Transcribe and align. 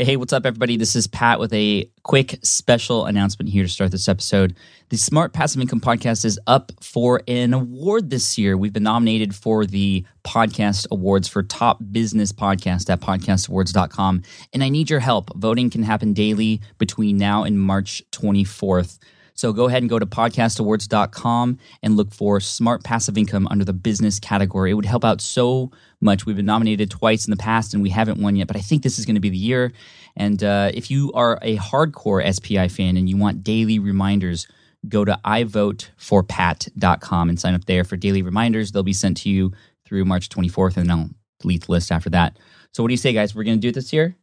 Hey, 0.00 0.14
what's 0.14 0.32
up, 0.32 0.46
everybody? 0.46 0.76
This 0.76 0.94
is 0.94 1.08
Pat 1.08 1.40
with 1.40 1.52
a 1.52 1.90
quick 2.04 2.38
special 2.44 3.06
announcement 3.06 3.50
here 3.50 3.64
to 3.64 3.68
start 3.68 3.90
this 3.90 4.08
episode. 4.08 4.54
The 4.90 4.96
Smart 4.96 5.32
Passive 5.32 5.60
Income 5.60 5.80
Podcast 5.80 6.24
is 6.24 6.38
up 6.46 6.70
for 6.80 7.20
an 7.26 7.52
award 7.52 8.08
this 8.08 8.38
year. 8.38 8.56
We've 8.56 8.72
been 8.72 8.84
nominated 8.84 9.34
for 9.34 9.66
the 9.66 10.06
Podcast 10.22 10.86
Awards 10.92 11.26
for 11.26 11.42
Top 11.42 11.80
Business 11.90 12.30
Podcast 12.30 12.88
at 12.88 13.00
podcastawards.com. 13.00 14.22
And 14.52 14.62
I 14.62 14.68
need 14.68 14.88
your 14.88 15.00
help. 15.00 15.36
Voting 15.36 15.68
can 15.68 15.82
happen 15.82 16.12
daily 16.12 16.60
between 16.78 17.16
now 17.16 17.42
and 17.42 17.60
March 17.60 18.00
24th. 18.12 19.00
So 19.38 19.52
go 19.52 19.68
ahead 19.68 19.84
and 19.84 19.88
go 19.88 20.00
to 20.00 20.06
podcastawards.com 20.06 21.58
and 21.84 21.96
look 21.96 22.12
for 22.12 22.40
Smart 22.40 22.82
Passive 22.82 23.16
Income 23.16 23.46
under 23.46 23.64
the 23.64 23.72
business 23.72 24.18
category. 24.18 24.72
It 24.72 24.74
would 24.74 24.84
help 24.84 25.04
out 25.04 25.20
so 25.20 25.70
much. 26.00 26.26
We've 26.26 26.34
been 26.34 26.44
nominated 26.44 26.90
twice 26.90 27.24
in 27.24 27.30
the 27.30 27.36
past 27.36 27.72
and 27.72 27.80
we 27.80 27.90
haven't 27.90 28.20
won 28.20 28.34
yet, 28.34 28.48
but 28.48 28.56
I 28.56 28.60
think 28.60 28.82
this 28.82 28.98
is 28.98 29.06
going 29.06 29.14
to 29.14 29.20
be 29.20 29.30
the 29.30 29.38
year. 29.38 29.70
And 30.16 30.42
uh, 30.42 30.72
if 30.74 30.90
you 30.90 31.12
are 31.12 31.38
a 31.40 31.56
hardcore 31.56 32.34
SPI 32.34 32.66
fan 32.66 32.96
and 32.96 33.08
you 33.08 33.16
want 33.16 33.44
daily 33.44 33.78
reminders, 33.78 34.48
go 34.88 35.04
to 35.04 35.16
ivoteforpat.com 35.24 37.28
and 37.28 37.38
sign 37.38 37.54
up 37.54 37.64
there 37.66 37.84
for 37.84 37.96
daily 37.96 38.22
reminders. 38.22 38.72
They'll 38.72 38.82
be 38.82 38.92
sent 38.92 39.18
to 39.18 39.30
you 39.30 39.52
through 39.86 40.04
March 40.04 40.30
24th, 40.30 40.78
and 40.78 40.90
I'll 40.90 41.10
delete 41.38 41.66
the 41.66 41.72
list 41.72 41.92
after 41.92 42.10
that. 42.10 42.40
So, 42.72 42.82
what 42.82 42.88
do 42.88 42.92
you 42.92 42.98
say, 42.98 43.12
guys? 43.12 43.36
We're 43.36 43.44
going 43.44 43.58
to 43.58 43.60
do 43.60 43.70
this 43.70 43.92
year? 43.92 44.16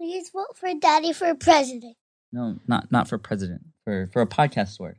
Please 0.00 0.30
vote 0.30 0.56
for 0.56 0.72
Daddy 0.80 1.12
for 1.12 1.34
president. 1.34 1.96
No, 2.34 2.58
not 2.66 2.90
not 2.90 3.06
for 3.06 3.16
president 3.16 3.62
for, 3.84 4.08
for 4.12 4.20
a 4.20 4.26
podcast 4.26 4.80
award. 4.80 4.96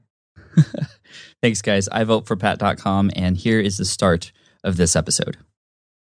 Thanks, 1.41 1.61
guys. 1.61 1.89
I 1.89 2.05
vote 2.05 2.25
for 2.27 2.37
pat.com, 2.37 3.11
and 3.13 3.35
here 3.35 3.59
is 3.59 3.77
the 3.77 3.83
start 3.83 4.31
of 4.63 4.77
this 4.77 4.95
episode. 4.95 5.35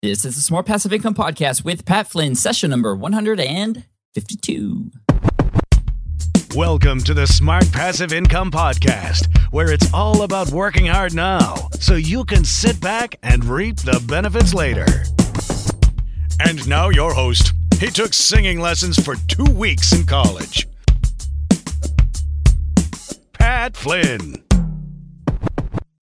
This 0.03 0.25
is 0.25 0.37
the 0.37 0.41
Smart 0.41 0.67
Passive 0.67 0.93
Income 0.93 1.17
Podcast 1.17 1.65
with 1.65 1.85
Pat 1.85 2.07
Flynn, 2.07 2.37
session 2.37 2.71
number 2.71 2.95
152. 2.95 4.91
Welcome 6.55 7.01
to 7.01 7.13
the 7.13 7.27
Smart 7.27 7.73
Passive 7.73 8.13
Income 8.13 8.53
Podcast, 8.53 9.27
where 9.51 9.73
it's 9.73 9.93
all 9.93 10.23
about 10.23 10.51
working 10.51 10.87
hard 10.87 11.13
now 11.13 11.57
so 11.81 11.97
you 11.97 12.25
can 12.25 12.45
sit 12.45 12.81
back 12.81 13.17
and 13.25 13.45
reap 13.45 13.79
the 13.79 14.01
benefits 14.07 14.55
later. 14.55 14.87
And 16.39 16.69
now, 16.69 16.91
your 16.91 17.13
host. 17.13 17.53
He 17.81 17.89
took 17.89 18.15
singing 18.15 18.61
lessons 18.61 18.97
for 19.05 19.17
two 19.27 19.53
weeks 19.53 19.93
in 19.93 20.07
college. 20.07 20.69
Pat 23.39 23.77
Flynn. 23.77 24.45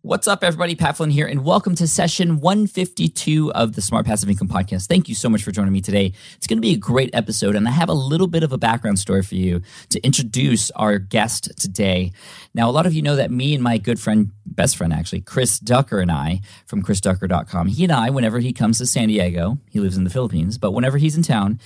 What's 0.03 0.28
up, 0.28 0.45
everybody? 0.45 0.75
Pat 0.75 0.99
Flynn 0.99 1.11
here, 1.11 1.27
and 1.27 1.45
welcome 1.45 1.75
to 1.77 1.89
session 1.89 2.41
152 2.41 3.53
of 3.53 3.72
the 3.75 3.81
Smart 3.81 4.05
Passive 4.05 4.28
Income 4.28 4.49
Podcast. 4.49 4.87
Thank 4.87 5.09
you 5.09 5.15
so 5.15 5.31
much 5.31 5.43
for 5.43 5.50
joining 5.50 5.73
me 5.73 5.81
today. 5.81 6.12
It's 6.37 6.47
going 6.47 6.59
to 6.59 6.62
be 6.62 6.75
a 6.75 6.77
great 6.77 7.11
episode, 7.15 7.56
and 7.56 7.67
I 7.67 7.71
have 7.71 7.89
a 7.89 7.94
little 7.94 8.27
bit 8.27 8.43
of 8.43 8.53
a 8.53 8.59
background 8.59 8.99
story 8.99 9.23
for 9.23 9.34
you 9.34 9.62
to 9.89 10.00
introduce 10.05 10.71
our 10.73 10.99
guest 10.99 11.50
today. 11.59 12.12
Now, 12.53 12.69
a 12.69 12.73
lot 12.73 12.84
of 12.87 12.93
you 12.93 13.00
know 13.00 13.17
that 13.17 13.31
me 13.31 13.55
and 13.55 13.62
my 13.62 13.78
good 13.78 13.99
friend, 13.99 14.31
best 14.44 14.77
friend 14.77 14.93
actually, 14.93 15.23
Chris 15.23 15.59
Ducker, 15.59 16.00
and 16.00 16.12
I 16.12 16.41
from 16.67 16.83
chrisducker.com, 16.83 17.69
he 17.69 17.84
and 17.84 17.93
I, 17.93 18.11
whenever 18.11 18.41
he 18.41 18.53
comes 18.53 18.78
to 18.78 18.87
San 18.87 19.09
Diego, 19.09 19.59
he 19.71 19.81
lives 19.81 19.97
in 19.97 20.05
the 20.05 20.11
Philippines, 20.11 20.59
but 20.59 20.73
whenever 20.73 20.99
he's 20.99 21.17
in 21.17 21.23
town, 21.23 21.59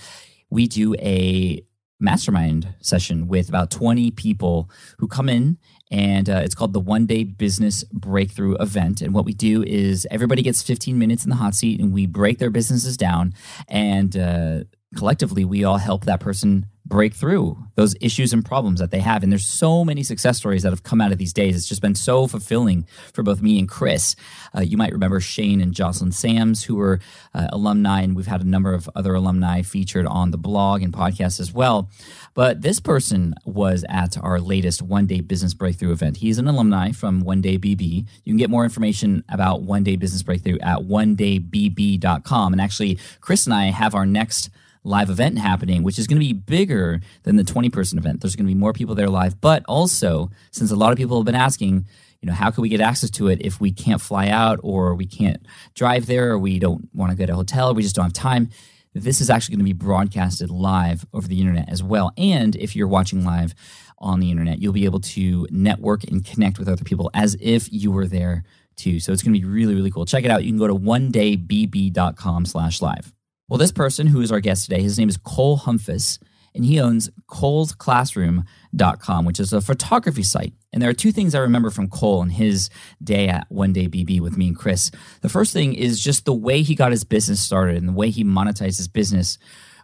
we 0.51 0.67
do 0.67 0.95
a 0.95 1.63
mastermind 2.01 2.75
session 2.81 3.29
with 3.29 3.49
about 3.49 3.71
20 3.71 4.11
people 4.13 4.71
who 4.99 5.09
come 5.09 5.29
in 5.29 5.59
and 5.91 6.29
uh, 6.29 6.41
it's 6.45 6.55
called 6.55 6.73
the 6.73 6.81
one 6.81 7.07
day 7.07 7.25
business 7.25 7.83
breakthrough 7.85 8.55
event. 8.57 9.01
And 9.01 9.15
what 9.15 9.25
we 9.25 9.33
do 9.33 9.63
is 9.65 10.07
everybody 10.11 10.43
gets 10.43 10.63
15 10.63 10.99
minutes 10.99 11.25
in 11.25 11.31
the 11.31 11.37
hot 11.37 11.55
seat 11.55 11.81
and 11.81 11.93
we 11.93 12.07
break 12.07 12.39
their 12.39 12.51
businesses 12.51 12.97
down 12.97 13.35
and 13.69 14.17
uh, 14.17 14.65
collectively 14.97 15.45
we 15.45 15.65
all 15.65 15.79
help 15.79 16.05
that 16.05 16.21
person 16.21 16.67
break 16.89 17.15
through 17.15 17.57
those 17.75 17.95
issues 18.01 18.33
and 18.33 18.45
problems 18.45 18.81
that 18.81 18.91
they 18.91 19.01
have. 19.01 19.23
And 19.23 19.31
there's 19.31 19.47
so 19.47 19.85
many 19.85 20.03
success 20.03 20.39
stories 20.39 20.63
that 20.63 20.71
have 20.71 20.83
come 20.83 21.01
out 21.01 21.13
of 21.13 21.19
these 21.19 21.33
days. 21.33 21.57
It's 21.57 21.69
just 21.69 21.83
been 21.83 21.95
so 21.95 22.27
fulfilling 22.27 22.87
for 23.13 23.23
both 23.23 23.41
me 23.41 23.59
and 23.59 23.69
Chris. 23.69 24.17
Uh, 24.57 24.61
you 24.61 24.77
might 24.77 24.93
remember 24.93 25.21
Shane 25.21 25.61
and 25.61 25.73
Jocelyn 25.73 26.13
Sams, 26.13 26.65
who 26.65 26.77
were 26.77 27.01
uh, 27.35 27.49
alumni, 27.53 28.03
and 28.03 28.17
we've 28.17 28.27
had 28.27 28.41
a 28.41 28.49
number 28.49 28.75
of 28.75 28.89
other 28.95 29.15
alumni 29.15 29.63
featured 29.63 30.07
on 30.07 30.31
the 30.31 30.39
blog 30.39 30.83
and 30.83 30.93
podcast 30.93 31.41
as 31.41 31.53
well. 31.53 31.91
But 32.35 32.63
this 32.63 32.81
person 32.81 33.35
was 33.45 33.85
at 33.89 34.17
our 34.23 34.41
latest 34.41 34.83
one 34.83 35.07
day 35.07 35.21
business 35.21 35.55
breakthrough 35.55 35.93
event. 35.93 36.19
He's 36.19 36.39
an 36.39 36.49
alumni 36.49 36.93
from 36.93 37.21
One 37.21 37.41
Day 37.41 37.59
BB. 37.59 38.07
You 38.25 38.33
can 38.33 38.37
get 38.37 38.51
more 38.51 38.65
information 38.65 39.25
about 39.29 39.63
One 39.63 39.83
Day 39.83 39.97
Business 39.97 40.23
Breakthrough 40.23 40.59
at 40.61 40.85
one 40.85 41.15
day 41.15 41.39
onedaybb.com. 41.39 42.53
And 42.53 42.61
actually, 42.61 42.99
Chris 43.21 43.47
and 43.47 43.55
I 43.55 43.67
have 43.67 43.95
our 43.95 44.07
next 44.07 44.51
live 44.85 45.11
event 45.11 45.39
happening, 45.39 45.83
which 45.83 45.99
is 45.99 46.07
going 46.07 46.21
to 46.21 46.27
be 46.27 46.33
bigger 46.33 47.01
than 47.25 47.37
the 47.37 47.45
20 47.45 47.71
person 47.71 47.99
event. 47.99 48.21
There's 48.21 48.37
going 48.37 48.47
to 48.47 48.55
be 48.55 48.59
more 48.59 48.73
people 48.73 48.95
there 48.95 49.09
live. 49.09 49.41
But 49.41 49.65
also, 49.69 50.31
since 50.51 50.71
a 50.71 50.77
lot 50.77 50.93
of 50.93 50.99
people 50.99 51.19
have 51.19 51.27
been 51.27 51.35
asking, 51.35 51.87
you 52.21 52.27
know, 52.27 52.33
how 52.33 52.51
can 52.51 52.63
we 52.63 52.69
get 52.69 52.81
access 52.81 53.11
to 53.11 53.29
it 53.29 53.41
if 53.43 53.61
we 53.61 53.73
can't 53.73 54.01
fly 54.01 54.29
out 54.29 54.59
or 54.63 54.95
we 54.95 55.07
can't 55.07 55.45
drive 55.75 56.07
there 56.07 56.33
or 56.33 56.39
we 56.39 56.59
don't 56.59 56.89
want 56.95 57.11
to 57.11 57.17
go 57.17 57.27
to 57.27 57.33
a 57.33 57.37
hotel, 57.37 57.75
we 57.75 57.83
just 57.83 57.95
don't 57.95 58.07
have 58.07 58.13
time? 58.13 58.51
This 58.95 59.21
is 59.21 59.31
actually 59.31 59.57
going 59.57 59.67
to 59.67 59.75
be 59.75 59.87
broadcasted 59.87 60.51
live 60.51 61.07
over 61.13 61.29
the 61.29 61.41
internet 61.41 61.69
as 61.69 61.83
well. 61.83 62.13
And 62.17 62.57
if 62.57 62.75
you're 62.75 62.89
watching 62.89 63.25
live 63.25 63.55
on 63.99 64.19
the 64.21 64.31
internet, 64.31 64.61
you'll 64.61 64.73
be 64.73 64.87
able 64.87 65.01
to 65.01 65.47
network 65.51 66.05
and 66.05 66.25
connect 66.25 66.59
with 66.59 66.69
other 66.69 66.85
people 66.85 67.11
as 67.15 67.37
if 67.41 67.73
you 67.73 67.93
were 67.93 68.07
there 68.07 68.45
too. 68.77 69.01
So 69.01 69.13
it's 69.13 69.23
going 69.23 69.35
to 69.35 69.41
be 69.41 69.47
really, 69.47 69.75
really 69.75 69.91
cool. 69.91 70.07
Check 70.07 70.25
it 70.25 70.31
out. 70.31 70.45
You 70.45 70.51
can 70.51 70.59
go 70.59 70.67
to 70.67 70.75
one 70.75 71.13
onedaybb.com 71.13 72.47
slash 72.47 72.81
live. 72.81 73.13
Well, 73.49 73.59
this 73.59 73.73
person 73.73 74.09
who 74.09 74.21
is 74.21 74.31
our 74.31 74.41
guest 74.41 74.65
today, 74.65 74.83
his 74.83 74.99
name 74.99 75.09
is 75.09 75.17
Cole 75.17 75.57
Humphus, 75.57 76.19
and 76.55 76.67
he 76.67 76.79
owns 76.79 77.09
colesclassroom.com, 77.29 79.25
which 79.25 79.41
is 79.41 79.55
a 79.55 79.63
photography 79.63 80.23
site. 80.23 80.53
And 80.71 80.83
there 80.83 80.91
are 80.91 80.95
two 80.95 81.13
things 81.13 81.35
I 81.35 81.39
remember 81.39 81.71
from 81.71 81.89
Cole 81.89 82.21
and 82.21 82.31
his 82.31 82.69
day 83.03 83.27
at 83.29 83.47
One 83.49 83.73
Day 83.73 83.89
BB 83.89 84.21
with 84.21 84.37
me 84.37 84.49
and 84.49 84.57
Chris. 84.57 84.91
The 85.23 85.31
first 85.31 85.55
thing 85.55 85.73
is 85.73 85.99
just 85.99 86.27
the 86.27 86.35
way 86.35 86.61
he 86.61 86.75
got 86.75 86.91
his 86.91 87.05
business 87.05 87.41
started 87.41 87.77
and 87.79 87.89
the 87.89 87.93
way 87.93 88.11
he 88.11 88.23
monetized 88.23 88.77
his 88.77 88.89
business 88.89 89.39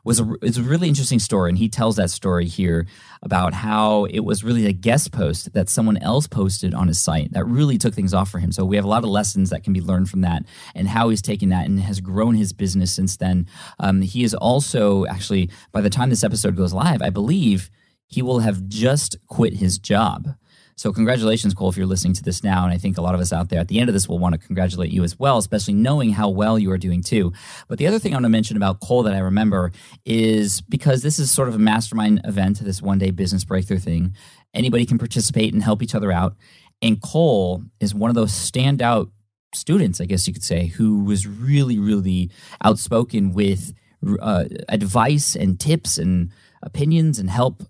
was 0.04 0.20
a, 0.20 0.32
it's 0.42 0.58
a 0.58 0.62
really 0.62 0.88
interesting 0.88 1.18
story, 1.18 1.48
and 1.48 1.58
he 1.58 1.68
tells 1.68 1.96
that 1.96 2.10
story 2.10 2.46
here 2.46 2.86
about 3.22 3.54
how 3.54 4.04
it 4.04 4.20
was 4.20 4.44
really 4.44 4.66
a 4.66 4.72
guest 4.72 5.10
post 5.12 5.52
that 5.54 5.68
someone 5.68 5.96
else 5.96 6.26
posted 6.26 6.74
on 6.74 6.88
his 6.88 7.02
site 7.02 7.32
that 7.32 7.46
really 7.46 7.78
took 7.78 7.94
things 7.94 8.12
off 8.12 8.30
for 8.30 8.38
him. 8.38 8.52
So 8.52 8.64
we 8.64 8.76
have 8.76 8.84
a 8.84 8.88
lot 8.88 9.02
of 9.02 9.10
lessons 9.10 9.50
that 9.50 9.64
can 9.64 9.72
be 9.72 9.80
learned 9.80 10.10
from 10.10 10.20
that, 10.20 10.44
and 10.74 10.88
how 10.88 11.08
he's 11.08 11.22
taken 11.22 11.48
that 11.48 11.66
and 11.66 11.80
has 11.80 12.00
grown 12.00 12.34
his 12.34 12.52
business 12.52 12.92
since 12.92 13.16
then. 13.16 13.46
Um, 13.80 14.02
he 14.02 14.24
is 14.24 14.34
also 14.34 15.06
actually 15.06 15.50
by 15.72 15.80
the 15.80 15.90
time 15.90 16.10
this 16.10 16.24
episode 16.24 16.56
goes 16.56 16.74
live, 16.74 17.02
I 17.02 17.10
believe 17.10 17.70
he 18.06 18.22
will 18.22 18.40
have 18.40 18.68
just 18.68 19.16
quit 19.26 19.54
his 19.54 19.78
job. 19.78 20.28
So, 20.76 20.92
congratulations, 20.92 21.54
Cole, 21.54 21.68
if 21.68 21.76
you're 21.76 21.86
listening 21.86 22.14
to 22.14 22.22
this 22.22 22.42
now. 22.42 22.64
And 22.64 22.72
I 22.72 22.78
think 22.78 22.98
a 22.98 23.02
lot 23.02 23.14
of 23.14 23.20
us 23.20 23.32
out 23.32 23.48
there 23.48 23.60
at 23.60 23.68
the 23.68 23.78
end 23.78 23.88
of 23.88 23.92
this 23.92 24.08
will 24.08 24.18
want 24.18 24.34
to 24.34 24.44
congratulate 24.44 24.90
you 24.90 25.04
as 25.04 25.18
well, 25.18 25.38
especially 25.38 25.74
knowing 25.74 26.10
how 26.10 26.28
well 26.28 26.58
you 26.58 26.70
are 26.72 26.78
doing 26.78 27.02
too. 27.02 27.32
But 27.68 27.78
the 27.78 27.86
other 27.86 27.98
thing 27.98 28.12
I 28.12 28.16
want 28.16 28.24
to 28.24 28.30
mention 28.30 28.56
about 28.56 28.80
Cole 28.80 29.04
that 29.04 29.14
I 29.14 29.18
remember 29.18 29.72
is 30.04 30.60
because 30.62 31.02
this 31.02 31.18
is 31.18 31.30
sort 31.30 31.48
of 31.48 31.54
a 31.54 31.58
mastermind 31.58 32.22
event, 32.24 32.58
this 32.58 32.82
one 32.82 32.98
day 32.98 33.10
business 33.10 33.44
breakthrough 33.44 33.78
thing. 33.78 34.14
Anybody 34.52 34.84
can 34.86 34.98
participate 34.98 35.52
and 35.54 35.62
help 35.62 35.82
each 35.82 35.94
other 35.94 36.10
out. 36.10 36.36
And 36.82 37.00
Cole 37.00 37.62
is 37.80 37.94
one 37.94 38.10
of 38.10 38.16
those 38.16 38.32
standout 38.32 39.10
students, 39.54 40.00
I 40.00 40.04
guess 40.04 40.26
you 40.26 40.32
could 40.32 40.42
say, 40.42 40.66
who 40.66 41.04
was 41.04 41.26
really, 41.26 41.78
really 41.78 42.30
outspoken 42.62 43.32
with 43.32 43.72
uh, 44.20 44.44
advice 44.68 45.36
and 45.36 45.58
tips 45.58 45.98
and 45.98 46.30
opinions 46.62 47.18
and 47.18 47.30
help 47.30 47.62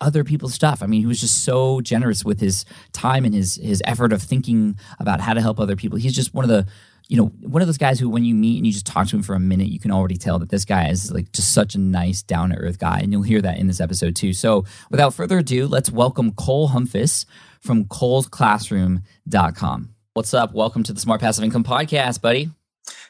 other 0.00 0.24
people's 0.24 0.54
stuff. 0.54 0.82
I 0.82 0.86
mean, 0.86 1.00
he 1.00 1.06
was 1.06 1.20
just 1.20 1.44
so 1.44 1.80
generous 1.80 2.24
with 2.24 2.40
his 2.40 2.64
time 2.92 3.24
and 3.24 3.34
his 3.34 3.56
his 3.56 3.82
effort 3.84 4.12
of 4.12 4.22
thinking 4.22 4.78
about 4.98 5.20
how 5.20 5.34
to 5.34 5.40
help 5.40 5.60
other 5.60 5.76
people. 5.76 5.98
He's 5.98 6.14
just 6.14 6.34
one 6.34 6.44
of 6.44 6.48
the 6.48 6.66
you 7.10 7.16
know, 7.16 7.26
one 7.42 7.60
of 7.60 7.66
those 7.66 7.76
guys 7.76 7.98
who, 7.98 8.08
when 8.08 8.24
you 8.24 8.36
meet 8.36 8.58
and 8.58 8.64
you 8.64 8.72
just 8.72 8.86
talk 8.86 9.08
to 9.08 9.16
him 9.16 9.22
for 9.24 9.34
a 9.34 9.40
minute, 9.40 9.66
you 9.66 9.80
can 9.80 9.90
already 9.90 10.16
tell 10.16 10.38
that 10.38 10.48
this 10.48 10.64
guy 10.64 10.88
is 10.88 11.10
like 11.10 11.32
just 11.32 11.52
such 11.52 11.74
a 11.74 11.78
nice, 11.78 12.22
down 12.22 12.50
to 12.50 12.56
earth 12.56 12.78
guy. 12.78 13.00
And 13.00 13.10
you'll 13.10 13.22
hear 13.22 13.42
that 13.42 13.58
in 13.58 13.66
this 13.66 13.80
episode 13.80 14.14
too. 14.14 14.32
So 14.32 14.64
without 14.92 15.12
further 15.12 15.38
ado, 15.38 15.66
let's 15.66 15.90
welcome 15.90 16.30
Cole 16.30 16.68
Humphus 16.68 17.26
from 17.58 17.86
colesclassroom.com. 17.86 19.94
What's 20.14 20.34
up? 20.34 20.54
Welcome 20.54 20.84
to 20.84 20.92
the 20.92 21.00
Smart 21.00 21.20
Passive 21.20 21.42
Income 21.42 21.64
Podcast, 21.64 22.20
buddy. 22.20 22.50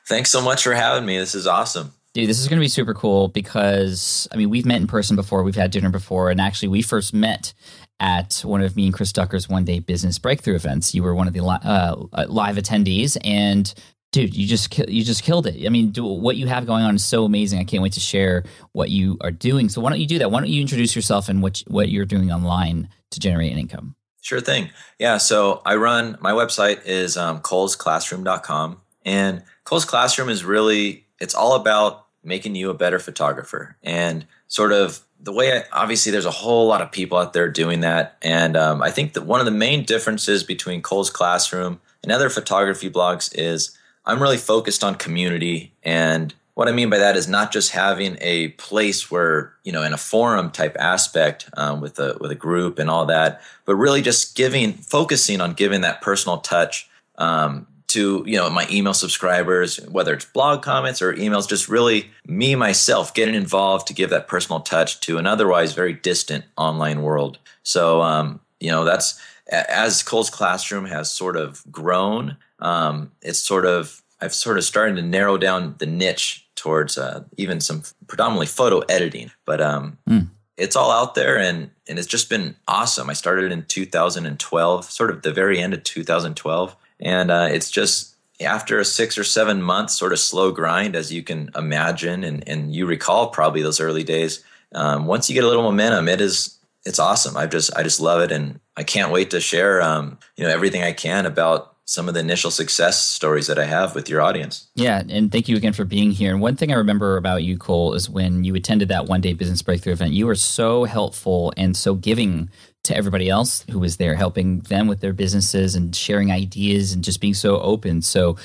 Thanks 0.08 0.30
so 0.30 0.40
much 0.40 0.64
for 0.64 0.72
having 0.72 1.04
me. 1.04 1.18
This 1.18 1.34
is 1.34 1.46
awesome. 1.46 1.92
Dude, 2.12 2.28
this 2.28 2.40
is 2.40 2.48
going 2.48 2.58
to 2.58 2.64
be 2.64 2.68
super 2.68 2.92
cool 2.92 3.28
because 3.28 4.26
I 4.32 4.36
mean, 4.36 4.50
we've 4.50 4.66
met 4.66 4.80
in 4.80 4.88
person 4.88 5.14
before, 5.14 5.44
we've 5.44 5.54
had 5.54 5.70
dinner 5.70 5.90
before, 5.90 6.30
and 6.30 6.40
actually, 6.40 6.68
we 6.68 6.82
first 6.82 7.14
met 7.14 7.54
at 8.00 8.40
one 8.44 8.62
of 8.62 8.74
me 8.74 8.86
and 8.86 8.94
Chris 8.94 9.12
Ducker's 9.12 9.48
one 9.48 9.64
day 9.64 9.78
business 9.78 10.18
breakthrough 10.18 10.56
events. 10.56 10.94
You 10.94 11.04
were 11.04 11.14
one 11.14 11.28
of 11.28 11.34
the 11.34 11.44
uh, 11.44 12.06
uh, 12.12 12.26
live 12.28 12.56
attendees, 12.56 13.16
and 13.22 13.72
dude, 14.10 14.34
you 14.34 14.46
just 14.46 14.76
you 14.88 15.04
just 15.04 15.22
killed 15.22 15.46
it. 15.46 15.64
I 15.64 15.68
mean, 15.68 15.90
do, 15.90 16.04
what 16.04 16.36
you 16.36 16.48
have 16.48 16.66
going 16.66 16.82
on 16.82 16.96
is 16.96 17.04
so 17.04 17.24
amazing. 17.24 17.60
I 17.60 17.64
can't 17.64 17.82
wait 17.82 17.92
to 17.92 18.00
share 18.00 18.44
what 18.72 18.90
you 18.90 19.16
are 19.20 19.30
doing. 19.30 19.68
So 19.68 19.80
why 19.80 19.90
don't 19.90 20.00
you 20.00 20.08
do 20.08 20.18
that? 20.18 20.30
Why 20.32 20.40
don't 20.40 20.50
you 20.50 20.60
introduce 20.60 20.96
yourself 20.96 21.28
and 21.28 21.42
what 21.42 21.62
what 21.68 21.90
you're 21.90 22.06
doing 22.06 22.32
online 22.32 22.88
to 23.12 23.20
generate 23.20 23.52
an 23.52 23.58
income? 23.58 23.94
Sure 24.20 24.40
thing. 24.40 24.70
Yeah. 24.98 25.18
So 25.18 25.62
I 25.64 25.76
run 25.76 26.18
my 26.20 26.32
website 26.32 26.84
is 26.86 27.16
um, 27.16 27.40
colesclassroom.com, 27.40 28.80
and 29.04 29.44
Cole's 29.64 29.84
Classroom 29.84 30.28
is 30.28 30.44
really 30.44 31.06
it's 31.20 31.34
all 31.34 31.54
about 31.54 32.06
making 32.22 32.54
you 32.54 32.70
a 32.70 32.74
better 32.74 32.98
photographer. 32.98 33.76
And 33.82 34.26
sort 34.48 34.72
of 34.72 35.00
the 35.22 35.32
way 35.32 35.52
I, 35.52 35.64
obviously 35.72 36.12
there's 36.12 36.26
a 36.26 36.30
whole 36.30 36.66
lot 36.66 36.82
of 36.82 36.92
people 36.92 37.18
out 37.18 37.32
there 37.32 37.48
doing 37.48 37.80
that. 37.80 38.16
And 38.22 38.56
um, 38.56 38.82
i 38.82 38.90
think 38.90 39.12
that 39.12 39.26
one 39.26 39.40
of 39.40 39.46
the 39.46 39.52
main 39.52 39.84
differences 39.84 40.42
between 40.42 40.82
cole's 40.82 41.10
classroom 41.10 41.80
and 42.02 42.10
other 42.10 42.30
photography 42.30 42.90
blogs 42.90 43.30
is 43.34 43.76
i'm 44.04 44.20
really 44.20 44.38
focused 44.38 44.82
on 44.82 44.94
community. 44.94 45.72
And 45.82 46.34
what 46.54 46.68
i 46.68 46.72
mean 46.72 46.90
by 46.90 46.98
that 46.98 47.16
is 47.16 47.28
not 47.28 47.52
just 47.52 47.70
having 47.70 48.18
a 48.20 48.48
place 48.48 49.10
where 49.10 49.54
you 49.64 49.72
know 49.72 49.82
in 49.82 49.92
a 49.92 49.98
forum 49.98 50.50
type 50.50 50.76
aspect 50.78 51.48
um, 51.56 51.80
with 51.80 51.98
a 51.98 52.18
with 52.20 52.30
a 52.30 52.34
group 52.34 52.78
and 52.78 52.90
all 52.90 53.06
that 53.06 53.40
but 53.64 53.76
really 53.76 54.02
just 54.02 54.36
giving 54.36 54.74
focusing 54.74 55.40
on 55.40 55.54
giving 55.54 55.80
that 55.82 56.02
personal 56.02 56.38
touch 56.38 56.88
um, 57.16 57.66
to 57.90 58.24
you 58.26 58.36
know 58.36 58.48
my 58.50 58.66
email 58.70 58.94
subscribers 58.94 59.78
whether 59.88 60.14
it's 60.14 60.24
blog 60.24 60.62
comments 60.62 61.00
or 61.02 61.14
emails 61.14 61.48
just 61.48 61.68
really 61.68 62.10
me 62.26 62.54
myself 62.54 63.14
getting 63.14 63.34
involved 63.34 63.86
to 63.86 63.94
give 63.94 64.10
that 64.10 64.28
personal 64.28 64.60
touch 64.60 65.00
to 65.00 65.18
an 65.18 65.26
otherwise 65.26 65.72
very 65.72 65.92
distant 65.92 66.44
online 66.56 67.02
world. 67.02 67.38
So 67.62 68.02
um, 68.02 68.40
you 68.58 68.70
know 68.70 68.84
that's 68.84 69.20
as 69.50 70.02
cole's 70.02 70.30
classroom 70.30 70.86
has 70.86 71.10
sort 71.10 71.36
of 71.36 71.62
grown 71.70 72.36
um, 72.60 73.12
it's 73.22 73.38
sort 73.38 73.66
of 73.66 74.02
i've 74.20 74.34
sort 74.34 74.58
of 74.58 74.64
started 74.64 74.96
to 74.96 75.02
narrow 75.02 75.36
down 75.36 75.74
the 75.78 75.86
niche 75.86 76.46
towards 76.60 76.98
uh, 76.98 77.24
even 77.38 77.58
some 77.58 77.82
predominantly 78.06 78.46
photo 78.46 78.80
editing. 78.80 79.30
But 79.46 79.62
um, 79.62 79.96
mm. 80.08 80.28
it's 80.58 80.76
all 80.76 80.90
out 80.90 81.14
there 81.14 81.38
and 81.38 81.70
and 81.88 81.98
it's 81.98 82.06
just 82.06 82.28
been 82.28 82.54
awesome. 82.68 83.08
I 83.08 83.14
started 83.14 83.50
in 83.50 83.64
2012 83.64 84.84
sort 84.84 85.10
of 85.10 85.22
the 85.22 85.32
very 85.32 85.58
end 85.58 85.72
of 85.72 85.82
2012 85.84 86.76
and 87.00 87.30
uh, 87.30 87.48
it's 87.50 87.70
just 87.70 88.14
after 88.40 88.78
a 88.78 88.84
six 88.84 89.18
or 89.18 89.24
seven 89.24 89.62
months 89.62 89.96
sort 89.96 90.12
of 90.12 90.18
slow 90.18 90.50
grind, 90.50 90.96
as 90.96 91.12
you 91.12 91.22
can 91.22 91.50
imagine, 91.54 92.24
and, 92.24 92.46
and 92.48 92.74
you 92.74 92.86
recall 92.86 93.28
probably 93.28 93.62
those 93.62 93.80
early 93.80 94.04
days. 94.04 94.42
Um, 94.74 95.06
once 95.06 95.28
you 95.28 95.34
get 95.34 95.44
a 95.44 95.48
little 95.48 95.62
momentum, 95.62 96.08
it 96.08 96.20
is 96.20 96.56
it's 96.86 96.98
awesome. 96.98 97.36
I 97.36 97.46
just 97.46 97.76
I 97.76 97.82
just 97.82 98.00
love 98.00 98.22
it, 98.22 98.32
and 98.32 98.60
I 98.76 98.82
can't 98.82 99.12
wait 99.12 99.30
to 99.30 99.40
share 99.40 99.82
um, 99.82 100.18
you 100.36 100.44
know 100.44 100.50
everything 100.50 100.82
I 100.82 100.92
can 100.92 101.26
about 101.26 101.76
some 101.84 102.06
of 102.06 102.14
the 102.14 102.20
initial 102.20 102.52
success 102.52 103.04
stories 103.04 103.48
that 103.48 103.58
I 103.58 103.64
have 103.64 103.96
with 103.96 104.08
your 104.08 104.20
audience. 104.20 104.68
Yeah, 104.76 105.02
and 105.08 105.32
thank 105.32 105.48
you 105.48 105.56
again 105.56 105.72
for 105.72 105.84
being 105.84 106.12
here. 106.12 106.30
And 106.30 106.40
one 106.40 106.54
thing 106.54 106.70
I 106.72 106.76
remember 106.76 107.16
about 107.16 107.42
you, 107.42 107.58
Cole, 107.58 107.94
is 107.94 108.08
when 108.08 108.44
you 108.44 108.54
attended 108.54 108.88
that 108.88 109.06
one 109.06 109.20
day 109.20 109.32
business 109.32 109.60
breakthrough 109.60 109.94
event, 109.94 110.12
you 110.12 110.26
were 110.26 110.36
so 110.36 110.84
helpful 110.84 111.52
and 111.56 111.76
so 111.76 111.96
giving 111.96 112.48
to 112.84 112.96
everybody 112.96 113.28
else 113.28 113.64
who 113.70 113.78
was 113.78 113.96
there, 113.96 114.14
helping 114.14 114.60
them 114.60 114.86
with 114.86 115.00
their 115.00 115.12
businesses 115.12 115.74
and 115.74 115.94
sharing 115.94 116.32
ideas 116.32 116.92
and 116.92 117.04
just 117.04 117.20
being 117.20 117.34
so 117.34 117.60
open. 117.60 118.02
So, 118.02 118.36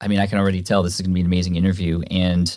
I 0.00 0.08
mean, 0.08 0.18
I 0.18 0.26
can 0.26 0.38
already 0.38 0.62
tell 0.62 0.82
this 0.82 0.94
is 0.94 1.00
going 1.00 1.10
to 1.10 1.14
be 1.14 1.20
an 1.20 1.26
amazing 1.26 1.56
interview. 1.56 2.02
And 2.10 2.54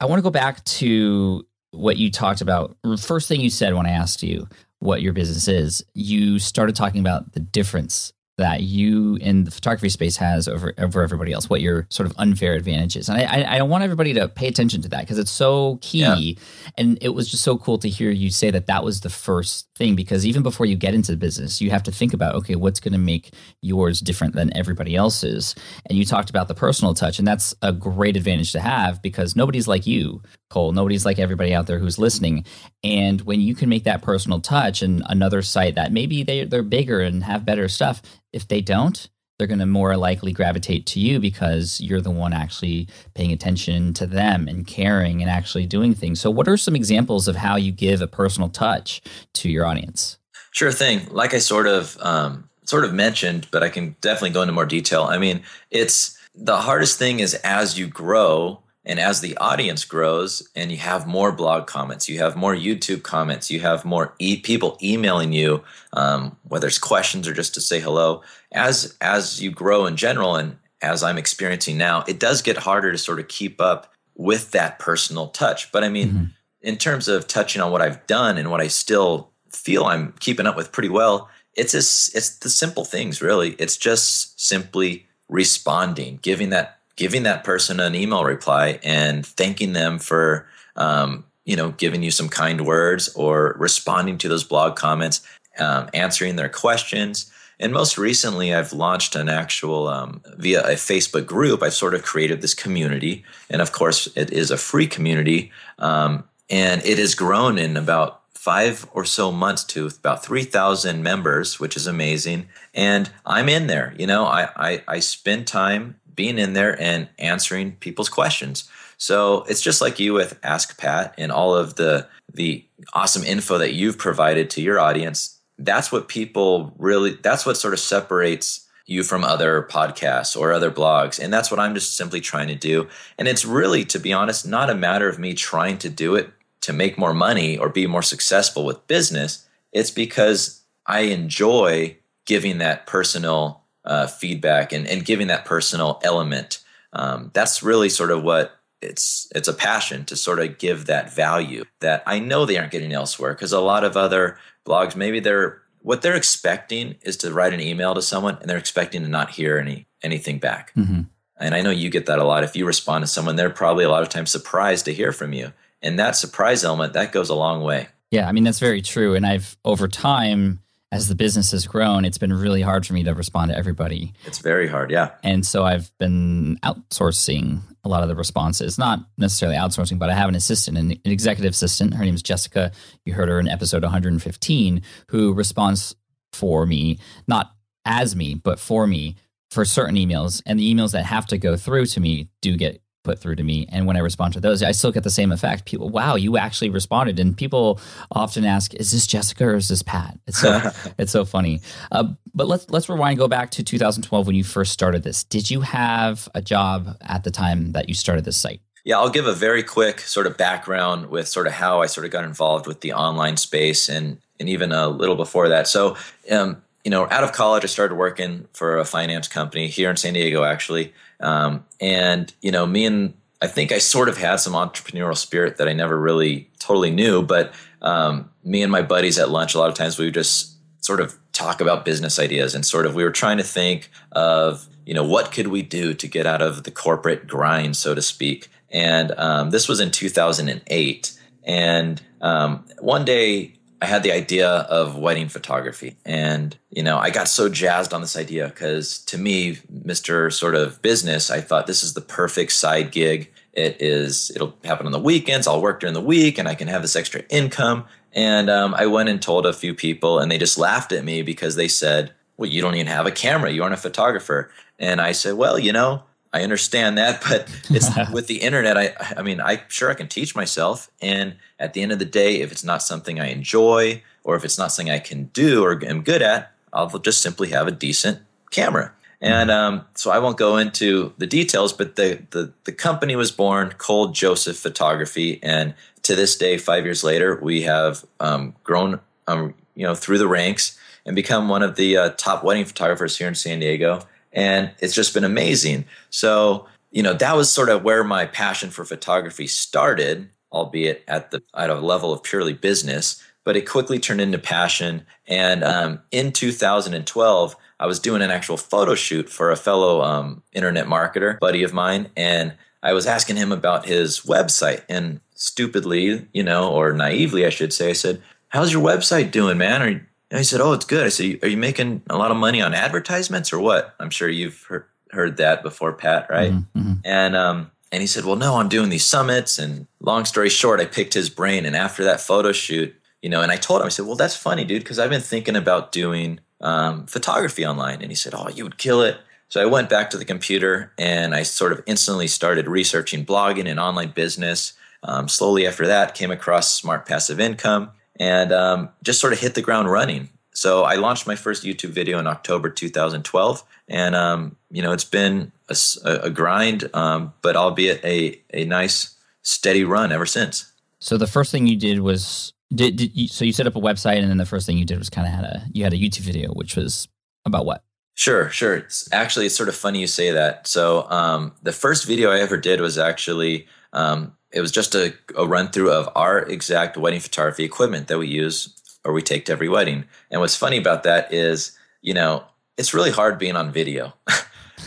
I 0.00 0.06
want 0.06 0.18
to 0.18 0.22
go 0.22 0.30
back 0.30 0.64
to 0.64 1.46
what 1.72 1.96
you 1.96 2.10
talked 2.10 2.40
about. 2.40 2.76
First 2.98 3.28
thing 3.28 3.40
you 3.40 3.50
said 3.50 3.74
when 3.74 3.86
I 3.86 3.90
asked 3.90 4.22
you 4.22 4.48
what 4.78 5.02
your 5.02 5.12
business 5.12 5.48
is, 5.48 5.84
you 5.94 6.38
started 6.38 6.76
talking 6.76 7.00
about 7.00 7.32
the 7.32 7.40
difference 7.40 8.12
that 8.38 8.62
you 8.62 9.16
in 9.16 9.44
the 9.44 9.50
photography 9.50 9.90
space 9.90 10.16
has 10.16 10.48
over 10.48 10.72
over 10.78 11.02
everybody 11.02 11.32
else, 11.32 11.50
what 11.50 11.60
your 11.60 11.86
sort 11.90 12.08
of 12.08 12.14
unfair 12.18 12.54
advantage 12.54 12.96
is. 12.96 13.08
And 13.08 13.18
I, 13.18 13.58
I, 13.58 13.62
want 13.62 13.84
everybody 13.84 14.14
to 14.14 14.26
pay 14.26 14.48
attention 14.48 14.80
to 14.82 14.88
that 14.88 15.00
because 15.00 15.18
it's 15.18 15.30
so 15.30 15.78
key. 15.82 15.98
Yeah. 15.98 16.42
And 16.78 16.98
it 17.02 17.10
was 17.10 17.30
just 17.30 17.42
so 17.42 17.58
cool 17.58 17.76
to 17.78 17.88
hear 17.88 18.10
you 18.10 18.30
say 18.30 18.50
that 18.50 18.66
that 18.68 18.84
was 18.84 19.00
the 19.00 19.10
first 19.10 19.68
thing 19.76 19.94
because 19.94 20.24
even 20.24 20.42
before 20.42 20.64
you 20.64 20.76
get 20.76 20.94
into 20.94 21.12
the 21.12 21.18
business, 21.18 21.60
you 21.60 21.70
have 21.70 21.82
to 21.82 21.92
think 21.92 22.14
about, 22.14 22.34
okay, 22.36 22.54
what's 22.56 22.80
going 22.80 22.92
to 22.92 22.98
make 22.98 23.34
yours 23.60 24.00
different 24.00 24.34
than 24.34 24.54
everybody 24.56 24.96
else's? 24.96 25.54
And 25.86 25.98
you 25.98 26.06
talked 26.06 26.30
about 26.30 26.48
the 26.48 26.54
personal 26.54 26.94
touch, 26.94 27.18
and 27.18 27.28
that's 27.28 27.54
a 27.60 27.72
great 27.72 28.16
advantage 28.16 28.52
to 28.52 28.60
have 28.60 29.02
because 29.02 29.36
nobody's 29.36 29.68
like 29.68 29.86
you, 29.86 30.22
Cole. 30.52 30.72
Nobody's 30.72 31.04
like 31.04 31.18
everybody 31.18 31.54
out 31.54 31.66
there 31.66 31.78
who's 31.78 31.98
listening. 31.98 32.44
And 32.84 33.22
when 33.22 33.40
you 33.40 33.54
can 33.54 33.68
make 33.68 33.84
that 33.84 34.02
personal 34.02 34.40
touch 34.40 34.82
and 34.82 35.02
another 35.08 35.42
site 35.42 35.74
that 35.76 35.92
maybe 35.92 36.22
they, 36.22 36.44
they're 36.44 36.62
bigger 36.62 37.00
and 37.00 37.24
have 37.24 37.44
better 37.44 37.68
stuff, 37.68 38.02
if 38.32 38.46
they 38.46 38.60
don't, 38.60 39.08
they're 39.38 39.46
going 39.48 39.58
to 39.58 39.66
more 39.66 39.96
likely 39.96 40.32
gravitate 40.32 40.86
to 40.86 41.00
you 41.00 41.18
because 41.18 41.80
you're 41.80 42.00
the 42.00 42.10
one 42.10 42.32
actually 42.32 42.86
paying 43.14 43.32
attention 43.32 43.92
to 43.94 44.06
them 44.06 44.46
and 44.46 44.66
caring 44.66 45.20
and 45.20 45.30
actually 45.30 45.66
doing 45.66 45.94
things. 45.94 46.20
So, 46.20 46.30
what 46.30 46.46
are 46.46 46.56
some 46.56 46.76
examples 46.76 47.26
of 47.26 47.36
how 47.36 47.56
you 47.56 47.72
give 47.72 48.00
a 48.02 48.06
personal 48.06 48.48
touch 48.48 49.00
to 49.32 49.48
your 49.48 49.66
audience? 49.66 50.18
Sure 50.52 50.70
thing. 50.70 51.08
Like 51.10 51.34
I 51.34 51.38
sort 51.38 51.66
of 51.66 51.96
um, 52.00 52.50
sort 52.64 52.84
of 52.84 52.92
mentioned, 52.92 53.48
but 53.50 53.62
I 53.62 53.68
can 53.68 53.96
definitely 54.00 54.30
go 54.30 54.42
into 54.42 54.52
more 54.52 54.66
detail. 54.66 55.04
I 55.04 55.18
mean, 55.18 55.42
it's 55.70 56.16
the 56.34 56.58
hardest 56.58 56.98
thing 56.98 57.20
is 57.20 57.34
as 57.34 57.78
you 57.78 57.86
grow 57.86 58.61
and 58.84 58.98
as 58.98 59.20
the 59.20 59.36
audience 59.36 59.84
grows 59.84 60.48
and 60.56 60.72
you 60.72 60.78
have 60.78 61.06
more 61.06 61.30
blog 61.30 61.66
comments, 61.66 62.08
you 62.08 62.18
have 62.18 62.36
more 62.36 62.54
YouTube 62.54 63.02
comments, 63.02 63.50
you 63.50 63.60
have 63.60 63.84
more 63.84 64.14
e- 64.18 64.40
people 64.40 64.76
emailing 64.82 65.32
you, 65.32 65.62
um, 65.92 66.36
whether 66.48 66.66
it's 66.66 66.78
questions 66.78 67.28
or 67.28 67.32
just 67.32 67.54
to 67.54 67.60
say 67.60 67.78
hello. 67.78 68.22
As 68.50 68.96
as 69.00 69.40
you 69.40 69.50
grow 69.50 69.86
in 69.86 69.96
general, 69.96 70.34
and 70.34 70.56
as 70.80 71.02
I'm 71.02 71.18
experiencing 71.18 71.78
now, 71.78 72.04
it 72.08 72.18
does 72.18 72.42
get 72.42 72.56
harder 72.58 72.90
to 72.90 72.98
sort 72.98 73.20
of 73.20 73.28
keep 73.28 73.60
up 73.60 73.92
with 74.16 74.50
that 74.50 74.78
personal 74.78 75.28
touch. 75.28 75.70
But 75.70 75.84
I 75.84 75.88
mean, 75.88 76.08
mm-hmm. 76.08 76.24
in 76.60 76.76
terms 76.76 77.06
of 77.06 77.28
touching 77.28 77.62
on 77.62 77.70
what 77.70 77.82
I've 77.82 78.06
done 78.06 78.36
and 78.36 78.50
what 78.50 78.60
I 78.60 78.66
still 78.66 79.30
feel 79.48 79.84
I'm 79.84 80.12
keeping 80.18 80.46
up 80.46 80.56
with 80.56 80.72
pretty 80.72 80.88
well, 80.88 81.30
it's 81.54 81.72
just, 81.72 82.16
it's 82.16 82.38
the 82.38 82.50
simple 82.50 82.84
things 82.84 83.22
really. 83.22 83.52
It's 83.52 83.76
just 83.76 84.40
simply 84.40 85.06
responding, 85.28 86.18
giving 86.20 86.50
that 86.50 86.80
giving 86.96 87.22
that 87.24 87.44
person 87.44 87.80
an 87.80 87.94
email 87.94 88.24
reply 88.24 88.78
and 88.82 89.26
thanking 89.26 89.72
them 89.72 89.98
for 89.98 90.46
um, 90.76 91.24
you 91.44 91.56
know 91.56 91.70
giving 91.72 92.02
you 92.02 92.10
some 92.10 92.28
kind 92.28 92.66
words 92.66 93.08
or 93.14 93.56
responding 93.58 94.18
to 94.18 94.28
those 94.28 94.44
blog 94.44 94.76
comments 94.76 95.26
um, 95.58 95.88
answering 95.92 96.36
their 96.36 96.48
questions. 96.48 97.30
And 97.60 97.72
most 97.72 97.96
recently 97.96 98.54
i've 98.54 98.72
launched 98.72 99.14
an 99.14 99.28
actual 99.28 99.86
um, 99.88 100.22
via 100.36 100.62
a 100.62 100.74
facebook 100.74 101.26
group. 101.26 101.62
I've 101.62 101.74
sort 101.74 101.94
of 101.94 102.02
created 102.02 102.40
this 102.40 102.54
community. 102.54 103.24
And 103.50 103.62
of 103.62 103.72
course 103.72 104.08
it 104.16 104.32
is 104.32 104.50
a 104.50 104.56
free 104.56 104.86
community. 104.86 105.52
Um, 105.78 106.24
and 106.50 106.84
it 106.84 106.98
has 106.98 107.14
grown 107.14 107.58
in 107.58 107.76
about 107.76 108.20
five 108.34 108.88
or 108.92 109.04
so 109.04 109.30
months 109.30 109.62
to 109.62 109.86
about 109.86 110.24
3000 110.24 111.02
members 111.02 111.60
which 111.60 111.76
is 111.76 111.86
amazing. 111.86 112.48
And 112.74 113.10
i'm 113.24 113.48
in 113.48 113.66
there 113.66 113.94
you 113.98 114.06
know 114.06 114.24
i, 114.24 114.48
I, 114.56 114.82
I 114.88 114.98
spend 115.00 115.46
time 115.46 116.00
being 116.14 116.38
in 116.38 116.52
there 116.52 116.80
and 116.80 117.08
answering 117.18 117.72
people's 117.76 118.08
questions. 118.08 118.68
So 118.96 119.44
it's 119.48 119.62
just 119.62 119.80
like 119.80 119.98
you 119.98 120.12
with 120.12 120.38
Ask 120.42 120.78
Pat 120.78 121.14
and 121.18 121.32
all 121.32 121.54
of 121.54 121.74
the 121.74 122.08
the 122.32 122.64
awesome 122.94 123.24
info 123.24 123.58
that 123.58 123.74
you've 123.74 123.98
provided 123.98 124.48
to 124.50 124.62
your 124.62 124.80
audience. 124.80 125.40
That's 125.58 125.92
what 125.92 126.08
people 126.08 126.74
really. 126.78 127.18
That's 127.22 127.44
what 127.44 127.56
sort 127.56 127.74
of 127.74 127.80
separates 127.80 128.68
you 128.86 129.02
from 129.02 129.24
other 129.24 129.66
podcasts 129.70 130.36
or 130.36 130.52
other 130.52 130.70
blogs. 130.70 131.22
And 131.22 131.32
that's 131.32 131.50
what 131.50 131.60
I'm 131.60 131.74
just 131.74 131.96
simply 131.96 132.20
trying 132.20 132.48
to 132.48 132.54
do. 132.54 132.88
And 133.18 133.28
it's 133.28 133.44
really, 133.44 133.84
to 133.86 133.98
be 133.98 134.12
honest, 134.12 134.46
not 134.46 134.70
a 134.70 134.74
matter 134.74 135.08
of 135.08 135.18
me 135.18 135.34
trying 135.34 135.78
to 135.78 135.88
do 135.88 136.14
it 136.14 136.30
to 136.62 136.72
make 136.72 136.98
more 136.98 137.14
money 137.14 137.58
or 137.58 137.68
be 137.68 137.86
more 137.86 138.02
successful 138.02 138.64
with 138.64 138.86
business. 138.86 139.46
It's 139.72 139.90
because 139.90 140.62
I 140.86 141.00
enjoy 141.00 141.96
giving 142.24 142.58
that 142.58 142.86
personal 142.86 143.61
uh, 143.84 144.06
feedback 144.06 144.72
and, 144.72 144.86
and 144.86 145.04
giving 145.04 145.26
that 145.28 145.44
personal 145.44 146.00
element. 146.02 146.62
Um, 146.92 147.30
that's 147.32 147.62
really 147.62 147.88
sort 147.88 148.10
of 148.10 148.22
what 148.22 148.58
it's 148.80 149.28
it's 149.34 149.48
a 149.48 149.54
passion 149.54 150.04
to 150.06 150.16
sort 150.16 150.40
of 150.40 150.58
give 150.58 150.86
that 150.86 151.14
value 151.14 151.64
that 151.80 152.02
I 152.04 152.18
know 152.18 152.44
they 152.44 152.58
aren't 152.58 152.72
getting 152.72 152.92
elsewhere 152.92 153.32
because 153.32 153.52
a 153.52 153.60
lot 153.60 153.84
of 153.84 153.96
other 153.96 154.38
blogs 154.66 154.96
maybe 154.96 155.20
they're 155.20 155.62
what 155.80 156.02
they're 156.02 156.16
expecting 156.16 156.96
is 157.02 157.16
to 157.18 157.32
write 157.32 157.52
an 157.52 157.60
email 157.60 157.94
to 157.94 158.02
someone 158.02 158.38
and 158.40 158.50
they're 158.50 158.58
expecting 158.58 159.02
to 159.02 159.08
not 159.08 159.30
hear 159.30 159.58
any 159.58 159.86
anything 160.02 160.38
back. 160.38 160.72
Mm-hmm. 160.74 161.02
And 161.38 161.54
I 161.54 161.60
know 161.60 161.70
you 161.70 161.90
get 161.90 162.06
that 162.06 162.18
a 162.18 162.24
lot. 162.24 162.44
If 162.44 162.54
you 162.54 162.66
respond 162.66 163.02
to 163.02 163.08
someone, 163.08 163.36
they're 163.36 163.50
probably 163.50 163.84
a 163.84 163.88
lot 163.88 164.02
of 164.02 164.08
times 164.08 164.30
surprised 164.30 164.84
to 164.84 164.94
hear 164.94 165.12
from 165.12 165.32
you. 165.32 165.52
And 165.80 165.98
that 165.98 166.14
surprise 166.14 166.62
element, 166.62 166.92
that 166.92 167.10
goes 167.10 167.30
a 167.30 167.34
long 167.34 167.62
way. 167.62 167.88
Yeah, 168.10 168.28
I 168.28 168.32
mean 168.32 168.44
that's 168.44 168.60
very 168.60 168.82
true. 168.82 169.14
And 169.14 169.26
I've 169.26 169.56
over 169.64 169.88
time 169.88 170.60
as 170.92 171.08
the 171.08 171.14
business 171.14 171.50
has 171.52 171.66
grown, 171.66 172.04
it's 172.04 172.18
been 172.18 172.34
really 172.34 172.60
hard 172.60 172.86
for 172.86 172.92
me 172.92 173.02
to 173.02 173.14
respond 173.14 173.50
to 173.50 173.56
everybody. 173.56 174.12
It's 174.26 174.38
very 174.38 174.68
hard, 174.68 174.90
yeah. 174.90 175.12
And 175.24 175.44
so 175.44 175.64
I've 175.64 175.90
been 175.98 176.58
outsourcing 176.62 177.62
a 177.82 177.88
lot 177.88 178.02
of 178.02 178.10
the 178.10 178.14
responses, 178.14 178.78
not 178.78 179.00
necessarily 179.16 179.56
outsourcing, 179.56 179.98
but 179.98 180.10
I 180.10 180.14
have 180.14 180.28
an 180.28 180.34
assistant, 180.34 180.76
an, 180.76 181.00
executive 181.06 181.52
assistant. 181.52 181.94
Her 181.94 182.04
name 182.04 182.14
is 182.14 182.22
Jessica. 182.22 182.72
You 183.06 183.14
heard 183.14 183.30
her 183.30 183.40
in 183.40 183.48
episode 183.48 183.82
115, 183.82 184.82
who 185.08 185.32
responds 185.32 185.96
for 186.34 186.66
me, 186.66 186.98
not 187.26 187.52
as 187.86 188.14
me, 188.14 188.34
but 188.34 188.60
for 188.60 188.86
me 188.86 189.16
for 189.50 189.64
certain 189.64 189.96
emails. 189.96 190.42
And 190.44 190.60
the 190.60 190.74
emails 190.74 190.92
that 190.92 191.06
have 191.06 191.26
to 191.28 191.38
go 191.38 191.56
through 191.56 191.86
to 191.86 192.00
me 192.00 192.28
do 192.42 192.54
get 192.56 192.81
put 193.02 193.18
through 193.18 193.36
to 193.36 193.42
me. 193.42 193.66
And 193.70 193.86
when 193.86 193.96
I 193.96 194.00
respond 194.00 194.34
to 194.34 194.40
those, 194.40 194.62
I 194.62 194.72
still 194.72 194.92
get 194.92 195.02
the 195.02 195.10
same 195.10 195.32
effect. 195.32 195.64
People, 195.64 195.88
wow, 195.88 196.14
you 196.14 196.36
actually 196.36 196.70
responded. 196.70 197.18
And 197.18 197.36
people 197.36 197.80
often 198.10 198.44
ask, 198.44 198.74
is 198.74 198.90
this 198.90 199.06
Jessica 199.06 199.44
or 199.44 199.56
is 199.56 199.68
this 199.68 199.82
Pat? 199.82 200.18
It's 200.26 200.38
so, 200.38 200.70
it's 200.98 201.12
so 201.12 201.24
funny. 201.24 201.60
Uh, 201.90 202.08
but 202.34 202.48
let's, 202.48 202.68
let's 202.70 202.88
rewind, 202.88 203.18
go 203.18 203.28
back 203.28 203.50
to 203.52 203.62
2012 203.62 204.26
when 204.26 204.36
you 204.36 204.44
first 204.44 204.72
started 204.72 205.02
this. 205.02 205.24
Did 205.24 205.50
you 205.50 205.60
have 205.62 206.28
a 206.34 206.42
job 206.42 206.96
at 207.02 207.24
the 207.24 207.30
time 207.30 207.72
that 207.72 207.88
you 207.88 207.94
started 207.94 208.24
this 208.24 208.36
site? 208.36 208.60
Yeah, 208.84 208.98
I'll 208.98 209.10
give 209.10 209.26
a 209.26 209.34
very 209.34 209.62
quick 209.62 210.00
sort 210.00 210.26
of 210.26 210.36
background 210.36 211.08
with 211.08 211.28
sort 211.28 211.46
of 211.46 211.52
how 211.52 211.82
I 211.82 211.86
sort 211.86 212.04
of 212.04 212.10
got 212.10 212.24
involved 212.24 212.66
with 212.66 212.80
the 212.80 212.92
online 212.92 213.36
space 213.36 213.88
and, 213.88 214.18
and 214.40 214.48
even 214.48 214.72
a 214.72 214.88
little 214.88 215.14
before 215.14 215.48
that. 215.50 215.68
So, 215.68 215.96
um, 216.30 216.62
you 216.84 216.90
know, 216.90 217.06
out 217.10 217.22
of 217.22 217.32
college, 217.32 217.62
I 217.62 217.68
started 217.68 217.94
working 217.94 218.48
for 218.52 218.78
a 218.78 218.84
finance 218.84 219.28
company 219.28 219.68
here 219.68 219.88
in 219.88 219.96
San 219.96 220.14
Diego, 220.14 220.42
actually. 220.42 220.92
Um, 221.22 221.64
and 221.80 222.32
you 222.42 222.50
know, 222.50 222.66
me 222.66 222.84
and 222.84 223.14
I 223.40 223.46
think 223.46 223.72
I 223.72 223.78
sort 223.78 224.08
of 224.08 224.18
had 224.18 224.36
some 224.36 224.52
entrepreneurial 224.52 225.16
spirit 225.16 225.56
that 225.56 225.68
I 225.68 225.72
never 225.72 225.98
really 225.98 226.48
totally 226.58 226.90
knew. 226.90 227.22
But 227.22 227.52
um, 227.80 228.30
me 228.44 228.62
and 228.62 228.70
my 228.70 228.82
buddies 228.82 229.18
at 229.18 229.30
lunch, 229.30 229.54
a 229.54 229.58
lot 229.58 229.68
of 229.68 229.74
times 229.74 229.98
we 229.98 230.06
would 230.06 230.14
just 230.14 230.56
sort 230.84 231.00
of 231.00 231.16
talk 231.32 231.60
about 231.60 231.84
business 231.84 232.18
ideas 232.18 232.54
and 232.54 232.66
sort 232.66 232.86
of 232.86 232.94
we 232.94 233.04
were 233.04 233.10
trying 233.10 233.38
to 233.38 233.44
think 233.44 233.90
of 234.12 234.66
you 234.84 234.94
know 234.94 235.04
what 235.04 235.32
could 235.32 235.48
we 235.48 235.62
do 235.62 235.94
to 235.94 236.08
get 236.08 236.26
out 236.26 236.42
of 236.42 236.64
the 236.64 236.70
corporate 236.70 237.26
grind, 237.26 237.76
so 237.76 237.94
to 237.94 238.02
speak. 238.02 238.48
And 238.70 239.12
um, 239.12 239.50
this 239.50 239.68
was 239.68 239.80
in 239.80 239.90
2008. 239.90 241.18
And 241.44 242.02
um, 242.20 242.64
one 242.78 243.04
day 243.04 243.54
I 243.82 243.86
had 243.86 244.04
the 244.04 244.12
idea 244.12 244.48
of 244.48 244.96
wedding 244.96 245.28
photography. 245.28 245.96
And, 246.06 246.56
you 246.70 246.84
know, 246.84 246.98
I 246.98 247.10
got 247.10 247.26
so 247.26 247.48
jazzed 247.48 247.92
on 247.92 248.00
this 248.00 248.16
idea 248.16 248.46
because 248.46 248.98
to 249.06 249.18
me, 249.18 249.56
Mr. 249.84 250.32
Sort 250.32 250.54
of 250.54 250.80
Business, 250.82 251.32
I 251.32 251.40
thought 251.40 251.66
this 251.66 251.82
is 251.82 251.94
the 251.94 252.00
perfect 252.00 252.52
side 252.52 252.92
gig. 252.92 253.32
It 253.52 253.82
is, 253.82 254.30
it'll 254.36 254.56
happen 254.62 254.86
on 254.86 254.92
the 254.92 255.00
weekends. 255.00 255.48
I'll 255.48 255.60
work 255.60 255.80
during 255.80 255.94
the 255.94 256.00
week 256.00 256.38
and 256.38 256.46
I 256.46 256.54
can 256.54 256.68
have 256.68 256.82
this 256.82 256.94
extra 256.94 257.22
income. 257.28 257.84
And 258.12 258.48
um, 258.48 258.72
I 258.72 258.86
went 258.86 259.08
and 259.08 259.20
told 259.20 259.46
a 259.46 259.52
few 259.52 259.74
people 259.74 260.20
and 260.20 260.30
they 260.30 260.38
just 260.38 260.58
laughed 260.58 260.92
at 260.92 261.04
me 261.04 261.22
because 261.22 261.56
they 261.56 261.66
said, 261.66 262.12
well, 262.36 262.48
you 262.48 262.62
don't 262.62 262.76
even 262.76 262.86
have 262.86 263.08
a 263.08 263.10
camera. 263.10 263.50
You 263.50 263.64
aren't 263.64 263.74
a 263.74 263.78
photographer. 263.78 264.52
And 264.78 265.00
I 265.00 265.10
said, 265.10 265.34
well, 265.34 265.58
you 265.58 265.72
know, 265.72 266.04
I 266.32 266.42
understand 266.42 266.96
that, 266.98 267.22
but 267.28 267.48
it's 267.68 267.88
with 268.12 268.26
the 268.26 268.38
internet. 268.38 268.78
I, 268.78 268.94
I 269.16 269.22
mean, 269.22 269.40
I 269.40 269.62
sure 269.68 269.90
I 269.90 269.94
can 269.94 270.08
teach 270.08 270.34
myself. 270.34 270.90
And 271.00 271.36
at 271.58 271.74
the 271.74 271.82
end 271.82 271.92
of 271.92 271.98
the 271.98 272.04
day, 272.04 272.40
if 272.40 272.50
it's 272.52 272.64
not 272.64 272.82
something 272.82 273.20
I 273.20 273.28
enjoy 273.28 274.02
or 274.24 274.36
if 274.36 274.44
it's 274.44 274.58
not 274.58 274.72
something 274.72 274.92
I 274.92 274.98
can 274.98 275.24
do 275.26 275.64
or 275.64 275.84
am 275.84 276.02
good 276.02 276.22
at, 276.22 276.52
I'll 276.72 276.88
just 276.98 277.20
simply 277.20 277.50
have 277.50 277.66
a 277.66 277.72
decent 277.72 278.20
camera. 278.50 278.92
And 279.20 279.52
um, 279.52 279.84
so 279.94 280.10
I 280.10 280.18
won't 280.18 280.36
go 280.36 280.56
into 280.56 281.12
the 281.16 281.28
details, 281.28 281.72
but 281.72 281.94
the, 281.94 282.20
the 282.30 282.52
the 282.64 282.72
company 282.72 283.14
was 283.14 283.30
born 283.30 283.72
Cole 283.78 284.08
Joseph 284.08 284.56
Photography, 284.56 285.38
and 285.44 285.74
to 286.02 286.16
this 286.16 286.36
day, 286.36 286.58
five 286.58 286.84
years 286.84 287.04
later, 287.04 287.38
we 287.40 287.62
have 287.62 288.04
um, 288.18 288.56
grown, 288.64 288.98
um, 289.28 289.54
you 289.76 289.86
know, 289.86 289.94
through 289.94 290.18
the 290.18 290.26
ranks 290.26 290.76
and 291.06 291.14
become 291.14 291.48
one 291.48 291.62
of 291.62 291.76
the 291.76 291.96
uh, 291.96 292.10
top 292.16 292.42
wedding 292.42 292.64
photographers 292.64 293.16
here 293.16 293.28
in 293.28 293.36
San 293.36 293.60
Diego 293.60 294.00
and 294.32 294.72
it's 294.80 294.94
just 294.94 295.14
been 295.14 295.24
amazing. 295.24 295.84
So, 296.10 296.66
you 296.90 297.02
know, 297.02 297.14
that 297.14 297.36
was 297.36 297.50
sort 297.50 297.68
of 297.68 297.82
where 297.82 298.04
my 298.04 298.26
passion 298.26 298.70
for 298.70 298.84
photography 298.84 299.46
started, 299.46 300.28
albeit 300.52 301.04
at 301.08 301.30
the 301.30 301.42
at 301.54 301.70
a 301.70 301.74
level 301.74 302.12
of 302.12 302.22
purely 302.22 302.52
business. 302.52 303.22
But 303.44 303.56
it 303.56 303.68
quickly 303.68 303.98
turned 303.98 304.20
into 304.20 304.38
passion. 304.38 305.04
And 305.26 305.64
um, 305.64 306.00
in 306.12 306.30
2012, 306.30 307.56
I 307.80 307.86
was 307.86 307.98
doing 307.98 308.22
an 308.22 308.30
actual 308.30 308.56
photo 308.56 308.94
shoot 308.94 309.28
for 309.28 309.50
a 309.50 309.56
fellow 309.56 310.02
um, 310.02 310.44
internet 310.52 310.86
marketer 310.86 311.40
buddy 311.40 311.64
of 311.64 311.74
mine, 311.74 312.10
and 312.16 312.54
I 312.84 312.92
was 312.92 313.06
asking 313.06 313.36
him 313.36 313.50
about 313.50 313.86
his 313.86 314.20
website. 314.20 314.82
And 314.88 315.20
stupidly, 315.34 316.28
you 316.32 316.44
know, 316.44 316.70
or 316.72 316.92
naively, 316.92 317.44
I 317.44 317.50
should 317.50 317.72
say, 317.72 317.90
I 317.90 317.94
said, 317.94 318.22
"How's 318.48 318.72
your 318.72 318.82
website 318.82 319.32
doing, 319.32 319.58
man? 319.58 319.82
Are 319.82 320.06
and 320.32 320.38
I 320.38 320.42
said, 320.42 320.62
"Oh, 320.62 320.72
it's 320.72 320.86
good." 320.86 321.04
I 321.04 321.10
said, 321.10 321.40
"Are 321.42 321.48
you 321.48 321.58
making 321.58 322.02
a 322.08 322.16
lot 322.16 322.30
of 322.30 322.38
money 322.38 322.62
on 322.62 322.72
advertisements 322.72 323.52
or 323.52 323.60
what?" 323.60 323.94
I'm 324.00 324.08
sure 324.08 324.30
you've 324.30 324.62
heard, 324.62 324.86
heard 325.10 325.36
that 325.36 325.62
before, 325.62 325.92
Pat, 325.92 326.26
right? 326.30 326.52
Mm-hmm. 326.52 326.80
mm-hmm. 326.80 326.92
And 327.04 327.36
um, 327.36 327.70
and 327.92 328.00
he 328.00 328.06
said, 328.06 328.24
"Well, 328.24 328.36
no, 328.36 328.54
I'm 328.54 328.70
doing 328.70 328.88
these 328.88 329.04
summits." 329.04 329.58
And 329.58 329.86
long 330.00 330.24
story 330.24 330.48
short, 330.48 330.80
I 330.80 330.86
picked 330.86 331.12
his 331.12 331.28
brain. 331.28 331.66
And 331.66 331.76
after 331.76 332.02
that 332.04 332.18
photo 332.18 332.50
shoot, 332.52 332.94
you 333.20 333.28
know, 333.28 333.42
and 333.42 333.52
I 333.52 333.56
told 333.56 333.82
him, 333.82 333.86
I 333.86 333.90
said, 333.90 334.06
"Well, 334.06 334.16
that's 334.16 334.34
funny, 334.34 334.64
dude, 334.64 334.82
because 334.82 334.98
I've 334.98 335.10
been 335.10 335.20
thinking 335.20 335.54
about 335.54 335.92
doing 335.92 336.40
um, 336.62 337.06
photography 337.06 337.66
online." 337.66 338.00
And 338.00 338.10
he 338.10 338.16
said, 338.16 338.32
"Oh, 338.34 338.48
you 338.48 338.64
would 338.64 338.78
kill 338.78 339.02
it." 339.02 339.18
So 339.50 339.60
I 339.60 339.66
went 339.66 339.90
back 339.90 340.08
to 340.10 340.16
the 340.16 340.24
computer 340.24 340.94
and 340.96 341.34
I 341.34 341.42
sort 341.42 341.72
of 341.72 341.82
instantly 341.84 342.26
started 342.26 342.66
researching 342.68 343.26
blogging 343.26 343.68
and 343.68 343.78
online 343.78 344.12
business. 344.12 344.72
Um, 345.02 345.28
slowly 345.28 345.66
after 345.66 345.86
that, 345.88 346.14
came 346.14 346.30
across 346.30 346.72
Smart 346.72 347.04
Passive 347.04 347.38
Income 347.38 347.90
and 348.18 348.52
um, 348.52 348.88
just 349.02 349.20
sort 349.20 349.32
of 349.32 349.40
hit 349.40 349.54
the 349.54 349.62
ground 349.62 349.90
running. 349.90 350.28
So 350.54 350.84
I 350.84 350.96
launched 350.96 351.26
my 351.26 351.34
first 351.34 351.64
YouTube 351.64 351.90
video 351.90 352.18
in 352.18 352.26
October 352.26 352.68
2012, 352.68 353.64
and 353.88 354.14
um, 354.14 354.56
you 354.70 354.82
know 354.82 354.92
it's 354.92 355.04
been 355.04 355.52
a, 355.68 355.76
a 356.04 356.30
grind, 356.30 356.90
um, 356.94 357.32
but 357.42 357.56
albeit 357.56 358.04
a 358.04 358.40
a 358.52 358.64
nice 358.64 359.16
steady 359.42 359.84
run 359.84 360.12
ever 360.12 360.26
since. 360.26 360.72
So 360.98 361.16
the 361.16 361.26
first 361.26 361.50
thing 361.50 361.66
you 361.66 361.76
did 361.76 362.00
was 362.00 362.52
did, 362.74 362.96
did 362.96 363.16
you, 363.16 363.28
so 363.28 363.44
you 363.44 363.52
set 363.52 363.66
up 363.66 363.76
a 363.76 363.80
website, 363.80 364.18
and 364.18 364.30
then 364.30 364.36
the 364.36 364.46
first 364.46 364.66
thing 364.66 364.78
you 364.78 364.84
did 364.84 364.98
was 364.98 365.10
kind 365.10 365.26
of 365.26 365.32
had 365.32 365.44
a 365.44 365.66
you 365.72 365.84
had 365.84 365.92
a 365.92 365.98
YouTube 365.98 366.20
video, 366.20 366.52
which 366.52 366.76
was 366.76 367.08
about 367.44 367.64
what? 367.64 367.82
Sure, 368.14 368.50
sure. 368.50 368.76
It's 368.76 369.10
actually, 369.12 369.46
it's 369.46 369.56
sort 369.56 369.68
of 369.68 369.74
funny 369.74 370.00
you 370.00 370.06
say 370.06 370.30
that. 370.32 370.66
So 370.66 371.08
um, 371.10 371.52
the 371.62 371.72
first 371.72 372.06
video 372.06 372.30
I 372.30 372.40
ever 372.40 372.56
did 372.56 372.80
was 372.80 372.98
actually 372.98 373.66
um, 373.92 374.36
it 374.52 374.60
was 374.60 374.70
just 374.70 374.94
a, 374.94 375.14
a 375.36 375.46
run 375.46 375.68
through 375.68 375.92
of 375.92 376.08
our 376.14 376.38
exact 376.38 376.96
wedding 376.96 377.20
photography 377.20 377.64
equipment 377.64 378.08
that 378.08 378.18
we 378.18 378.28
use 378.28 378.74
or 379.04 379.12
we 379.12 379.22
take 379.22 379.46
to 379.46 379.52
every 379.52 379.68
wedding. 379.68 380.04
And 380.30 380.40
what's 380.40 380.56
funny 380.56 380.76
about 380.76 381.02
that 381.04 381.32
is, 381.32 381.76
you 382.02 382.14
know, 382.14 382.44
it's 382.76 382.94
really 382.94 383.10
hard 383.10 383.38
being 383.38 383.56
on 383.56 383.72
video. 383.72 384.14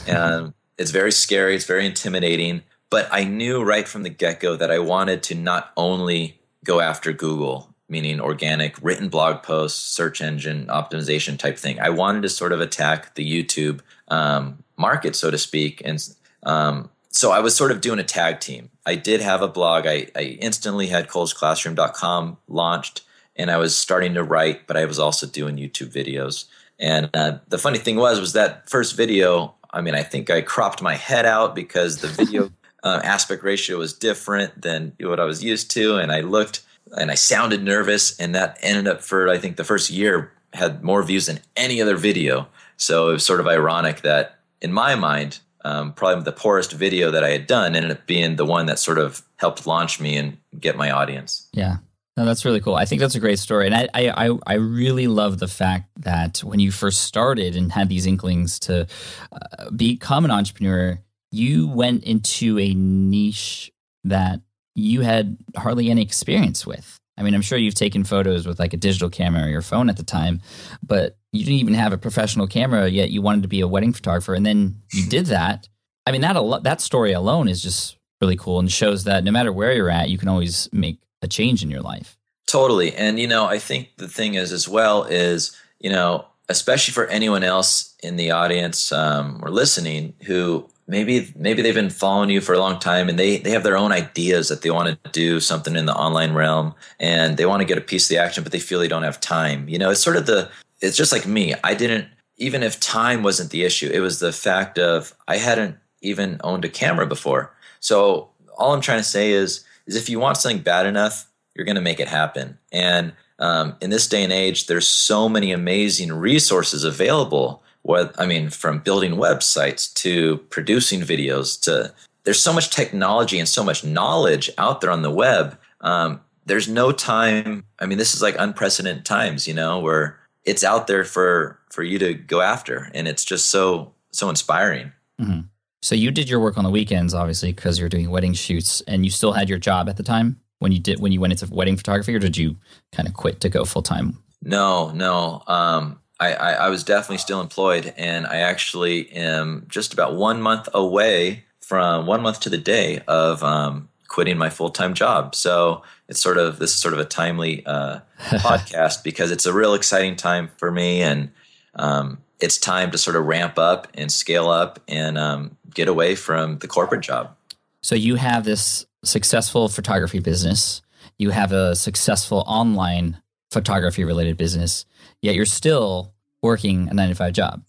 and 0.08 0.54
it's 0.78 0.92
very 0.92 1.12
scary, 1.12 1.56
it's 1.56 1.66
very 1.66 1.86
intimidating. 1.86 2.64
But 2.90 3.10
I 3.12 3.24
knew 3.24 3.64
right 3.64 3.88
from 3.88 4.04
the 4.04 4.10
get 4.10 4.40
go 4.40 4.56
that 4.56 4.72
I 4.72 4.80
wanted 4.80 5.24
to 5.24 5.36
not 5.36 5.72
only 5.76 6.40
go 6.64 6.80
after 6.80 7.12
Google, 7.12 7.74
meaning 7.90 8.20
organic 8.20 8.76
written 8.82 9.10
blog 9.10 9.44
posts, 9.44 9.80
search 9.80 10.22
engine 10.22 10.68
optimization 10.68 11.38
type 11.38 11.58
thing. 11.58 11.80
I 11.80 11.90
wanted 11.90 12.22
to 12.24 12.30
sort 12.30 12.52
of 12.52 12.62
attack 12.62 13.16
the 13.16 13.30
YouTube 13.30 13.82
um, 14.08 14.64
market, 14.78 15.16
so 15.16 15.30
to 15.30 15.38
speak. 15.38 15.82
And 15.84 16.00
um, 16.44 16.90
so 17.16 17.32
I 17.32 17.40
was 17.40 17.56
sort 17.56 17.72
of 17.72 17.82
doing 17.82 18.00
a 18.00 18.04
tag 18.04 18.40
team. 18.40 18.70
I 18.86 18.96
did 18.96 19.22
have 19.22 19.42
a 19.42 19.48
blog. 19.48 19.88
I, 19.88 20.08
I 20.16 20.38
instantly 20.42 20.88
had 20.88 21.08
colesclassroom.com 21.08 22.38
launched 22.48 23.02
and 23.36 23.52
I 23.52 23.58
was 23.58 23.76
starting 23.76 24.14
to 24.14 24.24
write, 24.24 24.68
but 24.68 24.78
I 24.78 24.86
was 24.86 25.00
also 25.00 25.28
doing 25.28 25.58
YouTube 25.58 25.94
videos. 25.94 26.46
And 26.80 27.10
uh, 27.14 27.40
the 27.48 27.58
funny 27.58 27.78
thing 27.78 27.96
was, 27.98 28.20
was 28.20 28.34
that 28.34 28.70
first 28.70 28.96
video. 28.96 29.56
I 29.72 29.82
mean, 29.82 29.96
I 29.96 30.04
think 30.04 30.30
I 30.30 30.42
cropped 30.42 30.82
my 30.82 30.96
head 30.96 31.26
out 31.26 31.56
because 31.56 31.98
the 31.98 32.08
video 32.08 32.52
uh, 32.84 33.02
aspect 33.04 33.44
ratio 33.44 33.78
was 33.78 33.94
different 33.94 34.62
than 34.62 34.94
what 35.00 35.20
I 35.20 35.26
was 35.26 35.44
used 35.44 35.72
to, 35.72 35.98
and 35.98 36.12
I 36.12 36.22
looked 36.22 36.64
and 36.98 37.12
I 37.12 37.16
sounded 37.16 37.64
nervous, 37.64 38.18
and 38.20 38.36
that 38.36 38.58
ended 38.62 38.88
up 38.88 39.02
for 39.02 39.28
I 39.28 39.38
think 39.38 39.58
the 39.58 39.64
first 39.64 39.90
year 39.90 40.32
had 40.54 40.84
more 40.84 41.04
views 41.04 41.26
than 41.26 41.40
any 41.56 41.82
other 41.82 41.98
video. 41.98 42.48
So 42.78 43.10
it 43.10 43.14
was 43.14 43.26
sort 43.26 43.40
of 43.40 43.48
ironic 43.48 44.02
that 44.02 44.40
in 44.62 44.72
my 44.72 44.96
mind, 44.96 45.40
um, 45.66 45.94
probably 45.94 46.24
the 46.24 46.32
poorest 46.32 46.72
video 46.72 47.12
that 47.12 47.24
I 47.24 47.32
had 47.32 47.48
done 47.48 47.76
ended 47.76 47.92
up 47.92 48.06
being 48.06 48.36
the 48.36 48.46
one 48.46 48.68
that 48.68 48.80
sort 48.80 49.00
of 49.00 49.24
helped 49.38 49.66
launch 49.66 50.00
me 50.00 50.16
and 50.16 50.38
get 50.58 50.78
my 50.78 50.92
audience. 50.92 51.48
Yeah. 51.54 51.78
No, 52.16 52.24
that's 52.24 52.46
really 52.46 52.62
cool. 52.62 52.76
I 52.76 52.86
think 52.86 53.02
that's 53.02 53.16
a 53.16 53.20
great 53.20 53.40
story, 53.40 53.66
and 53.66 53.76
I, 53.76 53.90
I, 53.94 54.38
I 54.48 54.54
really 54.54 55.08
love 55.08 55.38
the 55.38 55.50
fact 55.50 55.90
that 55.98 56.38
when 56.46 56.62
you 56.62 56.72
first 56.72 57.04
started 57.04 57.58
and 57.58 57.74
had 57.74 57.90
these 57.90 58.06
inklings 58.06 58.58
to 58.60 58.88
uh, 59.34 59.70
become 59.72 60.24
an 60.24 60.32
entrepreneur, 60.32 60.98
you 61.32 61.68
went 61.68 62.06
into 62.06 62.58
a 62.58 62.74
niche 62.74 63.70
that 64.06 64.40
you 64.76 65.02
had 65.02 65.38
hardly 65.58 65.90
any 65.90 66.02
experience 66.04 66.66
with. 66.66 67.02
I 67.18 67.24
mean, 67.24 67.34
I'm 67.34 67.42
sure 67.42 67.58
you've 67.58 67.76
taken 67.76 68.04
photos 68.04 68.46
with 68.46 68.60
like 68.60 68.74
a 68.74 68.78
digital 68.78 69.10
camera 69.10 69.44
or 69.44 69.50
your 69.50 69.62
phone 69.62 69.90
at 69.90 69.98
the 69.98 70.04
time, 70.04 70.42
but 70.84 71.18
you 71.32 71.46
didn't 71.46 71.60
even 71.60 71.74
have 71.74 71.94
a 71.94 71.98
professional 71.98 72.48
camera 72.48 72.88
yet. 72.88 73.10
You 73.10 73.22
wanted 73.22 73.44
to 73.44 73.48
be 73.48 73.62
a 73.62 73.68
wedding 73.68 73.94
photographer, 73.94 74.34
and 74.34 74.46
then 74.46 74.82
you 74.92 75.06
did 75.10 75.28
that. 75.28 75.68
I 76.06 76.12
mean, 76.12 76.22
that 76.22 76.36
al- 76.36 76.62
that 76.62 76.82
story 76.82 77.14
alone 77.14 77.48
is 77.48 77.62
just 77.62 77.98
really 78.22 78.36
cool 78.36 78.60
and 78.60 78.72
shows 78.72 79.04
that 79.06 79.24
no 79.24 79.32
matter 79.32 79.52
where 79.52 79.74
you're 79.74 79.90
at, 79.90 80.10
you 80.10 80.18
can 80.18 80.28
always 80.28 80.70
make 80.72 81.00
a 81.22 81.28
change 81.28 81.64
in 81.64 81.70
your 81.70 81.82
life. 81.82 82.18
Totally, 82.48 82.94
and 82.94 83.20
you 83.20 83.28
know, 83.28 83.46
I 83.46 83.60
think 83.60 83.90
the 83.98 84.08
thing 84.08 84.36
is 84.36 84.52
as 84.52 84.68
well 84.68 85.04
is 85.04 85.56
you 85.80 85.90
know, 85.90 86.26
especially 86.50 86.94
for 86.94 87.08
anyone 87.08 87.44
else 87.44 87.96
in 88.02 88.16
the 88.16 88.32
audience 88.32 88.92
um, 88.92 89.40
or 89.44 89.50
listening 89.50 90.14
who 90.26 90.70
maybe 90.88 91.34
maybe 91.36 91.62
they've 91.62 91.74
been 91.74 91.90
following 91.90 92.30
you 92.30 92.42
for 92.42 92.54
a 92.54 92.60
long 92.60 92.80
time 92.80 93.10
and 93.10 93.18
they 93.18 93.38
they 93.38 93.52
have 93.52 93.64
their 93.64 93.78
own 93.78 93.92
ideas 93.92 94.50
that 94.50 94.62
they 94.62 94.70
want 94.70 95.04
to 95.04 95.12
do 95.12 95.40
something 95.40 95.76
in 95.76 95.86
the 95.86 95.96
online 95.96 96.34
realm 96.34 96.74
and 97.00 97.38
they 97.38 97.46
want 97.46 97.62
to 97.62 97.66
get 97.66 97.78
a 97.78 97.82
piece 97.82 98.06
of 98.06 98.10
the 98.10 98.18
action 98.18 98.44
but 98.44 98.52
they 98.52 98.60
feel 98.60 98.80
they 98.80 98.88
don't 98.88 99.04
have 99.04 99.20
time 99.20 99.68
you 99.68 99.78
know? 99.78 99.90
It's 99.90 100.02
sort 100.02 100.18
of 100.18 100.26
the 100.26 100.50
it's 100.82 100.98
just 100.98 101.12
like 101.12 101.26
me 101.26 101.56
i 101.64 101.74
didn't 101.74 102.08
even 102.38 102.64
if 102.64 102.80
time 102.80 103.24
wasn't 103.24 103.52
the 103.52 103.64
issue 103.64 103.90
it 103.92 104.00
was 104.00 104.20
the 104.20 104.32
fact 104.32 104.78
of 104.78 105.16
i 105.28 105.38
hadn't 105.38 105.78
even 106.02 106.40
owned 106.44 106.64
a 106.64 106.70
camera 106.70 107.08
before. 107.08 107.56
So 107.80 108.30
all 108.58 108.74
i'm 108.74 108.82
trying 108.82 109.00
to 109.00 109.04
say 109.04 109.32
is 109.32 109.66
is 109.86 109.96
if 109.96 110.10
you 110.10 110.20
want 110.20 110.38
something 110.38 110.62
bad 110.62 110.86
enough 110.86 111.28
you're 111.56 111.66
going 111.66 111.76
to 111.76 111.82
make 111.82 112.02
it 112.02 112.10
happen. 112.10 112.58
And 112.74 113.14
um, 113.40 113.78
in 113.80 113.90
this 113.90 114.08
day 114.08 114.24
and 114.24 114.34
age 114.34 114.68
there's 114.68 114.88
so 114.88 115.28
many 115.28 115.52
amazing 115.52 116.12
resources 116.14 116.84
available 116.84 117.64
what 117.86 118.20
I 118.20 118.26
mean, 118.26 118.50
from 118.50 118.80
building 118.80 119.14
websites 119.14 119.94
to 119.96 120.38
producing 120.50 121.02
videos 121.02 121.62
to 121.62 121.94
there's 122.24 122.42
so 122.42 122.52
much 122.52 122.72
technology 122.72 123.38
and 123.38 123.48
so 123.48 123.64
much 123.64 123.84
knowledge 123.84 124.50
out 124.58 124.82
there 124.82 124.90
on 124.90 125.04
the 125.04 125.12
web. 125.12 125.56
Um, 125.82 126.20
there's 126.48 126.68
no 126.68 126.92
time. 126.92 127.64
I 127.78 127.86
mean, 127.86 128.00
this 128.00 128.16
is 128.16 128.24
like 128.24 128.36
unprecedented 128.40 129.06
times, 129.06 129.48
you 129.48 129.54
know, 129.54 129.80
where 129.80 130.18
it's 130.46 130.64
out 130.64 130.88
there 130.88 131.04
for 131.04 131.60
for 131.70 131.84
you 131.84 132.00
to 132.00 132.16
go 132.16 132.42
after, 132.42 132.90
and 132.96 133.08
it's 133.08 133.24
just 133.24 133.50
so 133.50 133.94
so 134.12 134.30
inspiring. 134.30 134.92
Mm-hmm. 135.22 135.42
So 135.84 135.94
you 135.94 136.10
did 136.10 136.28
your 136.28 136.40
work 136.40 136.58
on 136.58 136.64
the 136.64 136.72
weekends, 136.72 137.14
obviously, 137.14 137.54
because 137.54 137.78
you're 137.78 137.90
doing 137.90 138.10
wedding 138.10 138.34
shoots, 138.34 138.82
and 138.88 139.06
you 139.06 139.12
still 139.12 139.34
had 139.34 139.48
your 139.48 139.60
job 139.60 139.90
at 139.90 139.98
the 139.98 140.04
time 140.04 140.42
when 140.58 140.72
you 140.72 140.80
did 140.80 141.00
when 141.00 141.12
you 141.12 141.22
went 141.22 141.40
into 141.40 141.54
wedding 141.54 141.78
photography, 141.78 142.16
or 142.16 142.20
did 142.20 142.36
you 142.36 142.58
kind 142.92 143.08
of 143.08 143.14
quit 143.14 143.42
to 143.42 143.50
go 143.50 143.64
full 143.64 143.84
time? 143.84 144.18
No, 144.42 144.90
no. 144.90 145.44
Um, 145.46 146.00
I, 146.20 146.34
I, 146.34 146.52
I, 146.54 146.70
was 146.70 146.84
definitely 146.84 147.18
still 147.18 147.42
employed, 147.42 147.94
and 147.98 148.26
I 148.26 148.38
actually 148.38 149.12
am 149.12 149.66
just 149.68 149.94
about 149.94 150.16
one 150.16 150.42
month 150.42 150.70
away 150.74 151.44
from 151.60 152.06
one 152.06 152.22
month 152.22 152.40
to 152.42 152.50
the 152.50 152.58
day 152.58 153.02
of 153.08 153.44
um, 153.44 153.90
quitting 154.08 154.38
my 154.38 154.50
full 154.50 154.70
time 154.70 154.94
job. 154.94 155.36
So 155.36 155.84
it's 156.08 156.22
sort 156.22 156.38
of 156.38 156.60
this 156.60 156.72
is 156.72 156.78
sort 156.78 156.94
of 156.94 157.00
a 157.00 157.06
timely 157.06 157.66
uh, 157.66 158.00
podcast 158.20 159.04
because 159.04 159.32
it's 159.32 159.46
a 159.46 159.54
real 159.54 159.74
exciting 159.74 160.16
time 160.16 160.50
for 160.58 160.72
me, 160.72 161.02
and 161.02 161.32
um, 161.76 162.20
it's 162.40 162.58
time 162.58 162.92
to 162.92 162.98
sort 162.98 163.16
of 163.16 163.26
ramp 163.26 163.58
up 163.58 163.88
and 163.94 164.12
scale 164.12 164.50
up 164.50 164.80
and 164.88 165.18
um, 165.18 165.58
get 165.74 165.88
away 165.88 166.16
from 166.16 166.60
the 166.60 166.68
corporate 166.68 167.02
job. 167.02 167.36
So 167.82 167.96
you 167.96 168.16
have 168.16 168.46
this 168.46 168.86
successful 169.04 169.68
photography 169.70 170.20
business. 170.20 170.82
You 171.18 171.30
have 171.30 171.52
a 171.52 171.76
successful 171.76 172.44
online 172.48 173.22
photography 173.52 174.04
related 174.04 174.38
business, 174.38 174.86
yet 175.22 175.36
you're 175.36 175.46
still 175.46 176.14
working 176.42 176.88
a 176.90 176.94
nine 176.94 177.10
to 177.10 177.16
five 177.16 177.34
job. 177.34 177.64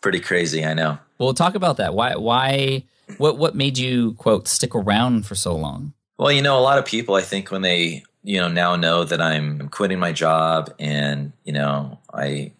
Pretty 0.00 0.20
crazy, 0.20 0.64
I 0.64 0.74
know. 0.74 0.98
Well, 1.18 1.34
talk 1.34 1.54
about 1.54 1.76
that. 1.76 1.94
Why? 1.94 2.16
Why? 2.16 2.84
What? 3.18 3.36
What 3.36 3.54
made 3.54 3.76
you 3.76 4.14
quote 4.14 4.48
stick 4.48 4.74
around 4.74 5.26
for 5.26 5.34
so 5.34 5.54
long? 5.54 5.92
Well, 6.18 6.32
you 6.32 6.42
know, 6.42 6.58
a 6.58 6.60
lot 6.60 6.78
of 6.78 6.84
people, 6.84 7.14
I 7.14 7.22
think, 7.22 7.50
when 7.50 7.62
they 7.62 8.04
you 8.22 8.38
know 8.38 8.48
now 8.48 8.76
know 8.76 9.04
that 9.04 9.20
I'm 9.20 9.68
quitting 9.68 9.98
my 9.98 10.12
job, 10.12 10.72
and 10.78 11.32
you 11.44 11.52
know, 11.52 11.98
I 12.14 12.52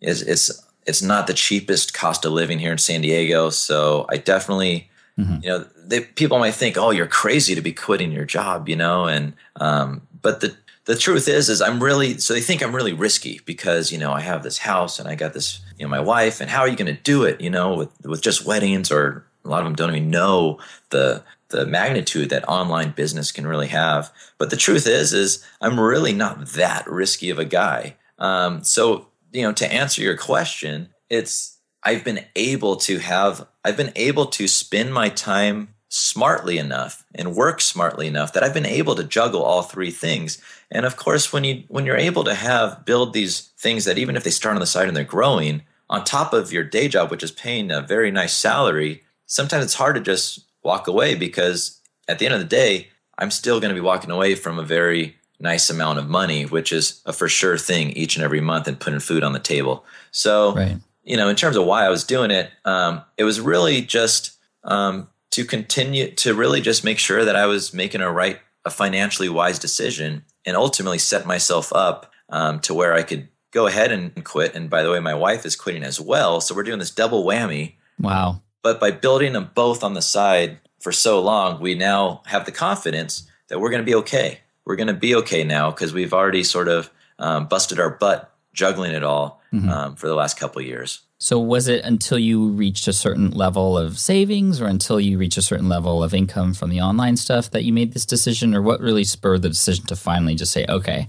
it's 0.00 0.20
it's 0.20 0.62
it's 0.86 1.02
not 1.02 1.26
the 1.26 1.34
cheapest 1.34 1.94
cost 1.94 2.24
of 2.24 2.32
living 2.32 2.58
here 2.58 2.72
in 2.72 2.78
San 2.78 3.00
Diego, 3.00 3.50
so 3.50 4.06
I 4.08 4.18
definitely. 4.18 4.90
Mm-hmm. 5.16 5.44
You 5.44 5.48
know, 5.48 5.66
they, 5.76 6.00
people 6.00 6.40
might 6.40 6.54
think, 6.54 6.76
"Oh, 6.76 6.90
you're 6.90 7.06
crazy 7.06 7.54
to 7.54 7.60
be 7.60 7.72
quitting 7.72 8.10
your 8.10 8.24
job," 8.24 8.68
you 8.68 8.74
know, 8.74 9.06
and 9.06 9.32
um, 9.54 10.02
but 10.20 10.40
the 10.40 10.56
the 10.84 10.96
truth 10.96 11.28
is 11.28 11.48
is 11.48 11.60
i'm 11.60 11.82
really 11.82 12.18
so 12.18 12.34
they 12.34 12.40
think 12.40 12.62
i'm 12.62 12.74
really 12.74 12.92
risky 12.92 13.40
because 13.44 13.90
you 13.90 13.98
know 13.98 14.12
i 14.12 14.20
have 14.20 14.42
this 14.42 14.58
house 14.58 14.98
and 14.98 15.08
i 15.08 15.14
got 15.14 15.32
this 15.32 15.60
you 15.78 15.84
know 15.84 15.90
my 15.90 16.00
wife 16.00 16.40
and 16.40 16.50
how 16.50 16.60
are 16.60 16.68
you 16.68 16.76
going 16.76 16.94
to 16.94 17.02
do 17.02 17.24
it 17.24 17.40
you 17.40 17.50
know 17.50 17.74
with 17.74 18.06
with 18.06 18.22
just 18.22 18.44
weddings 18.44 18.90
or 18.90 19.24
a 19.44 19.48
lot 19.48 19.60
of 19.60 19.64
them 19.64 19.74
don't 19.74 19.94
even 19.94 20.10
know 20.10 20.58
the 20.90 21.22
the 21.50 21.66
magnitude 21.66 22.30
that 22.30 22.48
online 22.48 22.90
business 22.90 23.30
can 23.30 23.46
really 23.46 23.68
have. 23.68 24.10
But 24.38 24.50
the 24.50 24.56
truth 24.56 24.86
is 24.86 25.12
is 25.12 25.44
i'm 25.60 25.78
really 25.78 26.12
not 26.12 26.46
that 26.48 26.86
risky 26.88 27.30
of 27.30 27.38
a 27.38 27.44
guy. 27.44 27.96
Um, 28.18 28.64
so 28.64 29.08
you 29.34 29.42
know 29.42 29.52
to 29.52 29.70
answer 29.70 30.00
your 30.00 30.16
question 30.16 30.88
it's 31.10 31.58
i've 31.82 32.04
been 32.04 32.24
able 32.36 32.76
to 32.76 32.98
have 32.98 33.46
i've 33.64 33.76
been 33.76 33.92
able 33.96 34.26
to 34.26 34.46
spend 34.48 34.94
my 34.94 35.08
time 35.08 35.74
smartly 35.96 36.58
enough 36.58 37.04
and 37.14 37.36
work 37.36 37.60
smartly 37.60 38.08
enough 38.08 38.32
that 38.32 38.42
I've 38.42 38.52
been 38.52 38.66
able 38.66 38.96
to 38.96 39.04
juggle 39.04 39.44
all 39.44 39.62
three 39.62 39.92
things. 39.92 40.42
And 40.68 40.84
of 40.84 40.96
course, 40.96 41.32
when 41.32 41.44
you 41.44 41.62
when 41.68 41.86
you're 41.86 41.96
able 41.96 42.24
to 42.24 42.34
have 42.34 42.84
build 42.84 43.12
these 43.12 43.52
things 43.58 43.84
that 43.84 43.96
even 43.96 44.16
if 44.16 44.24
they 44.24 44.30
start 44.30 44.56
on 44.56 44.60
the 44.60 44.66
side 44.66 44.88
and 44.88 44.96
they're 44.96 45.04
growing 45.04 45.62
on 45.88 46.02
top 46.02 46.32
of 46.32 46.52
your 46.52 46.64
day 46.64 46.88
job, 46.88 47.12
which 47.12 47.22
is 47.22 47.30
paying 47.30 47.70
a 47.70 47.80
very 47.80 48.10
nice 48.10 48.32
salary, 48.32 49.04
sometimes 49.26 49.64
it's 49.64 49.74
hard 49.74 49.94
to 49.94 50.00
just 50.00 50.40
walk 50.64 50.88
away 50.88 51.14
because 51.14 51.80
at 52.08 52.18
the 52.18 52.26
end 52.26 52.34
of 52.34 52.40
the 52.40 52.46
day, 52.46 52.88
I'm 53.18 53.30
still 53.30 53.60
going 53.60 53.72
to 53.72 53.80
be 53.80 53.86
walking 53.86 54.10
away 54.10 54.34
from 54.34 54.58
a 54.58 54.64
very 54.64 55.14
nice 55.38 55.70
amount 55.70 56.00
of 56.00 56.08
money, 56.08 56.44
which 56.44 56.72
is 56.72 57.02
a 57.06 57.12
for 57.12 57.28
sure 57.28 57.56
thing 57.56 57.90
each 57.90 58.16
and 58.16 58.24
every 58.24 58.40
month 58.40 58.66
and 58.66 58.80
putting 58.80 58.98
food 58.98 59.22
on 59.22 59.32
the 59.32 59.38
table. 59.38 59.84
So, 60.10 60.56
right. 60.56 60.76
you 61.04 61.16
know, 61.16 61.28
in 61.28 61.36
terms 61.36 61.54
of 61.54 61.66
why 61.66 61.86
I 61.86 61.88
was 61.88 62.02
doing 62.02 62.32
it, 62.32 62.50
um, 62.64 63.02
it 63.16 63.22
was 63.22 63.40
really 63.40 63.80
just 63.80 64.32
um, 64.64 65.06
to 65.34 65.44
continue 65.44 66.12
to 66.12 66.32
really 66.32 66.60
just 66.60 66.84
make 66.84 66.98
sure 67.00 67.24
that 67.24 67.34
I 67.34 67.46
was 67.46 67.74
making 67.74 68.00
a 68.00 68.12
right, 68.12 68.38
a 68.64 68.70
financially 68.70 69.28
wise 69.28 69.58
decision 69.58 70.24
and 70.46 70.56
ultimately 70.56 70.98
set 70.98 71.26
myself 71.26 71.72
up 71.72 72.12
um, 72.28 72.60
to 72.60 72.72
where 72.72 72.94
I 72.94 73.02
could 73.02 73.26
go 73.50 73.66
ahead 73.66 73.90
and 73.90 74.24
quit. 74.24 74.54
And 74.54 74.70
by 74.70 74.84
the 74.84 74.92
way, 74.92 75.00
my 75.00 75.14
wife 75.14 75.44
is 75.44 75.56
quitting 75.56 75.82
as 75.82 76.00
well. 76.00 76.40
So 76.40 76.54
we're 76.54 76.62
doing 76.62 76.78
this 76.78 76.92
double 76.92 77.24
whammy. 77.24 77.74
Wow. 77.98 78.42
But 78.62 78.78
by 78.78 78.92
building 78.92 79.32
them 79.32 79.50
both 79.56 79.82
on 79.82 79.94
the 79.94 80.02
side 80.02 80.60
for 80.78 80.92
so 80.92 81.20
long, 81.20 81.60
we 81.60 81.74
now 81.74 82.22
have 82.26 82.44
the 82.44 82.52
confidence 82.52 83.28
that 83.48 83.58
we're 83.58 83.70
going 83.70 83.82
to 83.82 83.90
be 83.90 83.96
okay. 83.96 84.38
We're 84.64 84.76
going 84.76 84.86
to 84.86 84.94
be 84.94 85.16
okay 85.16 85.42
now 85.42 85.72
because 85.72 85.92
we've 85.92 86.14
already 86.14 86.44
sort 86.44 86.68
of 86.68 86.90
um, 87.18 87.48
busted 87.48 87.80
our 87.80 87.90
butt 87.90 88.32
juggling 88.52 88.92
it 88.92 89.02
all 89.02 89.42
mm-hmm. 89.52 89.68
um, 89.68 89.96
for 89.96 90.06
the 90.06 90.14
last 90.14 90.38
couple 90.38 90.62
years. 90.62 91.00
So 91.18 91.38
was 91.38 91.68
it 91.68 91.84
until 91.84 92.18
you 92.18 92.48
reached 92.48 92.88
a 92.88 92.92
certain 92.92 93.30
level 93.30 93.78
of 93.78 93.98
savings 93.98 94.60
or 94.60 94.66
until 94.66 95.00
you 95.00 95.16
reached 95.16 95.38
a 95.38 95.42
certain 95.42 95.68
level 95.68 96.02
of 96.02 96.12
income 96.12 96.54
from 96.54 96.70
the 96.70 96.80
online 96.80 97.16
stuff 97.16 97.50
that 97.50 97.64
you 97.64 97.72
made 97.72 97.92
this 97.92 98.04
decision 98.04 98.54
or 98.54 98.60
what 98.60 98.80
really 98.80 99.04
spurred 99.04 99.42
the 99.42 99.48
decision 99.48 99.86
to 99.86 99.96
finally 99.96 100.34
just 100.34 100.52
say, 100.52 100.66
okay, 100.68 101.08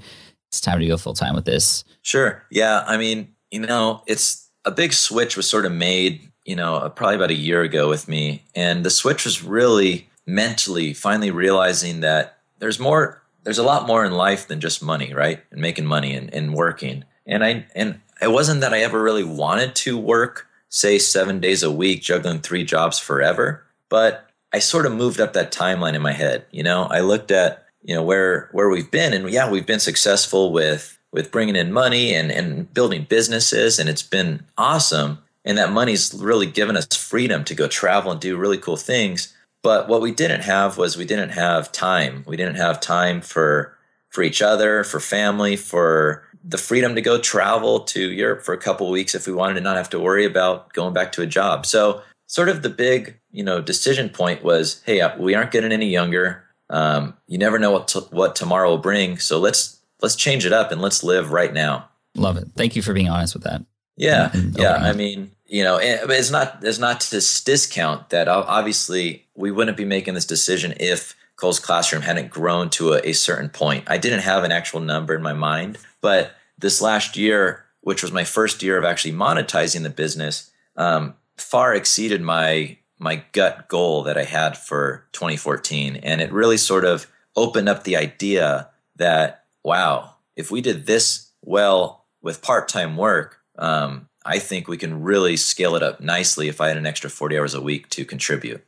it's 0.50 0.62
time 0.62 0.80
to 0.80 0.88
go 0.88 0.98
full 0.98 1.14
time 1.14 1.36
with 1.36 1.46
this? 1.46 1.84
Sure. 2.02 2.44
Yeah. 2.50 2.84
I 2.88 2.98
mean, 2.98 3.36
you 3.52 3.60
know, 3.60 4.04
it's 4.08 4.50
a 4.64 4.72
big 4.72 4.94
switch 4.94 5.36
was 5.36 5.50
sort 5.50 5.66
of 5.66 5.72
made, 5.72 6.32
you 6.46 6.56
know, 6.56 6.76
uh, 6.76 6.90
probably 6.90 7.16
about 7.16 7.32
a 7.32 7.36
year 7.36 7.62
ago 7.62 7.90
with 7.90 8.08
me. 8.08 8.44
And 8.56 8.86
the 8.86 8.90
switch 8.90 9.26
was 9.26 9.44
really 9.44 10.10
mentally 10.26 10.94
finally 10.94 11.32
realizing 11.32 12.02
that 12.02 12.38
there's 12.60 12.80
more, 12.80 13.22
there's 13.44 13.60
a 13.60 13.64
lot 13.64 13.88
more 13.88 14.06
in 14.06 14.14
life 14.14 14.48
than 14.48 14.60
just 14.60 14.82
money, 14.82 15.14
right? 15.14 15.44
And 15.52 15.62
making 15.62 15.86
money 15.86 16.16
and, 16.16 16.34
and 16.34 16.54
working. 16.54 17.06
And 17.26 17.44
I, 17.44 17.66
and 17.76 18.00
it 18.22 18.32
wasn't 18.32 18.62
that 18.62 18.74
I 18.74 18.80
ever 18.82 19.02
really 19.02 19.24
wanted 19.24 19.76
to 19.76 19.98
work, 19.98 20.48
say, 20.70 20.98
seven 21.00 21.40
days 21.40 21.64
a 21.64 21.72
week, 21.72 22.02
juggling 22.02 22.40
three 22.40 22.64
jobs 22.64 23.00
forever, 23.00 23.64
but 23.90 24.30
I 24.54 24.60
sort 24.60 24.86
of 24.86 24.94
moved 24.94 25.20
up 25.20 25.34
that 25.34 25.52
timeline 25.52 25.96
in 25.96 26.02
my 26.02 26.14
head. 26.14 26.46
You 26.52 26.64
know, 26.64 26.84
I 26.84 27.02
looked 27.02 27.32
at 27.32 27.66
you 27.84 27.94
know 27.94 28.04
where 28.04 28.50
where 28.52 28.70
we've 28.70 28.90
been, 28.90 29.14
and 29.14 29.30
yeah, 29.30 29.50
we've 29.50 29.66
been 29.66 29.80
successful 29.80 30.52
with 30.52 30.98
with 31.12 31.32
bringing 31.32 31.56
in 31.56 31.72
money 31.74 32.14
and 32.16 32.32
and 32.32 32.74
building 32.74 33.06
businesses, 33.10 33.80
and 33.80 33.90
it's 33.90 34.04
been 34.04 34.46
awesome. 34.58 35.20
And 35.44 35.58
that 35.58 35.72
money's 35.72 36.14
really 36.14 36.48
given 36.48 36.76
us 36.76 36.88
freedom 36.96 37.44
to 37.44 37.54
go 37.54 37.68
travel 37.68 38.12
and 38.12 38.20
do 38.22 38.38
really 38.38 38.58
cool 38.58 38.78
things. 38.78 39.34
but 39.62 39.88
what 39.88 40.02
we 40.02 40.12
didn't 40.12 40.42
have 40.42 40.78
was 40.78 40.96
we 40.96 41.06
didn't 41.06 41.32
have 41.32 41.72
time. 41.72 42.24
We 42.28 42.38
didn't 42.38 42.58
have 42.58 42.80
time 42.80 43.22
for 43.22 43.76
for 44.10 44.22
each 44.24 44.42
other, 44.42 44.84
for 44.84 45.00
family, 45.00 45.56
for 45.58 46.24
the 46.48 46.58
freedom 46.58 46.94
to 46.96 47.02
go 47.02 47.20
travel 47.20 47.80
to 47.82 48.12
Europe 48.12 48.44
for 48.44 48.54
a 48.54 48.58
couple 48.58 48.90
weeks 48.92 49.16
if 49.16 49.26
we 49.26 49.34
wanted 49.34 49.56
to 49.56 49.62
not 49.62 49.78
have 49.78 49.90
to 49.90 50.00
worry 50.00 50.26
about 50.26 50.72
going 50.74 50.94
back 50.94 51.12
to 51.14 51.24
a 51.24 51.26
job. 51.26 51.66
So 51.66 52.04
sort 52.28 52.50
of 52.50 52.62
the 52.62 52.70
big, 52.70 53.20
you 53.32 53.44
know, 53.44 53.62
decision 53.62 54.10
point 54.10 54.44
was, 54.44 54.82
hey, 54.86 55.02
uh, 55.02 55.18
we 55.18 55.34
aren't 55.34 55.52
getting 55.52 55.72
any 55.72 55.88
younger. 55.88 56.44
Um, 56.70 57.16
you 57.28 57.38
never 57.38 57.58
know 57.58 57.72
what 57.72 57.92
what 58.12 58.36
tomorrow 58.36 58.70
will 58.70 58.78
bring. 58.78 59.18
So 59.18 59.40
let's 59.40 59.80
let's 60.02 60.16
change 60.16 60.46
it 60.46 60.54
up 60.54 60.72
and 60.72 60.82
let's 60.82 61.04
live 61.04 61.32
right 61.32 61.54
now. 61.54 61.90
Love 62.16 62.38
it. 62.38 62.48
Thank 62.56 62.76
you 62.76 62.82
for 62.82 62.94
being 62.94 63.10
honest 63.10 63.34
with 63.34 63.44
that. 63.44 63.64
Yeah, 63.98 64.32
yeah. 64.34 64.76
I 64.76 64.94
mean, 64.94 65.32
you 65.48 65.64
know, 65.64 65.80
it's 65.82 66.32
not 66.32 66.60
it's 66.64 66.80
not 66.80 67.02
to 67.02 67.16
discount 67.46 68.10
that. 68.10 68.28
Obviously, 68.28 69.26
we 69.36 69.52
wouldn't 69.52 69.78
be 69.78 69.86
making 69.86 70.14
this 70.14 70.26
decision 70.26 70.74
if 70.80 71.16
Cole's 71.36 71.60
Classroom 71.60 72.02
hadn't 72.02 72.30
grown 72.30 72.70
to 72.72 72.94
a, 72.94 73.10
a 73.10 73.14
certain 73.14 73.50
point. 73.50 73.86
I 73.88 73.98
didn't 73.98 74.22
have 74.22 74.44
an 74.44 74.52
actual 74.52 74.80
number 74.80 75.16
in 75.16 75.22
my 75.22 75.34
mind, 75.34 75.78
but 76.02 76.35
this 76.58 76.82
last 76.82 77.18
year, 77.18 77.66
which 77.82 78.02
was 78.02 78.12
my 78.12 78.24
first 78.24 78.64
year 78.64 78.78
of 78.78 78.86
actually 78.86 79.14
monetizing 79.14 79.84
the 79.84 79.90
business, 79.90 80.52
um, 80.76 81.16
far 81.38 81.74
exceeded 81.74 82.22
my 82.22 82.78
my 82.98 83.24
gut 83.34 83.68
goal 83.68 84.04
that 84.04 84.18
I 84.18 84.24
had 84.24 84.58
for 84.58 85.06
2014, 85.12 85.98
and 85.98 86.22
it 86.22 86.32
really 86.32 86.58
sort 86.58 86.86
of 86.86 87.08
opened 87.36 87.68
up 87.68 87.84
the 87.84 87.98
idea 87.98 88.70
that 88.96 89.44
wow, 89.64 90.16
if 90.36 90.52
we 90.52 90.62
did 90.62 90.86
this 90.86 91.32
well 91.42 92.06
with 92.22 92.42
part 92.42 92.68
time 92.68 92.98
work. 92.98 93.40
Um, 93.58 94.10
I 94.26 94.40
think 94.40 94.68
we 94.68 94.78
can 94.78 95.04
really 95.04 95.38
scale 95.38 95.76
it 95.76 95.84
up 95.84 96.02
nicely 96.02 96.48
if 96.50 96.60
I 96.60 96.68
had 96.68 96.78
an 96.78 96.88
extra 96.88 97.10
40 97.10 97.38
hours 97.38 97.54
a 97.54 97.62
week 97.62 97.88
to 97.90 98.04
contribute. 98.04 98.66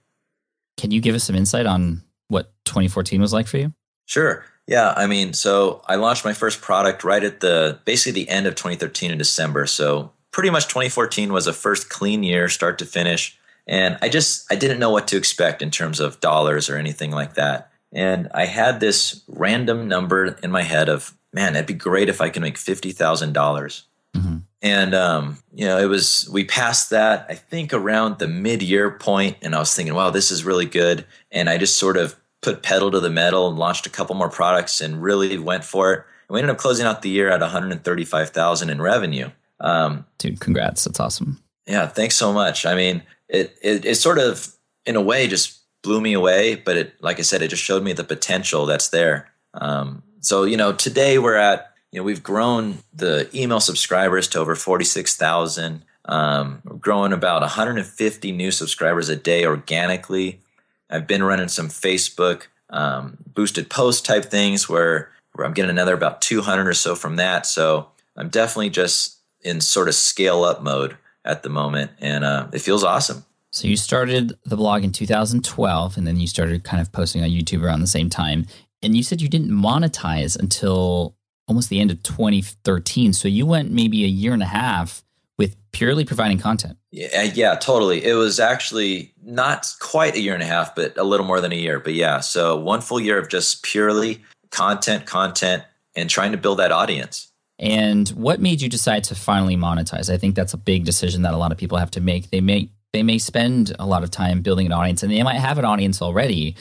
Can 0.78 0.92
you 0.92 1.02
give 1.02 1.16
us 1.16 1.24
some 1.24 1.36
insight 1.36 1.66
on 1.66 2.04
what 2.28 2.54
2014 2.66 3.20
was 3.20 3.34
like 3.34 3.48
for 3.48 3.58
you? 3.58 3.74
Sure. 4.06 4.46
Yeah, 4.68 4.94
I 4.96 5.08
mean, 5.08 5.34
so 5.34 5.82
I 5.88 5.96
launched 5.96 6.26
my 6.26 6.34
first 6.34 6.62
product 6.62 7.04
right 7.06 7.24
at 7.24 7.40
the 7.40 7.80
basically 7.86 8.24
the 8.24 8.30
end 8.30 8.48
of 8.48 8.56
2013 8.56 9.12
in 9.12 9.18
December. 9.18 9.66
So 9.66 10.12
pretty 10.32 10.50
much 10.50 10.68
2014 10.68 11.32
was 11.32 11.48
a 11.48 11.54
first 11.54 11.90
clean 11.90 12.22
year, 12.22 12.50
start 12.50 12.78
to 12.80 12.86
finish. 12.86 13.40
And 13.66 13.98
I 14.02 14.10
just 14.10 14.46
I 14.52 14.56
didn't 14.56 14.80
know 14.80 14.92
what 14.92 15.08
to 15.10 15.18
expect 15.18 15.62
in 15.62 15.72
terms 15.72 16.00
of 16.00 16.20
dollars 16.20 16.70
or 16.70 16.76
anything 16.76 17.12
like 17.12 17.36
that. 17.36 17.72
And 17.94 18.30
I 18.34 18.46
had 18.46 18.80
this 18.80 19.24
random 19.28 19.88
number 19.88 20.38
in 20.44 20.52
my 20.52 20.64
head 20.64 20.90
of, 20.90 21.18
man, 21.34 21.56
it'd 21.56 21.66
be 21.66 21.74
great 21.74 22.10
if 22.10 22.20
I 22.20 22.30
can 22.30 22.44
make 22.44 22.58
fifty 22.58 22.92
thousand 22.92 23.34
dollars. 23.34 23.84
Mm-hmm. 24.16 24.38
And 24.62 24.94
um, 24.94 25.38
you 25.54 25.66
know, 25.66 25.78
it 25.78 25.86
was 25.86 26.30
we 26.32 26.44
passed 26.44 26.90
that 26.90 27.26
I 27.30 27.36
think 27.36 27.74
around 27.74 28.20
the 28.20 28.28
mid-year 28.28 28.92
point, 28.92 29.38
and 29.42 29.56
I 29.56 29.60
was 29.60 29.74
thinking, 29.74 29.96
wow, 29.96 30.10
this 30.10 30.32
is 30.32 30.44
really 30.44 30.66
good. 30.66 31.06
And 31.32 31.50
I 31.50 31.58
just 31.58 31.78
sort 31.78 31.96
of 31.96 32.16
put 32.42 32.64
pedal 32.64 32.92
to 32.92 33.00
the 33.00 33.10
metal 33.10 33.50
and 33.50 33.58
launched 33.58 33.86
a 33.86 33.90
couple 33.90 34.16
more 34.16 34.30
products 34.30 34.82
and 34.82 35.02
really 35.02 35.38
went 35.38 35.64
for 35.64 35.94
it. 35.94 35.98
And 36.28 36.34
we 36.34 36.40
ended 36.40 36.54
up 36.54 36.60
closing 36.60 36.86
out 36.86 37.02
the 37.02 37.10
year 37.10 37.30
at 37.30 37.42
135,000 37.42 38.70
in 38.70 38.82
revenue. 38.82 39.30
Um, 39.60 40.06
Dude, 40.18 40.40
congrats! 40.40 40.84
That's 40.84 41.00
awesome. 41.00 41.42
Yeah, 41.66 41.88
thanks 41.88 42.16
so 42.16 42.32
much. 42.32 42.66
I 42.66 42.76
mean, 42.76 43.04
it, 43.28 43.58
it 43.62 43.86
it 43.86 43.96
sort 43.96 44.20
of 44.20 44.56
in 44.86 44.96
a 44.96 45.02
way 45.02 45.28
just 45.28 45.60
blew 45.84 46.00
me 46.00 46.14
away, 46.14 46.56
but 46.56 46.78
it 46.78 46.94
like 47.02 47.20
I 47.20 47.24
said, 47.24 47.42
it 47.42 47.50
just 47.50 47.64
showed 47.64 47.84
me 47.84 47.94
the 47.94 48.04
potential 48.04 48.66
that's 48.66 48.90
there. 48.90 49.30
Um, 49.54 50.04
so 50.20 50.44
you 50.44 50.58
know, 50.58 50.74
today 50.74 51.18
we're 51.18 51.36
at 51.36 51.74
you 51.92 52.00
know, 52.00 52.04
we've 52.04 52.24
grown 52.24 52.80
the 52.94 53.30
email 53.34 53.60
subscribers 53.60 54.28
to 54.30 54.40
over 54.40 54.56
46,000. 54.56 55.84
Um, 56.06 56.62
we're 56.66 56.76
growing 56.76 57.14
about 57.14 57.42
150 57.42 58.32
new 58.32 58.52
subscribers 58.52 59.10
a 59.10 59.16
day 59.16 59.46
organically. 59.46 60.42
I've 60.90 61.08
been 61.08 61.24
running 61.24 61.48
some 61.48 61.68
Facebook 61.68 62.48
um, 62.70 63.18
boosted 63.34 63.70
post 63.70 64.06
type 64.06 64.26
things 64.26 64.68
where, 64.68 65.12
where 65.34 65.46
I'm 65.46 65.54
getting 65.54 65.72
another 65.72 65.94
about 65.94 66.22
200 66.22 66.68
or 66.68 66.74
so 66.74 66.96
from 66.96 67.16
that. 67.18 67.46
So 67.46 67.88
I'm 68.16 68.30
definitely 68.30 68.70
just 68.70 69.18
in 69.42 69.62
sort 69.62 69.88
of 69.88 69.96
scale 69.96 70.44
up 70.44 70.62
mode 70.62 70.98
at 71.24 71.44
the 71.44 71.50
moment, 71.50 71.92
and 72.00 72.24
uh, 72.24 72.48
it 72.54 72.60
feels 72.60 72.84
awesome. 72.84 73.26
So 73.52 73.68
you 73.68 73.76
started 73.76 74.38
the 74.46 74.56
blog 74.56 74.84
in 74.84 74.92
2012, 74.92 75.98
and 75.98 76.08
then 76.08 76.18
you 76.18 76.28
started 76.28 76.64
kind 76.64 76.82
of 76.82 76.92
posting 76.92 77.24
on 77.24 77.30
YouTube 77.30 77.64
around 77.64 77.82
the 77.82 77.88
same 77.88 78.10
time. 78.10 78.46
And 78.82 78.96
you 78.96 79.04
said 79.04 79.22
you 79.22 79.30
didn't 79.30 79.52
monetize 79.52 80.38
until 80.38 81.16
almost 81.48 81.70
the 81.70 81.80
end 81.80 81.92
of 81.92 82.04
2013. 82.04 83.14
So 83.14 83.28
you 83.28 83.46
went 83.46 83.72
maybe 83.72 84.04
a 84.04 84.08
year 84.08 84.34
and 84.34 84.44
a 84.44 84.48
half 84.48 85.04
with 85.38 85.56
purely 85.72 86.04
providing 86.04 86.40
content. 86.40 86.78
Yeah, 86.92 87.24
yeah, 87.24 87.56
totally. 87.56 88.04
It 88.04 88.14
was 88.14 88.40
actually 88.40 89.14
not 89.24 89.72
quite 89.80 90.16
a 90.16 90.20
year 90.20 90.34
and 90.34 90.44
a 90.44 90.48
half, 90.48 90.76
but 90.76 90.98
a 90.98 91.04
little 91.04 91.26
more 91.26 91.42
than 91.42 91.52
a 91.52 91.56
year. 91.56 91.80
But 91.80 91.94
yeah, 91.94 92.20
so 92.20 92.58
one 92.58 92.82
full 92.82 93.00
year 93.00 93.20
of 93.20 93.30
just 93.30 93.64
purely 93.64 94.24
content, 94.52 95.06
content, 95.06 95.64
and 95.96 96.10
trying 96.10 96.32
to 96.32 96.38
build 96.38 96.60
that 96.60 96.72
audience. 96.72 97.32
And 97.60 98.08
what 98.10 98.40
made 98.40 98.62
you 98.62 98.70
decide 98.70 99.04
to 99.06 99.16
finally 99.16 99.58
monetize? 99.58 100.12
I 100.12 100.18
think 100.18 100.36
that's 100.36 100.54
a 100.54 100.58
big 100.58 100.86
decision 100.86 101.24
that 101.24 101.34
a 101.34 101.38
lot 101.38 101.52
of 101.52 101.58
people 101.58 101.78
have 101.78 101.92
to 101.92 102.02
make. 102.02 102.30
They 102.30 102.42
may 102.42 102.70
they 102.94 103.04
may 103.04 103.18
spend 103.18 103.76
a 103.80 103.86
lot 103.86 104.04
of 104.04 104.12
time 104.12 104.42
building 104.42 104.66
an 104.66 104.72
audience, 104.72 105.04
and 105.04 105.12
they 105.12 105.24
might 105.24 105.40
have 105.40 105.58
an 105.58 105.66
audience 105.66 106.02
already, 106.02 106.56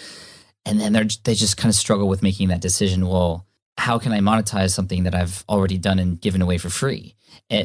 and 0.65 0.81
then 0.81 0.93
they're 0.93 1.07
they 1.25 1.35
just 1.35 1.57
kind 1.57 1.71
of 1.71 1.77
struggle 1.77 2.09
with 2.09 2.23
making 2.23 2.49
that 2.49 2.61
decision. 2.61 3.07
Well, 3.07 3.47
how 3.79 3.99
can 3.99 4.13
I 4.13 4.21
monetize 4.21 4.71
something 4.71 5.05
that 5.05 5.15
I've 5.15 5.45
already 5.49 5.79
done 5.79 5.99
and 5.99 6.21
given 6.21 6.43
away 6.43 6.59
for 6.59 6.71
free? 6.71 7.15
Uh, 7.51 7.65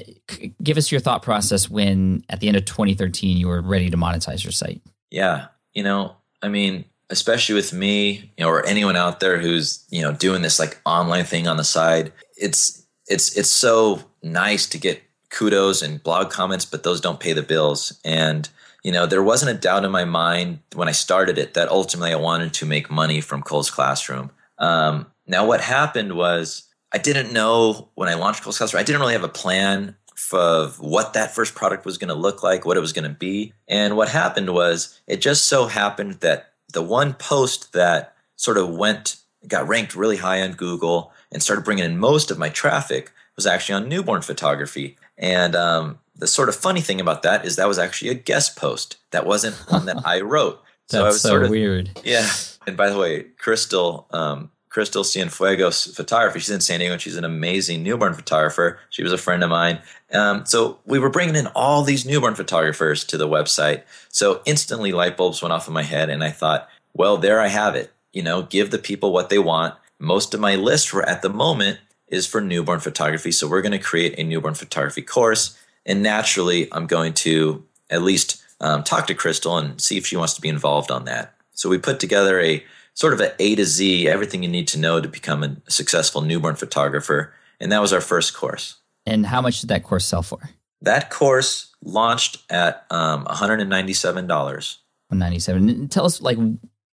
give 0.62 0.78
us 0.78 0.91
your 0.91 1.02
thought 1.02 1.24
process 1.24 1.69
when 1.69 2.24
at 2.30 2.39
the 2.39 2.47
end 2.47 2.58
of 2.58 2.65
2013 2.65 3.38
you 3.38 3.47
were 3.47 3.62
ready 3.62 3.89
to 3.89 3.97
monetize 3.97 4.43
your 4.43 4.52
site. 4.52 4.82
Yeah, 5.10 5.47
you 5.74 5.84
know, 5.84 6.15
I 6.41 6.50
mean, 6.50 6.86
especially 7.10 7.56
with 7.56 7.74
me, 7.74 8.32
you 8.38 8.43
know, 8.43 8.50
or 8.50 8.65
anyone 8.65 8.95
out 8.95 9.19
there 9.19 9.39
who's 9.39 9.86
you 9.89 10.02
know 10.02 10.12
doing 10.12 10.41
this 10.41 10.60
like 10.60 10.80
online 10.86 11.26
thing 11.26 11.47
on 11.47 11.58
the 11.58 11.63
side, 11.63 12.12
it's 12.38 12.86
it's 13.08 13.36
it's 13.38 13.50
so 13.50 14.02
nice 14.24 14.67
to 14.67 14.78
get 14.78 15.02
kudos 15.30 15.82
and 15.82 16.04
blog 16.04 16.30
comments, 16.30 16.65
but 16.65 16.84
those 16.84 17.02
don't 17.02 17.19
pay 17.19 17.34
the 17.34 17.41
bills. 17.41 18.00
And 18.04 18.47
you 18.84 18.91
know, 18.91 19.06
there 19.06 19.24
wasn't 19.24 19.56
a 19.56 19.60
doubt 19.60 19.86
in 19.86 19.91
my 19.91 20.06
mind 20.06 20.60
when 20.74 20.88
I 20.88 20.91
started 20.93 21.38
it 21.38 21.54
that 21.54 21.69
ultimately 21.69 22.12
I 22.12 22.17
wanted 22.17 22.54
to 22.56 22.65
make 22.65 22.89
money 22.89 23.21
from 23.21 23.43
Cole's 23.43 23.69
Classroom. 23.69 24.32
Um, 24.58 25.08
now, 25.28 25.46
what 25.46 25.62
happened 25.62 26.14
was 26.14 26.64
I 26.92 26.98
didn't 26.98 27.34
know 27.34 27.90
when 27.96 28.10
I 28.10 28.16
launched 28.16 28.44
Cole's 28.44 28.58
Classroom, 28.58 28.82
I 28.82 28.84
didn't 28.84 29.02
really 29.02 29.14
have 29.14 29.24
a 29.24 29.30
plan 29.30 29.96
of 30.34 30.80
what 30.80 31.14
that 31.14 31.34
first 31.34 31.56
product 31.56 31.86
was 31.86 31.98
going 31.98 32.10
to 32.10 32.14
look 32.16 32.44
like, 32.44 32.66
what 32.66 32.78
it 32.78 32.82
was 32.82 32.94
going 32.94 33.10
to 33.10 33.18
be. 33.18 33.54
And 33.68 33.98
what 33.98 34.10
happened 34.10 34.54
was 34.54 35.00
it 35.08 35.22
just 35.22 35.46
so 35.46 35.68
happened 35.68 36.16
that 36.16 36.54
the 36.74 36.82
one 36.82 37.14
post 37.14 37.74
that 37.74 38.16
sort 38.36 38.58
of 38.58 38.70
went, 38.70 39.18
got 39.48 39.68
ranked 39.68 39.96
really 39.96 40.18
high 40.18 40.42
on 40.42 40.54
Google 40.54 41.12
and 41.32 41.42
started 41.42 41.66
bringing 41.66 41.86
in 41.86 41.98
most 41.98 42.32
of 42.32 42.38
my 42.38 42.50
traffic 42.50 43.12
was 43.36 43.46
actually 43.46 43.76
on 43.76 43.90
newborn 43.90 44.22
photography. 44.22 44.98
And 45.18 45.56
um, 45.56 46.00
the 46.16 46.28
sort 46.28 46.50
of 46.50 46.56
funny 46.56 46.82
thing 46.82 47.02
about 47.02 47.24
that 47.24 47.46
is 47.46 47.56
that 47.56 47.68
was 47.68 47.80
actually 47.80 48.12
a 48.12 48.16
guest 48.16 48.56
post. 48.56 48.98
That 49.12 49.26
wasn't 49.26 49.56
one 49.70 49.86
that 49.86 50.02
I 50.06 50.22
wrote. 50.22 50.62
That's 50.90 50.92
so, 50.92 51.04
I 51.04 51.08
was 51.08 51.22
so 51.22 51.30
sort 51.30 51.44
of, 51.44 51.50
weird. 51.50 52.02
Yeah. 52.04 52.30
And 52.68 52.78
by 52.78 52.90
the 52.90 52.98
way, 52.98 53.24
Crystal, 53.38 54.08
um, 54.12 54.52
Crystal 54.72 55.04
Cienfuegos 55.04 55.94
photography. 55.94 56.40
She's 56.40 56.50
in 56.50 56.62
San 56.62 56.80
Diego 56.80 56.94
and 56.94 57.02
she's 57.02 57.18
an 57.18 57.26
amazing 57.26 57.84
newborn 57.84 58.14
photographer. 58.14 58.80
She 58.90 59.04
was 59.04 59.12
a 59.12 59.18
friend 59.18 59.44
of 59.44 59.50
mine. 59.50 59.82
Um, 60.14 60.46
so 60.46 60.80
we 60.86 60.98
were 60.98 61.10
bringing 61.10 61.36
in 61.36 61.48
all 61.48 61.84
these 61.84 62.06
newborn 62.06 62.36
photographers 62.36 63.04
to 63.06 63.18
the 63.18 63.28
website. 63.28 63.84
So 64.08 64.42
instantly 64.46 64.94
light 64.94 65.18
bulbs 65.18 65.42
went 65.42 65.52
off 65.52 65.68
in 65.68 65.74
my 65.74 65.84
head 65.84 66.10
and 66.10 66.24
I 66.24 66.32
thought, 66.32 66.70
well, 66.94 67.18
there 67.18 67.42
I 67.42 67.48
have 67.48 67.76
it. 67.76 67.92
You 68.14 68.24
know, 68.24 68.44
give 68.44 68.72
the 68.72 68.78
people 68.78 69.12
what 69.12 69.30
they 69.30 69.40
want. 69.40 69.76
Most 70.00 70.34
of 70.34 70.40
my 70.40 70.56
list 70.56 70.90
for 70.90 71.08
at 71.08 71.22
the 71.22 71.30
moment 71.30 71.80
is 72.08 72.26
for 72.26 72.40
newborn 72.40 72.80
photography. 72.80 73.34
So 73.34 73.50
we're 73.50 73.62
going 73.62 73.72
to 73.74 73.78
create 73.80 74.18
a 74.18 74.24
newborn 74.24 74.54
photography 74.54 75.02
course. 75.02 75.58
And 75.86 76.02
naturally, 76.02 76.72
I'm 76.72 76.88
going 76.88 77.14
to 77.16 77.66
at 77.90 78.04
least 78.04 78.42
um, 78.62 78.84
talk 78.84 79.08
to 79.08 79.16
Crystal 79.16 79.58
and 79.58 79.82
see 79.82 79.98
if 79.98 80.06
she 80.06 80.16
wants 80.16 80.34
to 80.36 80.42
be 80.42 80.50
involved 80.50 80.92
on 80.92 81.04
that. 81.06 81.36
So 81.52 81.70
we 81.70 81.78
put 81.78 82.00
together 82.00 82.40
a 82.40 82.64
sort 82.93 83.13
of 83.13 83.21
a 83.21 83.34
A 83.41 83.56
to 83.56 83.65
Z, 83.65 84.08
everything 84.08 84.43
you 84.43 84.49
need 84.49 84.67
to 84.69 84.80
know 84.80 85.01
to 85.01 85.08
become 85.08 85.43
a 85.43 85.58
successful 85.69 86.21
newborn 86.21 86.56
photographer. 86.56 87.34
And 87.60 87.71
that 87.71 87.82
was 87.82 87.93
our 87.93 88.01
first 88.01 88.34
course. 88.34 88.77
And 89.06 89.25
how 89.25 89.41
much 89.41 89.62
did 89.62 89.69
that 89.69 89.84
course 89.84 90.06
sell 90.06 90.23
for? 90.23 90.39
That 90.82 91.10
course 91.10 91.73
launched 91.84 92.43
at 92.49 92.86
um, 92.89 93.25
$197. 93.25 94.27
197. 94.27 95.88
Tell 95.89 96.06
us, 96.06 96.21
like, 96.21 96.38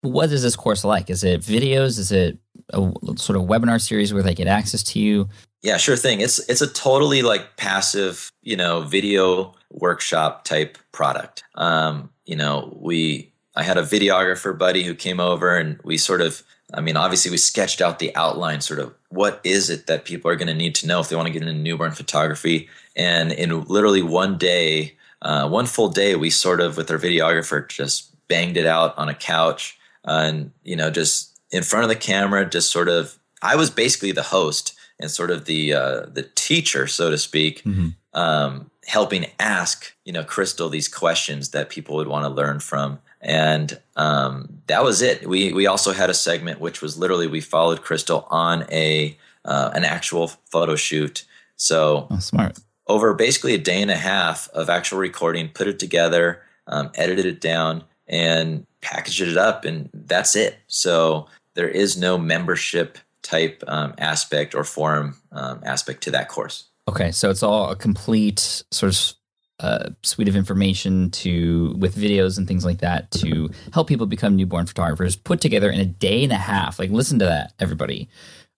what 0.02 0.32
is 0.32 0.44
this 0.44 0.56
course 0.56 0.84
like? 0.84 1.10
Is 1.10 1.24
it 1.24 1.42
videos? 1.42 1.98
Is 2.00 2.12
it 2.12 2.38
a 2.70 2.80
sort 3.16 3.38
of 3.38 3.44
webinar 3.44 3.82
series 3.82 4.14
where 4.14 4.24
they 4.24 4.34
get 4.34 4.48
access 4.48 4.84
to 4.84 5.00
you? 5.00 5.30
Yeah, 5.62 5.78
sure 5.78 5.96
thing. 5.96 6.22
It's 6.22 6.40
it's 6.50 6.62
a 6.62 6.68
totally 6.68 7.22
like 7.24 7.58
passive, 7.58 8.32
you 8.42 8.56
know, 8.56 8.82
video 8.82 9.56
workshop 9.72 10.44
type 10.44 10.78
product. 10.92 11.44
Um, 11.56 12.12
you 12.26 12.36
know, 12.36 12.78
we 12.80 13.34
I 13.58 13.64
had 13.64 13.78
a 13.78 13.84
videographer 13.84 14.58
buddy 14.58 14.84
who 14.84 14.94
came 14.96 15.20
over 15.20 15.58
and 15.58 15.80
we 15.84 15.98
sort 15.98 16.22
of, 16.22 16.44
I 16.74 16.82
mean, 16.82 16.96
obviously 16.96 17.32
we 17.32 17.38
sketched 17.38 17.82
out 17.82 18.00
the 18.00 18.16
outline, 18.16 18.62
sort 18.62 18.80
of 18.80 18.94
what 19.10 19.42
is 19.44 19.70
it 19.70 19.88
that 19.88 20.06
people 20.06 20.30
are 20.30 20.36
going 20.36 20.48
to 20.48 20.54
need 20.54 20.76
to 20.76 20.88
know 20.88 21.00
if 21.00 21.10
they 21.10 21.16
want 21.16 21.28
to 21.28 21.34
get 21.34 21.42
into 21.42 21.54
newborn 21.54 21.92
photography. 21.92 22.70
And 22.96 23.32
in 23.32 23.64
literally 23.66 24.04
one 24.04 24.38
day, 24.38 24.96
uh, 25.22 25.50
one 25.50 25.66
full 25.66 25.90
day, 25.90 26.16
we 26.16 26.30
sort 26.30 26.62
of, 26.62 26.78
with 26.78 26.92
our 26.92 26.98
videographer, 26.98 27.68
just 27.68 28.14
banged 28.28 28.58
it 28.58 28.66
out 28.66 28.98
on 28.98 29.10
a 29.10 29.16
couch 29.16 29.78
and 30.06 30.52
you 30.64 30.76
know 30.76 30.90
just 30.90 31.38
in 31.52 31.64
front 31.64 31.84
of 31.84 31.90
the 31.90 31.96
camera, 31.96 32.50
just 32.50 32.72
sort 32.72 32.90
of. 32.90 33.18
I 33.42 33.56
was 33.56 33.70
basically 33.70 34.12
the 34.12 34.24
host 34.24 34.76
and 35.00 35.12
sort 35.12 35.32
of 35.32 35.46
the 35.46 35.74
uh, 35.74 36.06
the 36.12 36.30
teacher, 36.36 36.88
so 36.88 37.10
to 37.10 37.18
speak, 37.18 37.64
Mm-hmm. 37.64 37.90
um, 38.20 38.72
helping 38.88 39.26
ask 39.40 39.94
you 40.06 40.14
know 40.14 40.24
Crystal 40.24 40.70
these 40.70 40.88
questions 40.88 41.50
that 41.50 41.70
people 41.70 41.96
would 41.98 42.08
want 42.08 42.26
to 42.26 42.30
learn 42.30 42.60
from, 42.60 43.00
and 43.28 43.78
um, 43.98 44.62
that 44.68 44.84
was 44.84 45.02
it. 45.02 45.28
We 45.28 45.52
we 45.54 45.68
also 45.68 45.92
had 45.92 46.10
a 46.10 46.14
segment 46.14 46.60
which 46.62 46.82
was 46.82 46.98
literally 46.98 47.28
we 47.28 47.42
followed 47.42 47.84
Crystal 47.84 48.26
on 48.32 48.66
a 48.72 49.16
uh, 49.46 49.72
an 49.76 49.84
actual 49.84 50.30
photo 50.50 50.76
shoot. 50.76 51.26
So 51.58 52.08
Oh, 52.10 52.20
smart. 52.20 52.58
over 52.88 53.14
basically 53.14 53.54
a 53.54 53.58
day 53.58 53.82
and 53.82 53.92
a 53.92 53.98
half 53.98 54.50
of 54.50 54.70
actual 54.70 54.98
recording, 55.00 55.50
put 55.50 55.68
it 55.68 55.78
together, 55.78 56.42
um, 56.68 56.90
edited 56.96 57.26
it 57.26 57.42
down, 57.42 57.84
and 58.08 58.66
packaged 58.82 59.22
it 59.22 59.38
up, 59.38 59.66
and 59.66 59.90
that's 59.94 60.36
it. 60.36 60.58
So 60.68 61.28
there 61.56 61.68
is 61.68 61.98
no 61.98 62.18
membership 62.18 62.98
type 63.24 63.62
um, 63.68 63.94
aspect 63.98 64.56
or 64.56 64.64
forum 64.64 65.18
um, 65.34 65.60
aspect 65.66 66.04
to 66.04 66.12
that 66.12 66.30
course. 66.30 66.66
Okay, 66.88 67.12
so 67.12 67.30
it's 67.30 67.44
all 67.44 67.72
a 67.72 67.76
complete 67.76 68.64
sort 68.72 68.94
of 68.94 69.17
uh, 69.60 69.90
suite 70.04 70.28
of 70.28 70.36
information 70.36 71.10
to 71.10 71.74
with 71.78 71.96
videos 71.96 72.38
and 72.38 72.48
things 72.48 72.64
like 72.64 72.80
that 72.80 73.10
to 73.12 73.50
help 73.74 73.88
people 73.88 74.06
become 74.06 74.36
newborn 74.36 74.66
photographers 74.66 75.16
put 75.16 75.42
together 75.42 75.70
in 75.70 75.80
a 75.80 75.86
day 75.86 76.24
and 76.24 76.32
a 76.32 76.38
half. 76.38 76.78
Like, 76.80 76.92
listen 76.92 77.20
to 77.20 77.26
that, 77.26 77.54
everybody. 77.60 78.08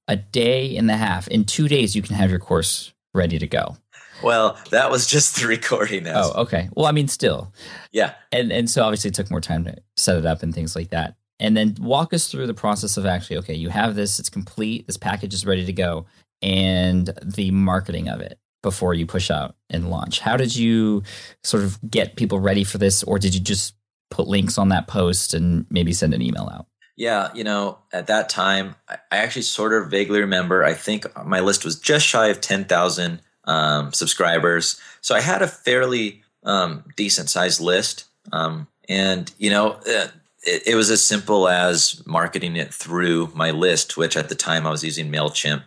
A 0.08 0.18
day 0.18 0.76
and 0.76 0.90
a 0.90 0.98
half. 0.98 1.28
In 1.28 1.46
two 1.46 1.68
days, 1.68 1.96
you 1.96 2.02
can 2.02 2.16
have 2.16 2.30
your 2.30 2.40
course 2.40 2.94
ready 3.14 3.40
to 3.40 3.48
go. 3.48 3.78
Well, 4.22 4.58
that 4.72 4.92
was 4.92 5.08
just 5.08 5.40
the 5.40 5.48
recording. 5.48 6.06
As, 6.06 6.16
Oh, 6.18 6.42
okay. 6.42 6.70
Well, 6.76 6.86
I 6.86 6.92
mean, 6.92 7.08
still, 7.08 7.54
yeah. 7.92 8.16
and 8.32 8.52
and 8.52 8.70
so 8.70 8.84
obviously 8.84 9.10
it 9.10 9.14
took 9.14 9.32
more 9.32 9.40
time 9.40 9.64
to 9.66 9.78
set 9.96 10.18
it 10.18 10.26
up 10.26 10.44
and 10.44 10.54
things 10.54 10.76
like 10.76 10.90
that. 10.90 11.16
And 11.40 11.56
then 11.56 11.76
walk 11.80 12.14
us 12.14 12.28
through 12.28 12.48
the 12.48 12.54
process 12.54 12.98
of 12.98 13.06
actually, 13.06 13.38
okay, 13.38 13.54
you 13.54 13.70
have 13.70 13.96
this, 13.96 14.20
it's 14.20 14.30
complete, 14.30 14.88
this 14.88 14.98
package 14.98 15.34
is 15.34 15.46
ready 15.46 15.66
to 15.66 15.72
go, 15.72 16.06
and 16.42 17.14
the 17.24 17.52
marketing 17.52 18.10
of 18.10 18.20
it 18.20 18.38
before 18.62 18.94
you 18.94 19.06
push 19.06 19.32
out 19.32 19.56
and 19.70 19.90
launch. 19.90 20.20
How 20.20 20.38
did 20.38 20.56
you 20.56 21.04
sort 21.44 21.64
of 21.64 21.80
get 21.90 22.16
people 22.16 22.40
ready 22.40 22.64
for 22.64 22.78
this, 22.78 23.04
or 23.04 23.20
did 23.20 23.34
you 23.34 23.40
just 23.40 23.76
put 24.10 24.28
links 24.28 24.58
on 24.58 24.70
that 24.70 24.88
post 24.88 25.34
and 25.34 25.66
maybe 25.70 25.94
send 25.94 26.14
an 26.14 26.22
email 26.22 26.50
out? 26.52 26.68
Yeah, 26.96 27.30
you 27.34 27.46
know, 27.46 27.78
at 27.94 28.08
that 28.08 28.28
time, 28.28 28.76
I 28.90 28.98
actually 29.12 29.44
sort 29.44 29.74
of 29.74 29.90
vaguely 29.90 30.20
remember. 30.20 30.66
I 30.66 30.74
think 30.74 31.06
my 31.26 31.40
list 31.40 31.64
was 31.64 31.80
just 31.80 32.06
shy 32.06 32.28
of 32.28 32.42
ten 32.42 32.66
thousand 32.66 33.22
um, 33.46 33.94
subscribers, 33.94 34.80
so 35.02 35.16
I 35.16 35.22
had 35.22 35.42
a 35.42 35.48
fairly 35.48 36.24
um, 36.44 36.84
decent 36.98 37.30
sized 37.30 37.62
list. 37.62 38.06
Um, 38.34 38.68
and 38.90 39.32
you 39.38 39.50
know, 39.50 39.72
uh, 39.88 40.08
it, 40.44 40.68
it 40.68 40.76
was 40.76 40.90
as 40.90 41.02
simple 41.02 41.48
as 41.48 42.04
marketing 42.06 42.58
it 42.58 42.74
through 42.74 43.32
my 43.34 43.52
list, 43.52 43.96
which 43.96 44.18
at 44.18 44.28
the 44.28 44.36
time 44.36 44.68
I 44.68 44.72
was 44.72 44.84
using 44.84 45.12
Mailchimp. 45.12 45.64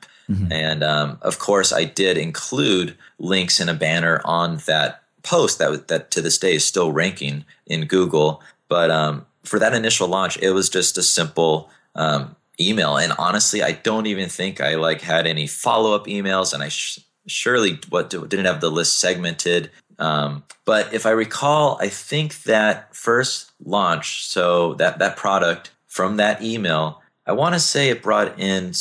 And 0.52 0.82
um, 0.82 1.18
of 1.22 1.38
course, 1.38 1.72
I 1.72 1.84
did 1.84 2.16
include 2.16 2.96
links 3.18 3.60
in 3.60 3.68
a 3.68 3.74
banner 3.74 4.20
on 4.24 4.58
that 4.66 5.02
post 5.22 5.58
that 5.58 5.88
that 5.88 6.10
to 6.10 6.20
this 6.20 6.38
day 6.38 6.54
is 6.54 6.64
still 6.64 6.92
ranking 6.92 7.44
in 7.66 7.86
Google. 7.86 8.42
But 8.68 8.90
um, 8.90 9.26
for 9.44 9.58
that 9.58 9.74
initial 9.74 10.08
launch, 10.08 10.38
it 10.38 10.50
was 10.50 10.68
just 10.68 10.98
a 10.98 11.02
simple 11.02 11.70
um, 11.94 12.36
email. 12.60 12.96
And 12.96 13.12
honestly, 13.18 13.62
I 13.62 13.72
don't 13.72 14.06
even 14.06 14.28
think 14.28 14.60
I 14.60 14.74
like 14.74 15.00
had 15.00 15.26
any 15.26 15.46
follow 15.46 15.94
up 15.94 16.06
emails, 16.06 16.52
and 16.52 16.62
I 16.62 16.68
sh- 16.68 17.00
surely 17.26 17.78
what 17.88 18.10
didn't 18.10 18.46
have 18.46 18.60
the 18.60 18.70
list 18.70 18.98
segmented. 18.98 19.70
Um, 19.98 20.42
but 20.64 20.92
if 20.92 21.06
I 21.06 21.10
recall, 21.10 21.78
I 21.80 21.88
think 21.88 22.42
that 22.42 22.94
first 22.94 23.52
launch, 23.64 24.24
so 24.24 24.74
that 24.74 24.98
that 24.98 25.16
product 25.16 25.70
from 25.86 26.16
that 26.16 26.42
email, 26.42 27.02
I 27.26 27.32
want 27.32 27.54
to 27.54 27.60
say 27.60 27.90
it 27.90 28.02
brought 28.02 28.38
in 28.38 28.72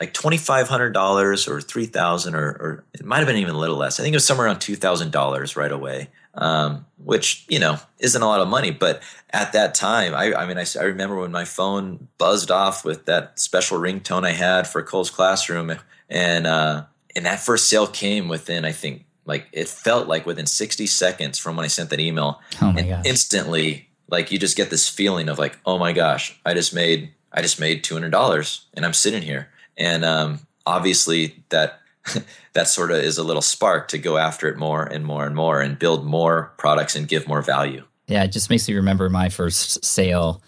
like 0.00 0.12
twenty 0.12 0.36
five 0.38 0.68
hundred 0.68 0.92
dollars 0.92 1.46
or 1.48 1.60
three 1.60 1.86
thousand, 1.86 2.34
or, 2.34 2.48
or 2.48 2.84
it 2.94 3.04
might 3.04 3.18
have 3.18 3.26
been 3.26 3.36
even 3.36 3.54
a 3.54 3.58
little 3.58 3.76
less. 3.76 3.98
I 3.98 4.02
think 4.02 4.12
it 4.12 4.16
was 4.16 4.26
somewhere 4.26 4.46
around 4.46 4.60
two 4.60 4.76
thousand 4.76 5.12
dollars 5.12 5.56
right 5.56 5.70
away, 5.70 6.08
um, 6.34 6.84
which 7.02 7.44
you 7.48 7.58
know 7.58 7.78
isn't 8.00 8.20
a 8.20 8.26
lot 8.26 8.40
of 8.40 8.48
money, 8.48 8.70
but 8.70 9.02
at 9.30 9.52
that 9.52 9.74
time, 9.74 10.14
I, 10.14 10.34
I 10.34 10.46
mean, 10.46 10.58
I 10.58 10.82
remember 10.82 11.16
when 11.16 11.32
my 11.32 11.44
phone 11.44 12.08
buzzed 12.18 12.50
off 12.50 12.84
with 12.84 13.04
that 13.06 13.38
special 13.38 13.78
ringtone 13.78 14.24
I 14.24 14.30
had 14.32 14.66
for 14.66 14.82
Cole's 14.82 15.10
Classroom, 15.10 15.72
and 16.08 16.46
uh, 16.46 16.84
and 17.16 17.26
that 17.26 17.40
first 17.40 17.68
sale 17.68 17.86
came 17.86 18.28
within, 18.28 18.64
I 18.64 18.72
think, 18.72 19.04
like 19.24 19.46
it 19.52 19.68
felt 19.68 20.08
like 20.08 20.26
within 20.26 20.46
sixty 20.46 20.86
seconds 20.86 21.38
from 21.38 21.56
when 21.56 21.64
I 21.64 21.68
sent 21.68 21.90
that 21.90 22.00
email, 22.00 22.40
Oh 22.60 22.72
my 22.72 22.80
and 22.80 22.88
gosh. 22.88 23.06
instantly, 23.06 23.88
like 24.10 24.32
you 24.32 24.38
just 24.38 24.56
get 24.56 24.70
this 24.70 24.88
feeling 24.88 25.28
of 25.28 25.38
like, 25.38 25.56
oh 25.64 25.78
my 25.78 25.92
gosh, 25.92 26.38
I 26.44 26.52
just 26.54 26.74
made, 26.74 27.12
I 27.32 27.42
just 27.42 27.60
made 27.60 27.84
two 27.84 27.94
hundred 27.94 28.10
dollars, 28.10 28.66
and 28.74 28.84
I'm 28.84 28.92
sitting 28.92 29.22
here, 29.22 29.48
and 29.76 30.04
um, 30.04 30.40
obviously 30.66 31.42
that. 31.50 31.80
that 32.52 32.68
sort 32.68 32.90
of 32.90 32.98
is 32.98 33.16
a 33.16 33.22
little 33.22 33.40
spark 33.40 33.88
to 33.88 33.96
go 33.96 34.18
after 34.18 34.46
it 34.46 34.58
more 34.58 34.84
and 34.84 35.06
more 35.06 35.24
and 35.24 35.34
more 35.34 35.62
and 35.62 35.78
build 35.78 36.04
more 36.04 36.52
products 36.58 36.94
and 36.94 37.08
give 37.08 37.26
more 37.26 37.40
value. 37.40 37.82
Yeah, 38.08 38.22
it 38.24 38.28
just 38.28 38.50
makes 38.50 38.68
me 38.68 38.74
remember 38.74 39.08
my 39.08 39.30
first 39.30 39.82
sale 39.82 40.42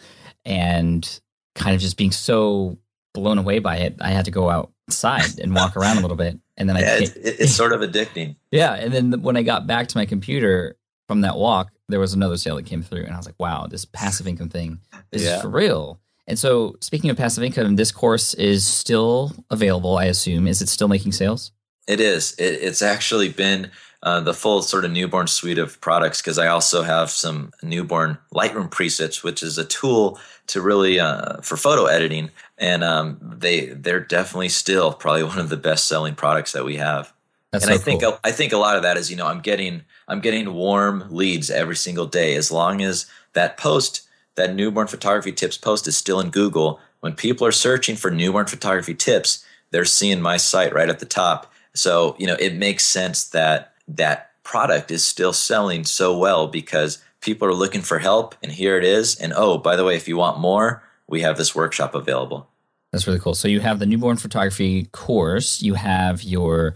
and 0.44 1.20
kind 1.54 1.74
of 1.74 1.80
just 1.80 1.96
being 1.96 2.12
so 2.12 2.76
blown 3.14 3.38
away 3.38 3.58
by 3.58 3.78
it. 3.78 3.96
I 4.00 4.10
had 4.10 4.26
to 4.26 4.30
go 4.30 4.50
outside 4.50 5.38
and 5.38 5.54
walk 5.54 5.76
around 5.78 5.96
a 5.96 6.00
little 6.00 6.16
bit. 6.16 6.38
And 6.58 6.68
then 6.68 6.76
I, 6.76 6.80
Yeah, 6.80 6.94
came- 6.98 7.02
it's, 7.04 7.16
it- 7.16 7.36
it's 7.40 7.52
sort 7.52 7.72
of 7.72 7.80
addicting. 7.80 8.36
yeah. 8.50 8.74
And 8.74 8.92
then 8.92 9.22
when 9.22 9.36
I 9.38 9.42
got 9.42 9.66
back 9.66 9.88
to 9.88 9.96
my 9.96 10.04
computer 10.04 10.76
from 11.08 11.22
that 11.22 11.36
walk, 11.36 11.72
there 11.88 12.00
was 12.00 12.12
another 12.12 12.36
sale 12.36 12.56
that 12.56 12.66
came 12.66 12.82
through. 12.82 13.04
And 13.04 13.14
I 13.14 13.16
was 13.16 13.26
like, 13.26 13.40
wow, 13.40 13.66
this 13.66 13.86
passive 13.86 14.28
income 14.28 14.50
thing 14.50 14.78
is 15.10 15.24
Yeah. 15.24 15.40
for 15.40 15.48
real. 15.48 15.98
And 16.28 16.38
so, 16.38 16.76
speaking 16.80 17.10
of 17.10 17.16
passive 17.16 17.44
income, 17.44 17.76
this 17.76 17.92
course 17.92 18.34
is 18.34 18.66
still 18.66 19.32
available, 19.50 19.96
I 19.96 20.06
assume. 20.06 20.48
Is 20.48 20.60
it 20.60 20.68
still 20.68 20.88
making 20.88 21.12
sales? 21.12 21.52
It 21.86 22.00
is. 22.00 22.34
It, 22.38 22.62
it's 22.62 22.82
actually 22.82 23.28
been 23.28 23.70
uh, 24.02 24.20
the 24.20 24.34
full 24.34 24.62
sort 24.62 24.84
of 24.84 24.90
newborn 24.90 25.26
suite 25.26 25.58
of 25.58 25.80
products 25.80 26.20
because 26.20 26.38
I 26.38 26.48
also 26.48 26.82
have 26.82 27.10
some 27.10 27.52
newborn 27.62 28.18
Lightroom 28.34 28.70
presets, 28.70 29.22
which 29.22 29.42
is 29.42 29.56
a 29.56 29.64
tool 29.64 30.18
to 30.48 30.60
really 30.60 31.00
uh, 31.00 31.40
for 31.42 31.56
photo 31.56 31.86
editing, 31.86 32.30
and 32.58 32.84
um, 32.84 33.18
they 33.20 33.66
they're 33.66 34.00
definitely 34.00 34.48
still 34.48 34.92
probably 34.92 35.24
one 35.24 35.38
of 35.38 35.48
the 35.48 35.56
best 35.56 35.88
selling 35.88 36.14
products 36.14 36.52
that 36.52 36.64
we 36.64 36.76
have. 36.76 37.12
That's 37.52 37.64
and 37.64 37.74
so 37.74 37.74
I 37.74 37.78
think 37.78 38.02
cool. 38.02 38.18
I 38.22 38.32
think 38.32 38.52
a 38.52 38.58
lot 38.58 38.76
of 38.76 38.82
that 38.82 38.96
is 38.96 39.10
you 39.10 39.16
know 39.16 39.26
I'm 39.26 39.40
getting 39.40 39.82
I'm 40.08 40.20
getting 40.20 40.52
warm 40.52 41.04
leads 41.10 41.50
every 41.50 41.76
single 41.76 42.06
day 42.06 42.34
as 42.34 42.52
long 42.52 42.82
as 42.82 43.06
that 43.32 43.56
post 43.56 44.02
that 44.36 44.54
newborn 44.54 44.86
photography 44.86 45.32
tips 45.32 45.58
post 45.58 45.86
is 45.86 45.96
still 45.96 46.20
in 46.20 46.30
Google 46.30 46.80
when 47.00 47.14
people 47.14 47.46
are 47.46 47.52
searching 47.52 47.96
for 47.96 48.10
newborn 48.10 48.46
photography 48.46 48.94
tips 48.94 49.44
they're 49.70 49.84
seeing 49.84 50.20
my 50.20 50.36
site 50.36 50.72
right 50.72 50.88
at 50.88 50.98
the 50.98 51.06
top 51.06 51.52
so 51.74 52.16
you 52.18 52.26
know 52.26 52.36
it 52.38 52.54
makes 52.54 52.84
sense 52.84 53.28
that 53.28 53.72
that 53.88 54.30
product 54.42 54.90
is 54.90 55.04
still 55.04 55.32
selling 55.32 55.84
so 55.84 56.16
well 56.16 56.46
because 56.46 57.02
people 57.20 57.46
are 57.48 57.54
looking 57.54 57.82
for 57.82 57.98
help 57.98 58.34
and 58.42 58.52
here 58.52 58.76
it 58.76 58.84
is 58.84 59.16
and 59.16 59.32
oh 59.36 59.58
by 59.58 59.76
the 59.76 59.84
way 59.84 59.96
if 59.96 60.08
you 60.08 60.16
want 60.16 60.38
more 60.38 60.82
we 61.08 61.20
have 61.20 61.36
this 61.36 61.54
workshop 61.54 61.94
available 61.94 62.48
That's 62.92 63.06
really 63.06 63.20
cool. 63.20 63.34
So 63.34 63.48
you 63.48 63.60
have 63.60 63.78
the 63.78 63.86
newborn 63.86 64.16
photography 64.16 64.86
course. 64.92 65.60
You 65.60 65.74
have 65.74 66.22
your 66.22 66.74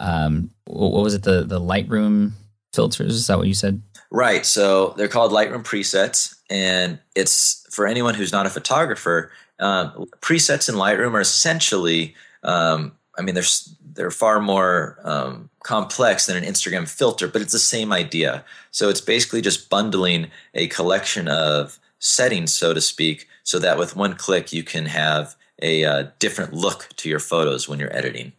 um, 0.00 0.50
what 0.64 1.02
was 1.02 1.14
it? 1.14 1.22
The 1.22 1.44
the 1.44 1.60
Lightroom 1.60 2.32
filters. 2.72 3.14
Is 3.14 3.26
that 3.26 3.38
what 3.38 3.46
you 3.46 3.54
said? 3.54 3.82
Right. 4.10 4.44
So 4.44 4.94
they're 4.96 5.08
called 5.08 5.32
Lightroom 5.32 5.62
presets, 5.64 6.34
and 6.50 6.98
it's 7.14 7.66
for 7.70 7.86
anyone 7.86 8.14
who's 8.14 8.32
not 8.32 8.44
a 8.44 8.50
photographer. 8.50 9.30
Um, 9.60 10.06
presets 10.20 10.68
in 10.68 10.74
Lightroom 10.74 11.14
are 11.14 11.20
essentially, 11.20 12.14
um, 12.42 12.92
I 13.16 13.22
mean, 13.22 13.34
they're 13.34 13.44
they're 13.92 14.10
far 14.10 14.40
more 14.40 14.98
um, 15.04 15.48
complex 15.62 16.26
than 16.26 16.36
an 16.36 16.44
Instagram 16.44 16.88
filter, 16.88 17.28
but 17.28 17.40
it's 17.40 17.52
the 17.52 17.58
same 17.58 17.92
idea. 17.92 18.44
So 18.70 18.88
it's 18.88 19.00
basically 19.00 19.40
just 19.40 19.70
bundling 19.70 20.30
a 20.54 20.66
collection 20.68 21.28
of 21.28 21.78
settings, 21.98 22.52
so 22.54 22.72
to 22.74 22.80
speak, 22.80 23.28
so 23.42 23.58
that 23.58 23.78
with 23.78 23.96
one 23.96 24.14
click 24.14 24.52
you 24.52 24.62
can 24.62 24.86
have 24.86 25.36
a 25.62 25.84
uh, 25.84 26.06
different 26.18 26.54
look 26.54 26.88
to 26.96 27.08
your 27.08 27.18
photos 27.18 27.68
when 27.68 27.78
you're 27.78 27.94
editing. 27.94 28.32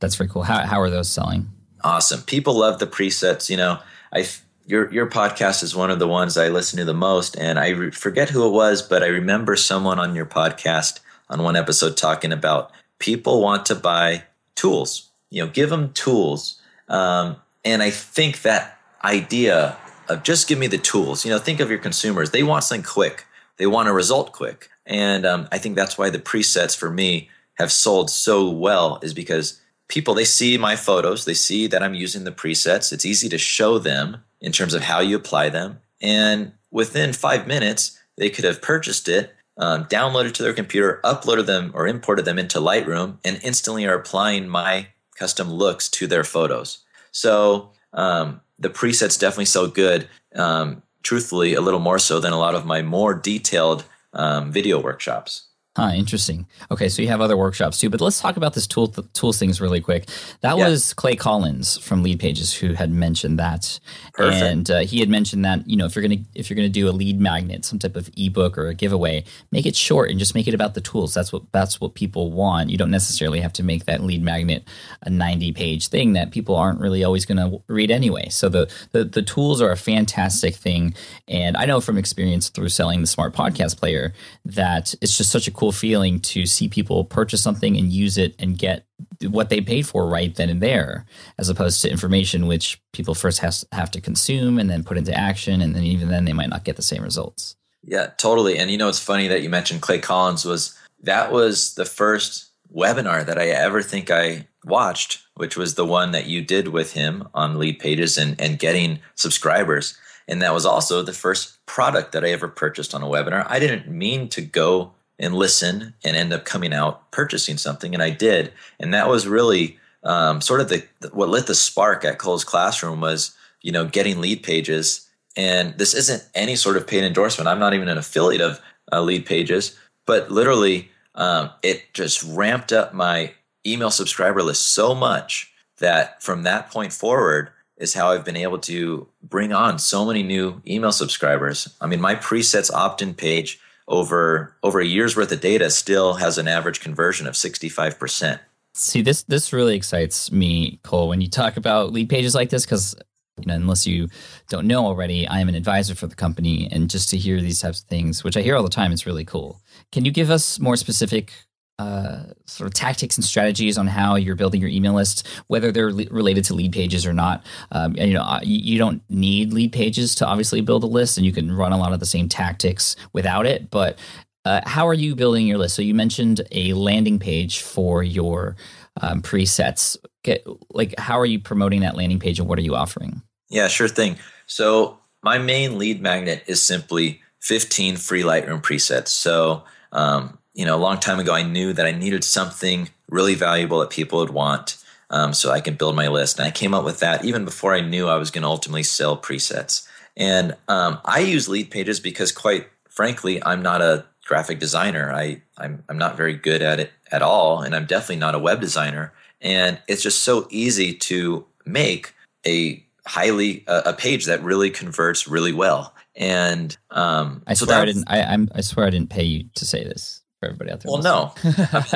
That's 0.00 0.14
very 0.16 0.28
cool. 0.28 0.42
How 0.42 0.60
how 0.64 0.80
are 0.80 0.90
those 0.90 1.10
selling? 1.10 1.50
Awesome. 1.82 2.22
People 2.22 2.54
love 2.58 2.78
the 2.78 2.86
presets. 2.86 3.50
You 3.50 3.56
know, 3.56 3.78
I 4.12 4.26
your 4.66 4.92
your 4.92 5.08
podcast 5.08 5.62
is 5.62 5.76
one 5.76 5.90
of 5.90 5.98
the 5.98 6.08
ones 6.08 6.36
I 6.36 6.48
listen 6.48 6.78
to 6.78 6.84
the 6.84 6.94
most, 6.94 7.36
and 7.36 7.58
I 7.58 7.70
re- 7.70 7.90
forget 7.90 8.30
who 8.30 8.46
it 8.46 8.52
was, 8.52 8.82
but 8.82 9.02
I 9.02 9.06
remember 9.06 9.56
someone 9.56 9.98
on 9.98 10.14
your 10.14 10.26
podcast 10.26 11.00
on 11.28 11.42
one 11.42 11.56
episode 11.56 11.96
talking 11.96 12.32
about 12.32 12.70
people 12.98 13.42
want 13.42 13.66
to 13.66 13.74
buy 13.74 14.24
tools. 14.54 15.10
You 15.30 15.44
know, 15.44 15.50
give 15.50 15.70
them 15.70 15.92
tools, 15.92 16.60
um, 16.88 17.36
and 17.64 17.82
I 17.82 17.90
think 17.90 18.42
that 18.42 18.78
idea 19.02 19.76
of 20.08 20.22
just 20.22 20.48
give 20.48 20.58
me 20.58 20.66
the 20.66 20.78
tools. 20.78 21.24
You 21.24 21.30
know, 21.30 21.38
think 21.38 21.60
of 21.60 21.68
your 21.68 21.78
consumers; 21.78 22.30
they 22.30 22.42
want 22.42 22.64
something 22.64 22.84
quick. 22.84 23.26
They 23.58 23.66
want 23.66 23.88
a 23.88 23.92
result 23.92 24.32
quick, 24.32 24.70
and 24.86 25.26
um, 25.26 25.48
I 25.52 25.58
think 25.58 25.76
that's 25.76 25.98
why 25.98 26.10
the 26.10 26.18
presets 26.18 26.76
for 26.76 26.90
me 26.90 27.28
have 27.54 27.70
sold 27.70 28.10
so 28.10 28.48
well 28.50 28.98
is 29.02 29.14
because 29.14 29.60
people 29.88 30.14
they 30.14 30.24
see 30.24 30.56
my 30.56 30.76
photos 30.76 31.24
they 31.24 31.34
see 31.34 31.66
that 31.66 31.82
i'm 31.82 31.94
using 31.94 32.24
the 32.24 32.32
presets 32.32 32.92
it's 32.92 33.06
easy 33.06 33.28
to 33.28 33.38
show 33.38 33.78
them 33.78 34.22
in 34.40 34.52
terms 34.52 34.74
of 34.74 34.82
how 34.82 35.00
you 35.00 35.16
apply 35.16 35.48
them 35.48 35.78
and 36.04 36.52
within 36.70 37.12
five 37.12 37.46
minutes, 37.46 37.98
they 38.18 38.28
could 38.28 38.44
have 38.44 38.60
purchased 38.60 39.08
it, 39.08 39.32
um, 39.56 39.84
downloaded 39.86 40.34
to 40.34 40.42
their 40.42 40.52
computer, 40.52 41.00
uploaded 41.04 41.46
them 41.46 41.70
or 41.72 41.86
imported 41.86 42.26
them 42.26 42.38
into 42.38 42.58
Lightroom, 42.58 43.18
and 43.24 43.40
instantly 43.42 43.86
are 43.86 43.94
applying 43.94 44.48
my 44.48 44.88
custom 45.16 45.48
looks 45.48 45.88
to 45.88 46.06
their 46.06 46.24
photos. 46.24 46.84
So 47.12 47.70
um, 47.92 48.40
the 48.58 48.68
presets 48.68 49.18
definitely 49.18 49.46
so 49.46 49.68
good. 49.68 50.08
Um, 50.34 50.82
truthfully, 51.02 51.54
a 51.54 51.60
little 51.60 51.80
more 51.80 51.98
so 51.98 52.20
than 52.20 52.32
a 52.32 52.38
lot 52.38 52.56
of 52.56 52.66
my 52.66 52.82
more 52.82 53.14
detailed 53.14 53.84
um, 54.12 54.52
video 54.52 54.80
workshops. 54.80 55.46
Huh, 55.76 55.90
interesting. 55.92 56.46
Okay, 56.70 56.88
so 56.88 57.02
you 57.02 57.08
have 57.08 57.20
other 57.20 57.36
workshops 57.36 57.80
too, 57.80 57.90
but 57.90 58.00
let's 58.00 58.20
talk 58.20 58.36
about 58.36 58.54
this 58.54 58.64
tool 58.64 58.86
tools 58.86 59.40
things 59.40 59.60
really 59.60 59.80
quick. 59.80 60.06
That 60.40 60.56
yeah. 60.56 60.68
was 60.68 60.94
Clay 60.94 61.16
Collins 61.16 61.78
from 61.78 62.04
Lead 62.04 62.20
Pages 62.20 62.54
who 62.54 62.74
had 62.74 62.92
mentioned 62.92 63.40
that, 63.40 63.80
Perfect. 64.12 64.42
and 64.44 64.70
uh, 64.70 64.78
he 64.80 65.00
had 65.00 65.08
mentioned 65.08 65.44
that 65.44 65.68
you 65.68 65.76
know 65.76 65.84
if 65.84 65.96
you're 65.96 66.04
gonna 66.04 66.22
if 66.36 66.48
you're 66.48 66.54
gonna 66.54 66.68
do 66.68 66.88
a 66.88 66.92
lead 66.92 67.18
magnet, 67.18 67.64
some 67.64 67.80
type 67.80 67.96
of 67.96 68.08
ebook 68.16 68.56
or 68.56 68.68
a 68.68 68.74
giveaway, 68.74 69.24
make 69.50 69.66
it 69.66 69.74
short 69.74 70.10
and 70.10 70.18
just 70.20 70.32
make 70.32 70.46
it 70.46 70.54
about 70.54 70.74
the 70.74 70.80
tools. 70.80 71.12
That's 71.12 71.32
what 71.32 71.42
that's 71.50 71.80
what 71.80 71.94
people 71.94 72.30
want. 72.30 72.70
You 72.70 72.78
don't 72.78 72.92
necessarily 72.92 73.40
have 73.40 73.52
to 73.54 73.64
make 73.64 73.86
that 73.86 74.00
lead 74.00 74.22
magnet 74.22 74.62
a 75.02 75.10
90 75.10 75.50
page 75.54 75.88
thing 75.88 76.12
that 76.12 76.30
people 76.30 76.54
aren't 76.54 76.78
really 76.78 77.02
always 77.02 77.26
gonna 77.26 77.50
read 77.66 77.90
anyway. 77.90 78.28
So 78.28 78.48
the 78.48 78.72
the, 78.92 79.02
the 79.02 79.22
tools 79.22 79.60
are 79.60 79.72
a 79.72 79.76
fantastic 79.76 80.54
thing, 80.54 80.94
and 81.26 81.56
I 81.56 81.64
know 81.64 81.80
from 81.80 81.98
experience 81.98 82.48
through 82.48 82.68
selling 82.68 83.00
the 83.00 83.08
Smart 83.08 83.34
Podcast 83.34 83.76
Player 83.76 84.12
that 84.44 84.94
it's 85.00 85.16
just 85.16 85.32
such 85.32 85.48
a 85.48 85.50
cool 85.50 85.63
cool 85.64 85.72
feeling 85.72 86.20
to 86.20 86.44
see 86.44 86.68
people 86.68 87.06
purchase 87.06 87.42
something 87.42 87.74
and 87.78 87.90
use 87.90 88.18
it 88.18 88.34
and 88.38 88.58
get 88.58 88.84
what 89.30 89.48
they 89.48 89.62
paid 89.62 89.86
for 89.86 90.06
right 90.06 90.34
then 90.34 90.50
and 90.50 90.60
there, 90.60 91.06
as 91.38 91.48
opposed 91.48 91.80
to 91.80 91.90
information 91.90 92.46
which 92.46 92.78
people 92.92 93.14
first 93.14 93.38
has, 93.38 93.64
have 93.72 93.90
to 93.90 93.98
consume 93.98 94.58
and 94.58 94.68
then 94.68 94.84
put 94.84 94.98
into 94.98 95.16
action, 95.16 95.62
and 95.62 95.74
then 95.74 95.82
even 95.82 96.08
then 96.08 96.26
they 96.26 96.34
might 96.34 96.50
not 96.50 96.64
get 96.64 96.76
the 96.76 96.82
same 96.82 97.02
results. 97.02 97.56
Yeah, 97.82 98.08
totally. 98.18 98.58
And 98.58 98.70
you 98.70 98.76
know, 98.76 98.90
it's 98.90 99.00
funny 99.00 99.26
that 99.28 99.40
you 99.40 99.48
mentioned 99.48 99.80
Clay 99.80 99.98
Collins 99.98 100.44
was 100.44 100.78
that 101.02 101.32
was 101.32 101.74
the 101.76 101.86
first 101.86 102.50
webinar 102.74 103.24
that 103.24 103.38
I 103.38 103.46
ever 103.46 103.80
think 103.80 104.10
I 104.10 104.46
watched, 104.66 105.22
which 105.36 105.56
was 105.56 105.76
the 105.76 105.86
one 105.86 106.10
that 106.10 106.26
you 106.26 106.42
did 106.42 106.68
with 106.68 106.92
him 106.92 107.26
on 107.32 107.58
lead 107.58 107.78
pages 107.78 108.18
and, 108.18 108.38
and 108.38 108.58
getting 108.58 108.98
subscribers. 109.14 109.96
And 110.28 110.42
that 110.42 110.52
was 110.52 110.66
also 110.66 111.00
the 111.00 111.14
first 111.14 111.64
product 111.64 112.12
that 112.12 112.22
I 112.22 112.32
ever 112.32 112.48
purchased 112.48 112.94
on 112.94 113.02
a 113.02 113.06
webinar. 113.06 113.46
I 113.48 113.58
didn't 113.58 113.88
mean 113.88 114.28
to 114.28 114.42
go 114.42 114.92
and 115.18 115.34
listen 115.34 115.94
and 116.04 116.16
end 116.16 116.32
up 116.32 116.44
coming 116.44 116.72
out 116.72 117.10
purchasing 117.10 117.56
something 117.56 117.94
and 117.94 118.02
i 118.02 118.10
did. 118.10 118.52
And 118.80 118.92
that 118.94 119.08
was 119.08 119.26
really 119.26 119.78
um, 120.02 120.40
sort 120.40 120.60
of 120.60 120.68
the 120.68 120.86
what 121.12 121.28
lit 121.28 121.46
the 121.46 121.54
spark 121.54 122.04
at 122.04 122.18
cole's 122.18 122.44
classroom 122.44 123.00
was 123.00 123.34
you 123.62 123.72
know 123.72 123.84
getting 123.84 124.20
lead 124.20 124.42
pages. 124.42 125.08
And 125.36 125.76
this 125.78 125.94
isn't 125.94 126.28
any 126.34 126.54
sort 126.56 126.76
of 126.76 126.86
paid 126.86 127.04
endorsement. 127.04 127.48
I'm 127.48 127.58
not 127.58 127.74
even 127.74 127.88
an 127.88 127.98
affiliate 127.98 128.40
of 128.40 128.60
uh, 128.92 129.02
lead 129.02 129.26
pages. 129.26 129.76
But 130.06 130.30
literally 130.30 130.90
um, 131.14 131.50
it 131.62 131.92
just 131.92 132.22
ramped 132.22 132.72
up 132.72 132.92
my 132.92 133.32
email 133.66 133.90
subscriber 133.90 134.42
list 134.42 134.68
so 134.68 134.94
much 134.94 135.52
that 135.78 136.22
from 136.22 136.42
that 136.42 136.70
point 136.70 136.92
forward 136.92 137.50
is 137.76 137.94
how 137.94 138.10
I've 138.10 138.24
been 138.24 138.36
able 138.36 138.58
to 138.60 139.08
bring 139.22 139.52
on 139.52 139.78
so 139.78 140.04
many 140.04 140.22
new 140.22 140.62
email 140.66 140.92
subscribers. 140.92 141.74
I 141.80 141.86
mean, 141.86 142.00
my 142.00 142.14
presets 142.14 142.72
opt 142.72 143.02
in 143.02 143.14
page 143.14 143.58
over 143.88 144.56
over 144.62 144.80
a 144.80 144.86
year's 144.86 145.16
worth 145.16 145.32
of 145.32 145.40
data 145.40 145.70
still 145.70 146.14
has 146.14 146.38
an 146.38 146.48
average 146.48 146.80
conversion 146.80 147.26
of 147.26 147.34
65%. 147.34 148.40
See, 148.74 149.02
this 149.02 149.22
this 149.24 149.52
really 149.52 149.76
excites 149.76 150.32
me, 150.32 150.80
Cole, 150.82 151.08
when 151.08 151.20
you 151.20 151.28
talk 151.28 151.56
about 151.56 151.92
lead 151.92 152.08
pages 152.08 152.34
like 152.34 152.50
this, 152.50 152.64
because 152.64 152.94
you 153.38 153.46
know, 153.46 153.54
unless 153.54 153.86
you 153.86 154.08
don't 154.48 154.66
know 154.66 154.86
already, 154.86 155.26
I 155.26 155.40
am 155.40 155.48
an 155.48 155.54
advisor 155.54 155.94
for 155.94 156.06
the 156.06 156.14
company, 156.14 156.68
and 156.70 156.90
just 156.90 157.10
to 157.10 157.16
hear 157.16 157.40
these 157.40 157.60
types 157.60 157.82
of 157.82 157.88
things, 157.88 158.24
which 158.24 158.36
I 158.36 158.42
hear 158.42 158.56
all 158.56 158.62
the 158.62 158.68
time, 158.68 158.92
it's 158.92 159.06
really 159.06 159.24
cool. 159.24 159.60
Can 159.92 160.04
you 160.04 160.10
give 160.10 160.30
us 160.30 160.58
more 160.58 160.76
specific 160.76 161.32
uh, 161.78 162.24
sort 162.46 162.66
of 162.66 162.74
tactics 162.74 163.16
and 163.16 163.24
strategies 163.24 163.76
on 163.76 163.86
how 163.86 164.14
you're 164.14 164.36
building 164.36 164.60
your 164.60 164.70
email 164.70 164.94
list, 164.94 165.26
whether 165.48 165.72
they're 165.72 165.86
related 165.86 166.44
to 166.44 166.54
lead 166.54 166.72
pages 166.72 167.04
or 167.04 167.12
not. 167.12 167.44
Um, 167.72 167.96
you 167.96 168.14
know, 168.14 168.22
uh, 168.22 168.40
you 168.42 168.78
don't 168.78 169.02
need 169.08 169.52
lead 169.52 169.72
pages 169.72 170.14
to 170.16 170.26
obviously 170.26 170.60
build 170.60 170.84
a 170.84 170.88
list, 170.88 171.16
and 171.16 171.26
you 171.26 171.32
can 171.32 171.50
run 171.52 171.72
a 171.72 171.78
lot 171.78 171.92
of 171.92 172.00
the 172.00 172.06
same 172.06 172.28
tactics 172.28 172.96
without 173.12 173.46
it. 173.46 173.70
But 173.70 173.98
uh, 174.44 174.60
how 174.66 174.86
are 174.86 174.94
you 174.94 175.14
building 175.14 175.46
your 175.46 175.58
list? 175.58 175.74
So 175.74 175.82
you 175.82 175.94
mentioned 175.94 176.42
a 176.52 176.74
landing 176.74 177.18
page 177.18 177.60
for 177.60 178.02
your 178.02 178.56
um, 179.00 179.22
presets. 179.22 179.96
Get, 180.22 180.46
like, 180.70 180.94
how 180.98 181.18
are 181.18 181.26
you 181.26 181.40
promoting 181.40 181.80
that 181.80 181.96
landing 181.96 182.20
page, 182.20 182.38
and 182.38 182.48
what 182.48 182.58
are 182.58 182.62
you 182.62 182.76
offering? 182.76 183.22
Yeah, 183.50 183.68
sure 183.68 183.88
thing. 183.88 184.16
So 184.46 184.98
my 185.22 185.38
main 185.38 185.78
lead 185.78 186.00
magnet 186.00 186.44
is 186.46 186.62
simply 186.62 187.20
15 187.40 187.96
free 187.96 188.22
Lightroom 188.22 188.62
presets. 188.62 189.08
So 189.08 189.64
um, 189.92 190.38
you 190.54 190.64
know, 190.64 190.76
a 190.76 190.78
long 190.78 190.98
time 190.98 191.18
ago, 191.18 191.34
I 191.34 191.42
knew 191.42 191.72
that 191.72 191.86
I 191.86 191.90
needed 191.90 192.24
something 192.24 192.88
really 193.10 193.34
valuable 193.34 193.80
that 193.80 193.90
people 193.90 194.20
would 194.20 194.30
want 194.30 194.76
um, 195.10 195.32
so 195.32 195.50
I 195.50 195.60
can 195.60 195.74
build 195.74 195.96
my 195.96 196.08
list. 196.08 196.38
And 196.38 196.46
I 196.46 196.50
came 196.50 196.74
up 196.74 196.84
with 196.84 197.00
that 197.00 197.24
even 197.24 197.44
before 197.44 197.74
I 197.74 197.80
knew 197.80 198.08
I 198.08 198.16
was 198.16 198.30
going 198.30 198.42
to 198.42 198.48
ultimately 198.48 198.84
sell 198.84 199.16
presets. 199.16 199.86
And 200.16 200.56
um, 200.68 201.00
I 201.04 201.20
use 201.20 201.48
lead 201.48 201.70
pages 201.70 202.00
because, 202.00 202.32
quite 202.32 202.68
frankly, 202.88 203.44
I'm 203.44 203.62
not 203.62 203.82
a 203.82 204.04
graphic 204.24 204.60
designer. 204.60 205.12
I, 205.12 205.42
I'm, 205.58 205.82
I'm 205.88 205.98
not 205.98 206.16
very 206.16 206.34
good 206.34 206.62
at 206.62 206.80
it 206.80 206.92
at 207.10 207.20
all. 207.20 207.60
And 207.60 207.74
I'm 207.74 207.84
definitely 207.84 208.16
not 208.16 208.34
a 208.34 208.38
web 208.38 208.60
designer. 208.60 209.12
And 209.40 209.80
it's 209.88 210.02
just 210.02 210.22
so 210.22 210.46
easy 210.50 210.94
to 210.94 211.44
make 211.66 212.14
a 212.46 212.82
highly, 213.06 213.64
uh, 213.66 213.82
a 213.84 213.92
page 213.92 214.26
that 214.26 214.42
really 214.42 214.70
converts 214.70 215.28
really 215.28 215.52
well. 215.52 215.94
And 216.16 216.76
um, 216.90 217.42
I 217.46 217.54
swear 217.54 217.80
I 217.80 217.84
didn't. 217.84 218.04
I, 218.06 218.22
I'm, 218.22 218.48
I 218.54 218.60
swear 218.60 218.86
I 218.86 218.90
didn't 218.90 219.10
pay 219.10 219.24
you 219.24 219.46
to 219.56 219.66
say 219.66 219.82
this 219.82 220.22
for 220.44 220.50
everybody 220.50 220.70
out 220.70 220.80
there. 220.80 220.92
Well, 220.92 221.02
no, 221.02 221.32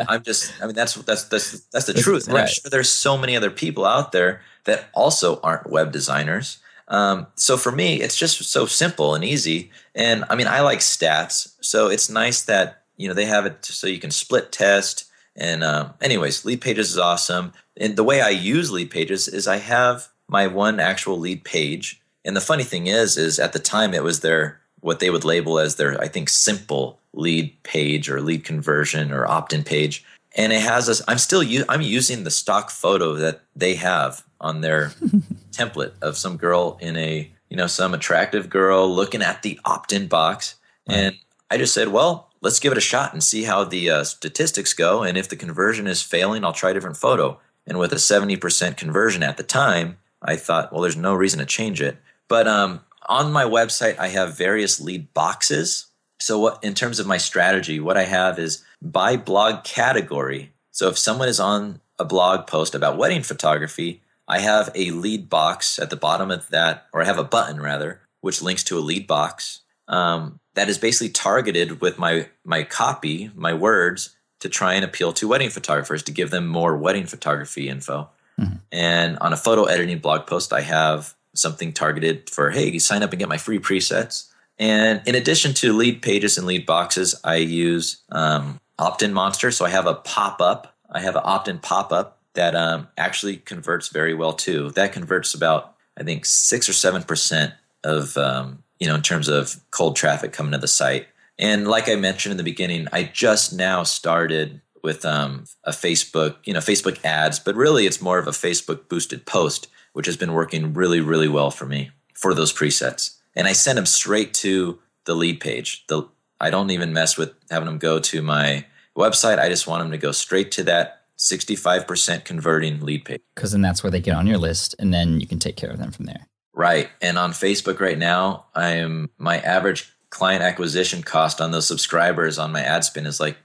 I'm 0.09 0.23
just. 0.23 0.53
I 0.63 0.67
mean, 0.67 0.75
that's 0.75 0.95
that's 0.95 1.25
that's 1.25 1.61
that's 1.67 1.87
the 1.87 1.95
truth. 1.95 2.29
Right. 2.29 2.43
I'm 2.43 2.49
sure 2.49 2.71
there's 2.71 2.91
so 2.91 3.17
many 3.17 3.37
other 3.37 3.51
people 3.51 3.85
out 3.85 4.13
there 4.13 4.41
that 4.65 4.89
also 4.95 5.41
aren't 5.41 5.71
web 5.71 5.93
designers. 5.93 6.59
Um, 6.89 7.27
so 7.35 7.57
for 7.57 7.71
me, 7.71 8.01
it's 8.01 8.17
just 8.17 8.43
so 8.45 8.67
simple 8.67 9.15
and 9.15 9.23
easy. 9.23 9.71
And 9.95 10.25
I 10.31 10.37
mean, 10.37 10.47
I 10.47 10.61
like 10.61 10.79
stats, 10.79 11.55
so 11.61 11.89
it's 11.89 12.09
nice 12.09 12.43
that 12.43 12.83
you 12.97 13.09
know 13.09 13.15
they 13.15 13.27
have 13.27 13.47
it 13.47 13.65
so 13.65 13.87
you 13.87 13.99
can 13.99 14.11
split 14.11 14.53
test. 14.53 15.05
And 15.37 15.63
um, 15.63 15.95
anyways, 16.01 16.45
lead 16.45 16.61
pages 16.61 16.91
is 16.91 16.99
awesome. 16.99 17.53
And 17.77 17.97
the 17.97 18.05
way 18.05 18.21
I 18.21 18.31
use 18.31 18.73
lead 18.73 18.91
pages 18.91 19.29
is 19.29 19.47
I 19.47 19.59
have 19.59 20.09
my 20.29 20.47
one 20.47 20.81
actual 20.81 21.19
lead 21.19 21.45
page. 21.45 22.01
And 22.25 22.37
the 22.37 22.41
funny 22.41 22.65
thing 22.65 22.89
is, 22.89 23.17
is 23.17 23.39
at 23.39 23.53
the 23.53 23.61
time 23.61 23.95
it 23.95 24.03
was 24.03 24.21
their 24.21 24.61
what 24.81 25.01
they 25.01 25.11
would 25.11 25.25
label 25.25 25.59
as 25.59 25.77
their 25.77 26.01
I 26.01 26.09
think 26.09 26.29
simple 26.29 26.99
lead 27.13 27.63
page 27.63 28.09
or 28.09 28.21
lead 28.21 28.45
conversion 28.45 29.13
or 29.13 29.27
opt-in 29.27 29.65
page. 29.65 30.05
And 30.37 30.53
it 30.53 30.61
has 30.61 30.89
us 30.89 31.03
i'm 31.09 31.19
still 31.19 31.43
u- 31.43 31.65
i'm 31.69 31.81
using 31.81 32.23
the 32.25 32.31
stock 32.31 32.71
photo 32.71 33.15
that 33.15 33.41
they 33.57 33.75
have 33.75 34.23
on 34.41 34.61
their 34.61 34.89
template 35.51 35.93
of 36.01 36.17
some 36.17 36.37
girl 36.37 36.79
in 36.81 36.97
a 36.97 37.31
you 37.49 37.57
know 37.57 37.67
some 37.67 37.95
attractive 37.95 38.49
girl 38.49 38.89
looking 38.95 39.23
at 39.23 39.43
the 39.43 39.59
opt-in 39.65 40.07
box. 40.07 40.55
Right. 40.89 40.97
and 40.99 41.17
i 41.51 41.57
just 41.57 41.75
said 41.75 41.89
well 41.89 42.31
let's 42.41 42.61
give 42.61 42.71
it 42.73 42.79
a 42.79 42.83
shot 42.83 43.13
and 43.13 43.23
see 43.23 43.43
how 43.43 43.65
the 43.65 43.91
uh, 43.91 44.05
statistics 44.05 44.73
go. 44.73 45.03
And 45.03 45.19
if 45.19 45.29
the 45.29 45.35
conversion 45.35 45.87
is 45.89 46.03
failing 46.03 46.45
i'll 46.45 46.53
try 46.53 46.71
a 46.71 46.75
different 46.75 46.97
photo. 46.97 47.41
And 47.67 47.79
with 47.79 47.93
a 47.93 47.97
70% 47.97 48.77
conversion 48.77 49.23
at 49.23 49.39
the 49.39 49.43
time 49.43 49.97
i 50.23 50.37
thought 50.37 50.73
well 50.73 50.83
there's 50.83 50.97
no 50.97 51.15
reason 51.15 51.41
to 51.41 51.47
change 51.47 51.81
it. 51.81 51.97
But 52.29 52.47
um, 52.47 52.81
on 53.09 53.33
my 53.33 53.45
website 53.45 53.99
i 53.99 54.09
have 54.09 54.37
various 54.37 54.81
lead 54.81 55.13
boxes 55.15 55.89
so, 56.21 56.39
what 56.39 56.63
in 56.63 56.75
terms 56.75 56.99
of 56.99 57.07
my 57.07 57.17
strategy, 57.17 57.79
what 57.79 57.97
I 57.97 58.05
have 58.05 58.39
is 58.39 58.65
by 58.83 59.17
blog 59.17 59.65
category. 59.65 60.53
So, 60.73 60.89
if 60.89 60.99
someone 60.99 61.29
is 61.29 61.41
on 61.41 61.81
a 61.99 62.05
blog 62.05 62.47
post 62.47 62.75
about 62.75 62.99
wedding 62.99 63.23
photography, 63.23 64.03
I 64.27 64.41
have 64.41 64.71
a 64.75 64.91
lead 64.91 65.29
box 65.29 65.79
at 65.79 65.91
the 65.91 65.97
bottom 65.97 66.31
of 66.31 66.49
that, 66.51 66.87
or 66.93 67.03
I 67.03 67.05
have 67.05 67.19
a 67.19 67.25
button 67.25 67.61
rather, 67.61 68.01
which 68.21 68.43
links 68.43 68.65
to 68.65 68.79
a 68.79 68.81
lead 68.81 69.07
box 69.07 69.61
um, 69.87 70.41
that 70.55 70.69
is 70.69 70.79
basically 70.79 71.11
targeted 71.11 71.81
with 71.81 71.99
my 71.99 72.29
my 72.45 72.65
copy, 72.65 73.31
my 73.37 73.55
words, 73.55 74.17
to 74.41 74.49
try 74.49 74.75
and 74.75 74.85
appeal 74.85 75.13
to 75.13 75.29
wedding 75.29 75.51
photographers 75.51 76.03
to 76.05 76.13
give 76.13 76.31
them 76.31 76.49
more 76.49 76.77
wedding 76.77 77.07
photography 77.07 77.69
info. 77.69 78.11
Mm-hmm. 78.41 78.57
And 78.73 79.19
on 79.19 79.33
a 79.33 79.37
photo 79.37 79.65
editing 79.65 79.99
blog 79.99 80.27
post, 80.27 80.53
I 80.53 80.63
have 80.63 81.15
something 81.35 81.73
targeted 81.73 82.31
for 82.31 82.51
hey, 82.51 82.79
sign 82.79 83.03
up 83.03 83.11
and 83.13 83.19
get 83.19 83.29
my 83.29 83.39
free 83.39 83.59
presets. 83.59 84.31
And 84.59 85.03
in 85.07 85.15
addition 85.15 85.55
to 85.55 85.73
lead 85.73 86.03
pages 86.03 86.37
and 86.37 86.47
lead 86.47 86.67
boxes, 86.67 87.15
I 87.23 87.37
use 87.37 88.03
um, 88.11 88.61
OptinMonster. 88.79 89.53
So 89.53 89.65
I 89.65 89.71
have 89.71 89.87
a 89.87 89.95
pop-up. 89.95 90.75
I 90.91 91.01
have 91.01 91.15
an 91.15 91.23
opt-in 91.25 91.59
pop-up 91.59 92.19
that 92.35 92.55
um, 92.55 92.89
actually 92.97 93.37
converts 93.37 93.89
very 93.89 94.15
well 94.15 94.33
too. 94.33 94.71
That 94.71 94.93
converts 94.93 95.35
about 95.35 95.75
I 95.97 96.05
think 96.05 96.25
six 96.25 96.69
or 96.69 96.73
seven 96.73 97.03
percent 97.03 97.55
of 97.85 98.17
um, 98.17 98.63
you 98.79 98.87
know 98.87 98.95
in 98.95 99.03
terms 99.03 99.29
of 99.29 99.61
cold 99.71 99.97
traffic 99.97 100.33
coming 100.33 100.53
to 100.53 100.59
the 100.59 100.69
site. 100.69 101.09
And 101.39 101.69
like 101.69 101.89
I 101.89 101.95
mentioned 101.95 102.33
in 102.33 102.37
the 102.37 102.45
beginning, 102.45 102.89
I 102.93 103.05
just 103.05 103.53
now 103.53 103.85
started 103.85 104.61
with 104.83 105.05
um, 105.05 105.45
a 105.65 105.71
Facebook, 105.71 106.37
you 106.45 106.53
know, 106.53 106.61
Facebook 106.61 107.05
ads, 107.05 107.39
but 107.39 107.55
really 107.55 107.87
it's 107.87 108.01
more 108.01 108.19
of 108.19 108.27
a 108.27 108.33
Facebook 108.33 108.89
boosted 108.89 109.27
post, 109.27 109.69
which 109.99 110.07
has 110.07 110.17
been 110.17 110.33
working 110.33 110.73
really, 110.75 111.01
really 111.01 111.27
well 111.27 111.51
for 111.51 111.67
me 111.67 111.91
for 112.15 112.33
those 112.33 112.53
presets. 112.53 113.17
and 113.35 113.49
I 113.49 113.53
send 113.53 113.77
them 113.77 113.85
straight 113.85 114.33
to 114.35 114.79
the 115.07 115.15
lead 115.17 115.41
page. 115.41 115.85
The 115.89 116.05
I 116.41 116.51
don't 116.51 116.71
even 116.71 116.93
mess 116.93 117.19
with 117.19 117.33
having 117.51 117.67
them 117.67 117.79
go 117.79 117.99
to 117.99 118.23
my 118.23 118.65
website. 118.97 119.41
I 119.41 119.49
just 119.49 119.67
want 119.67 119.83
them 119.83 119.91
to 119.91 119.99
go 119.99 120.13
straight 120.13 120.53
to 120.53 120.63
that 120.63 121.03
65% 121.19 122.25
converting 122.25 122.79
lead 122.79 123.07
page. 123.07 123.21
Because 123.35 123.51
then 123.51 123.61
that's 123.61 123.83
where 123.83 123.91
they 123.91 123.99
get 123.99 124.15
on 124.15 124.29
your 124.29 124.39
list, 124.39 124.77
and 124.79 124.95
then 124.95 125.19
you 125.21 125.27
can 125.27 125.41
take 125.41 125.57
care 125.57 125.71
of 125.71 125.79
them 125.79 125.91
from 125.91 126.05
there. 126.05 126.29
Right. 126.53 126.91
And 127.03 127.19
on 127.19 127.33
Facebook 127.33 127.81
right 127.81 127.99
now, 127.99 128.47
I 128.55 128.75
am 128.75 129.11
my 129.19 129.41
average 129.41 129.93
client 130.11 130.45
acquisition 130.45 131.03
cost 131.03 131.41
on 131.41 131.51
those 131.51 131.67
subscribers 131.67 132.39
on 132.39 132.53
my 132.53 132.63
ad 132.63 132.85
spin 132.85 133.05
is 133.05 133.19
like 133.19 133.37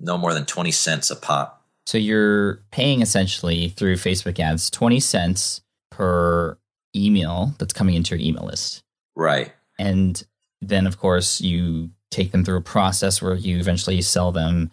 no 0.00 0.16
more 0.16 0.32
than 0.32 0.46
20 0.46 0.70
cents 0.70 1.10
a 1.10 1.16
pop. 1.16 1.62
So 1.84 1.98
you're 1.98 2.62
paying 2.70 3.02
essentially 3.02 3.68
through 3.70 3.96
Facebook 3.96 4.38
ads 4.38 4.70
20 4.70 5.00
cents 5.00 5.61
per 5.92 6.58
email 6.94 7.54
that's 7.58 7.72
coming 7.72 7.94
into 7.94 8.16
your 8.16 8.26
email 8.26 8.44
list. 8.44 8.82
Right. 9.14 9.52
And 9.78 10.22
then, 10.60 10.86
of 10.86 10.98
course, 10.98 11.40
you 11.40 11.90
take 12.10 12.32
them 12.32 12.44
through 12.44 12.58
a 12.58 12.62
process 12.62 13.20
where 13.22 13.34
you 13.34 13.58
eventually 13.58 14.00
sell 14.02 14.32
them 14.32 14.70